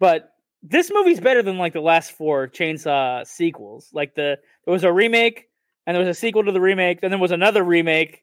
but 0.00 0.30
this 0.62 0.90
movie's 0.92 1.20
better 1.20 1.42
than 1.42 1.58
like 1.58 1.74
the 1.74 1.80
last 1.80 2.12
four 2.12 2.48
chainsaw 2.48 3.26
sequels. 3.26 3.90
Like 3.92 4.14
the 4.14 4.38
there 4.64 4.72
was 4.72 4.84
a 4.84 4.92
remake 4.92 5.48
and 5.86 5.94
there 5.94 6.04
was 6.04 6.16
a 6.16 6.18
sequel 6.18 6.44
to 6.44 6.52
the 6.52 6.60
remake. 6.60 7.00
Then 7.00 7.10
there 7.10 7.18
was 7.18 7.30
another 7.30 7.62
remake, 7.62 8.22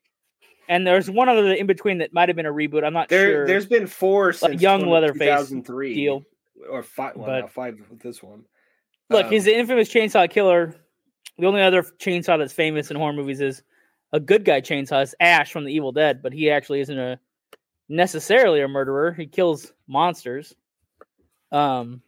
and 0.68 0.86
there's 0.86 1.10
one 1.10 1.30
other 1.30 1.54
in 1.54 1.68
between 1.68 2.00
that 2.00 2.14
might 2.14 2.30
have 2.30 2.36
been 2.36 2.46
a 2.46 2.54
reboot. 2.54 2.84
I'm 2.84 2.94
not 2.94 3.10
there, 3.10 3.32
sure. 3.32 3.48
There's 3.48 3.66
been 3.66 3.88
four 3.88 4.34
since 4.34 4.62
Young 4.62 4.88
Leatherface 4.88 5.50
2003 5.50 5.94
deal, 5.94 6.24
or 6.70 6.84
five. 6.84 7.16
Well, 7.16 7.42
but, 7.42 7.52
five 7.52 7.78
with 7.90 8.00
this 8.00 8.22
one. 8.22 8.46
Look, 9.10 9.26
um, 9.26 9.32
he's 9.32 9.46
the 9.46 9.58
infamous 9.58 9.90
chainsaw 9.90 10.30
killer. 10.30 10.76
The 11.38 11.48
only 11.48 11.62
other 11.62 11.84
chainsaw 11.84 12.38
that's 12.38 12.54
famous 12.54 12.92
in 12.92 12.98
horror 12.98 13.14
movies 13.14 13.42
is 13.42 13.64
a 14.14 14.20
good 14.20 14.46
guy 14.46 14.62
chainsaw. 14.62 15.04
It's 15.04 15.16
Ash 15.20 15.52
from 15.52 15.66
The 15.66 15.74
Evil 15.74 15.92
Dead, 15.92 16.22
but 16.22 16.34
he 16.34 16.50
actually 16.50 16.82
isn't 16.82 16.98
a 16.98 17.20
necessarily 17.90 18.62
a 18.62 18.68
murderer. 18.68 19.12
He 19.12 19.28
kills 19.28 19.74
monsters. 19.88 20.56
Um, 21.52 22.02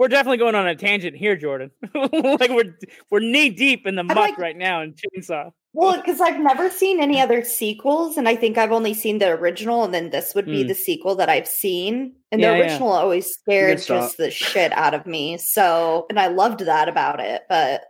we're 0.00 0.08
definitely 0.08 0.38
going 0.38 0.54
on 0.54 0.66
a 0.66 0.74
tangent 0.74 1.14
here, 1.14 1.36
Jordan. 1.36 1.70
like 1.94 2.48
we're 2.48 2.74
we're 3.10 3.20
knee 3.20 3.50
deep 3.50 3.86
in 3.86 3.96
the 3.96 4.02
muck 4.02 4.16
like, 4.16 4.38
right 4.38 4.56
now 4.56 4.80
in 4.80 4.94
Chainsaw. 4.94 5.52
Well, 5.74 5.94
because 5.98 6.22
I've 6.22 6.40
never 6.40 6.70
seen 6.70 7.02
any 7.02 7.20
other 7.20 7.44
sequels, 7.44 8.16
and 8.16 8.26
I 8.26 8.34
think 8.34 8.56
I've 8.56 8.72
only 8.72 8.94
seen 8.94 9.18
the 9.18 9.28
original, 9.28 9.84
and 9.84 9.92
then 9.92 10.08
this 10.08 10.34
would 10.34 10.46
be 10.46 10.64
mm. 10.64 10.68
the 10.68 10.74
sequel 10.74 11.16
that 11.16 11.28
I've 11.28 11.46
seen. 11.46 12.14
And 12.32 12.40
yeah, 12.40 12.54
the 12.54 12.60
original 12.62 12.88
yeah. 12.88 12.94
always 12.94 13.26
scared 13.26 13.82
just 13.82 14.16
the 14.16 14.30
shit 14.30 14.72
out 14.72 14.94
of 14.94 15.04
me. 15.04 15.36
So, 15.36 16.06
and 16.08 16.18
I 16.18 16.28
loved 16.28 16.60
that 16.60 16.88
about 16.88 17.20
it, 17.20 17.42
but 17.50 17.82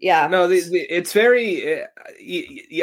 yeah. 0.00 0.26
No 0.26 0.46
the, 0.48 0.60
the, 0.60 0.80
it's 0.90 1.12
very 1.12 1.82
uh, 1.82 1.86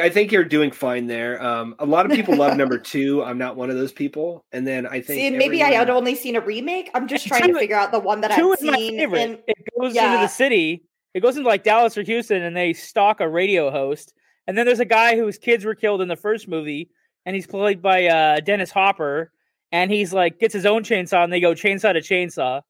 I 0.01 0.09
think 0.09 0.32
you're 0.32 0.43
doing 0.43 0.72
fine 0.72 1.07
there. 1.07 1.41
Um, 1.43 1.76
a 1.80 1.86
lot 1.86 2.05
of 2.05 2.12
people 2.12 2.36
love 2.36 2.57
number 2.57 2.78
two. 2.80 3.24
I'm 3.24 3.38
not 3.38 3.55
one 3.55 3.70
of 3.70 3.78
those 3.78 3.91
people. 3.91 4.43
And 4.51 4.66
then 4.66 4.88
i 4.88 5.01
think 5.01 5.20
See, 5.20 5.30
maybe 5.30 5.64
i 5.64 5.72
had 5.72 5.89
only 5.89 6.16
seen 6.16 6.36
a 6.36 6.41
remake. 6.41 6.89
I'm 6.93 7.07
just 7.07 7.28
trying 7.28 7.43
two, 7.43 7.53
to 7.53 7.59
figure 7.59 7.76
out 7.76 7.91
the 7.91 7.99
one 7.99 8.22
that 8.22 8.32
i've 8.32 8.59
seen 8.59 8.99
and, 8.99 9.39
it 9.47 9.57
goes 9.80 9.95
yeah. 9.95 10.14
into 10.14 10.26
the 10.26 10.28
city. 10.28 10.84
It 11.14 11.20
goes 11.20 11.38
into 11.38 11.47
like 11.47 11.64
dallas 11.64 11.97
or 11.97 12.03
houston 12.03 12.41
and 12.41 12.55
they 12.55 12.74
stalk 12.74 13.20
a 13.20 13.30
radio 13.30 13.72
host. 13.72 14.14
And 14.47 14.57
then 14.57 14.66
there's 14.66 14.80
a 14.80 14.86
guy 14.86 15.16
whose 15.16 15.38
kids 15.38 15.66
were 15.66 15.76
killed 15.76 16.01
in 16.01 16.07
the 16.07 16.16
first 16.16 16.47
movie 16.47 16.89
and 17.26 17.36
he's 17.36 17.47
played 17.47 17.82
by 17.82 18.07
uh, 18.07 18.39
dennis 18.39 18.72
hopper. 18.72 19.32
And 19.72 19.89
he's 19.89 20.12
like 20.12 20.39
gets 20.39 20.53
his 20.53 20.66
own 20.66 20.84
chainsaw 20.84 21.24
and 21.24 21.32
they 21.32 21.39
go 21.39 21.53
chainsaw 21.53 21.93
to 21.93 21.99
chainsaw 21.99 22.62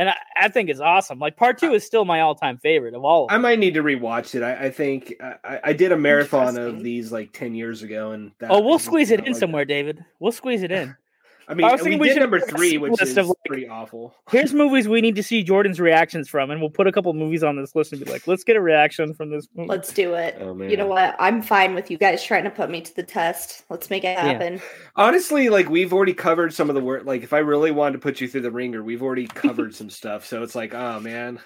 and 0.00 0.08
I, 0.08 0.16
I, 0.34 0.48
think 0.48 0.70
it's 0.70 0.80
awesome. 0.80 1.18
Like 1.18 1.36
part 1.36 1.58
two 1.58 1.72
uh, 1.72 1.74
is 1.74 1.84
still 1.84 2.06
my 2.06 2.22
all-time 2.22 2.56
favorite 2.56 2.94
of 2.94 3.04
all. 3.04 3.26
Of 3.26 3.32
I 3.32 3.36
might 3.36 3.58
need 3.58 3.74
to 3.74 3.82
rewatch 3.82 4.34
it. 4.34 4.42
I, 4.42 4.54
I 4.54 4.70
think 4.70 5.12
I, 5.20 5.60
I, 5.62 5.72
did 5.74 5.92
a 5.92 5.96
marathon 5.98 6.56
of 6.56 6.82
these 6.82 7.12
like 7.12 7.34
ten 7.34 7.54
years 7.54 7.82
ago, 7.82 8.12
and 8.12 8.32
oh, 8.48 8.62
we'll 8.62 8.78
squeeze 8.78 9.10
it 9.10 9.20
in 9.20 9.32
like 9.32 9.36
somewhere, 9.36 9.64
that. 9.66 9.68
David. 9.68 10.02
We'll 10.18 10.32
squeeze 10.32 10.62
it 10.62 10.72
in. 10.72 10.96
I 11.48 11.54
mean, 11.54 11.66
I 11.66 11.72
was 11.72 11.82
we, 11.82 11.96
we 11.96 12.08
did 12.08 12.18
number 12.18 12.40
three, 12.40 12.78
which 12.78 13.00
is 13.02 13.16
like, 13.16 13.26
pretty 13.46 13.68
awful. 13.68 14.14
here's 14.30 14.54
movies 14.54 14.88
we 14.88 15.00
need 15.00 15.16
to 15.16 15.22
see 15.22 15.42
Jordan's 15.42 15.80
reactions 15.80 16.28
from, 16.28 16.50
and 16.50 16.60
we'll 16.60 16.70
put 16.70 16.86
a 16.86 16.92
couple 16.92 17.12
movies 17.12 17.42
on 17.42 17.56
this 17.56 17.74
list 17.74 17.92
and 17.92 18.04
be 18.04 18.10
like, 18.10 18.26
let's 18.26 18.44
get 18.44 18.56
a 18.56 18.60
reaction 18.60 19.14
from 19.14 19.30
this 19.30 19.48
movie. 19.54 19.68
Let's 19.68 19.92
do 19.92 20.14
it. 20.14 20.36
Oh, 20.40 20.56
you 20.62 20.76
know 20.76 20.86
what? 20.86 21.16
I'm 21.18 21.42
fine 21.42 21.74
with 21.74 21.90
you 21.90 21.98
guys 21.98 22.22
trying 22.22 22.44
to 22.44 22.50
put 22.50 22.70
me 22.70 22.80
to 22.80 22.94
the 22.94 23.02
test. 23.02 23.64
Let's 23.68 23.90
make 23.90 24.04
it 24.04 24.18
happen. 24.18 24.54
Yeah. 24.54 24.60
Honestly, 24.96 25.48
like 25.48 25.68
we've 25.68 25.92
already 25.92 26.14
covered 26.14 26.54
some 26.54 26.68
of 26.68 26.74
the 26.74 26.82
work. 26.82 27.04
Like 27.04 27.22
if 27.22 27.32
I 27.32 27.38
really 27.38 27.70
wanted 27.70 27.94
to 27.94 27.98
put 27.98 28.20
you 28.20 28.28
through 28.28 28.42
the 28.42 28.50
ringer, 28.50 28.82
we've 28.82 29.02
already 29.02 29.26
covered 29.34 29.74
some 29.74 29.90
stuff. 29.90 30.26
So 30.26 30.42
it's 30.42 30.54
like, 30.54 30.74
oh 30.74 31.00
man, 31.00 31.40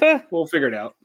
we'll 0.30 0.46
figure 0.46 0.68
it 0.68 0.74
out. 0.74 0.96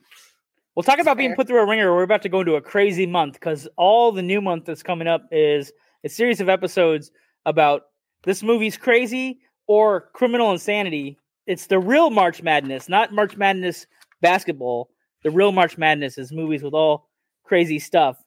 We'll 0.75 0.83
talk 0.83 0.99
about 0.99 1.17
being 1.17 1.35
put 1.35 1.47
through 1.47 1.61
a 1.61 1.67
ringer. 1.67 1.93
We're 1.93 2.03
about 2.03 2.21
to 2.21 2.29
go 2.29 2.39
into 2.39 2.55
a 2.55 2.61
crazy 2.61 3.05
month 3.05 3.33
because 3.33 3.67
all 3.75 4.11
the 4.11 4.21
new 4.21 4.41
month 4.41 4.65
that's 4.65 4.83
coming 4.83 5.07
up 5.07 5.23
is 5.31 5.71
a 6.03 6.09
series 6.09 6.39
of 6.39 6.47
episodes 6.47 7.11
about 7.45 7.83
this 8.23 8.43
movie's 8.43 8.77
crazy 8.77 9.39
or 9.67 10.09
criminal 10.13 10.51
insanity. 10.51 11.17
It's 11.47 11.67
the 11.67 11.79
real 11.79 12.09
March 12.09 12.41
Madness, 12.43 12.87
not 12.87 13.13
March 13.13 13.35
Madness 13.37 13.87
basketball. 14.21 14.89
The 15.23 15.31
real 15.31 15.51
March 15.51 15.77
Madness 15.77 16.17
is 16.17 16.31
movies 16.31 16.63
with 16.63 16.73
all 16.73 17.09
crazy 17.43 17.79
stuff. 17.79 18.17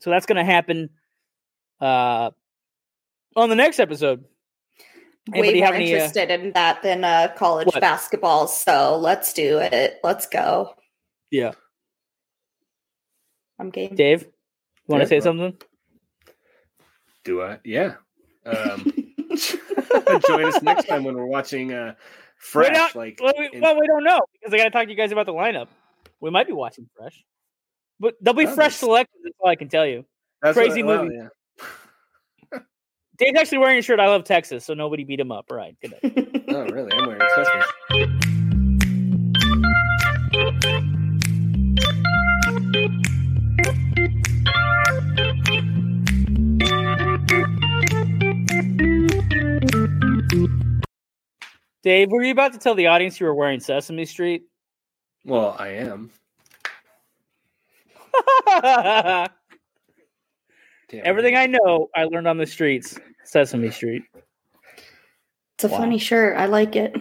So 0.00 0.10
that's 0.10 0.26
going 0.26 0.36
to 0.36 0.44
happen 0.44 0.90
uh, 1.80 2.30
on 3.36 3.48
the 3.48 3.54
next 3.54 3.80
episode. 3.80 4.24
way 5.28 5.42
more 5.42 5.44
any, 5.44 5.94
uh, 5.94 5.96
interested 5.96 6.30
uh, 6.30 6.34
in 6.34 6.52
that 6.52 6.82
than 6.82 7.04
uh, 7.04 7.28
college 7.36 7.66
what? 7.66 7.80
basketball. 7.80 8.48
So 8.48 8.96
let's 8.98 9.32
do 9.32 9.58
it. 9.58 9.98
Let's 10.04 10.26
go. 10.26 10.74
Yeah. 11.30 11.52
I'm 13.58 13.70
game. 13.70 13.94
Dave, 13.94 14.22
you 14.22 14.30
want 14.86 15.02
to 15.02 15.08
say 15.08 15.20
something? 15.20 15.56
Do 17.24 17.42
I? 17.42 17.58
Yeah. 17.64 17.94
Um, 18.46 18.92
join 20.26 20.44
us 20.44 20.62
next 20.62 20.86
time 20.86 21.04
when 21.04 21.16
we're 21.16 21.26
watching 21.26 21.72
uh, 21.72 21.94
Fresh. 22.38 22.72
Not, 22.72 22.94
like, 22.94 23.18
well 23.22 23.32
we, 23.36 23.50
in... 23.52 23.60
well, 23.60 23.78
we 23.78 23.86
don't 23.86 24.04
know 24.04 24.20
because 24.32 24.54
I 24.54 24.58
got 24.58 24.64
to 24.64 24.70
talk 24.70 24.84
to 24.84 24.90
you 24.90 24.96
guys 24.96 25.12
about 25.12 25.26
the 25.26 25.32
lineup. 25.32 25.68
We 26.20 26.30
might 26.30 26.46
be 26.46 26.52
watching 26.52 26.88
Fresh, 26.96 27.24
but 27.98 28.14
there'll 28.20 28.36
be 28.36 28.46
oh, 28.46 28.54
fresh 28.54 28.74
selections. 28.74 29.20
That's 29.24 29.36
all 29.40 29.50
I 29.50 29.56
can 29.56 29.68
tell 29.68 29.86
you. 29.86 30.04
Crazy 30.52 30.82
what, 30.82 31.02
movie. 31.04 31.18
Well, 31.18 31.30
yeah. 32.52 32.58
Dave's 33.18 33.38
actually 33.38 33.58
wearing 33.58 33.78
a 33.78 33.82
shirt. 33.82 34.00
I 34.00 34.06
love 34.06 34.24
Texas, 34.24 34.64
so 34.64 34.74
nobody 34.74 35.04
beat 35.04 35.20
him 35.20 35.32
up. 35.32 35.46
All 35.50 35.56
right, 35.56 35.76
good 35.82 35.94
night. 36.02 36.44
oh, 36.48 36.64
really? 36.66 36.92
I'm 36.92 37.06
wearing 37.06 37.22
Texas. 37.36 38.24
Dave, 51.88 52.10
were 52.10 52.22
you 52.22 52.32
about 52.32 52.52
to 52.52 52.58
tell 52.58 52.74
the 52.74 52.86
audience 52.86 53.18
you 53.18 53.24
were 53.24 53.34
wearing 53.34 53.60
Sesame 53.60 54.04
Street? 54.04 54.42
Well, 55.24 55.56
I 55.58 55.68
am. 55.68 56.10
Everything 61.02 61.34
I 61.34 61.46
know, 61.46 61.88
I 61.96 62.04
learned 62.04 62.28
on 62.28 62.36
the 62.36 62.44
streets. 62.44 62.98
Sesame 63.24 63.70
Street. 63.70 64.02
It's 65.54 65.64
a 65.64 65.68
wow. 65.68 65.78
funny 65.78 65.96
shirt. 65.96 66.36
I 66.36 66.44
like 66.44 66.76
it. 66.76 66.94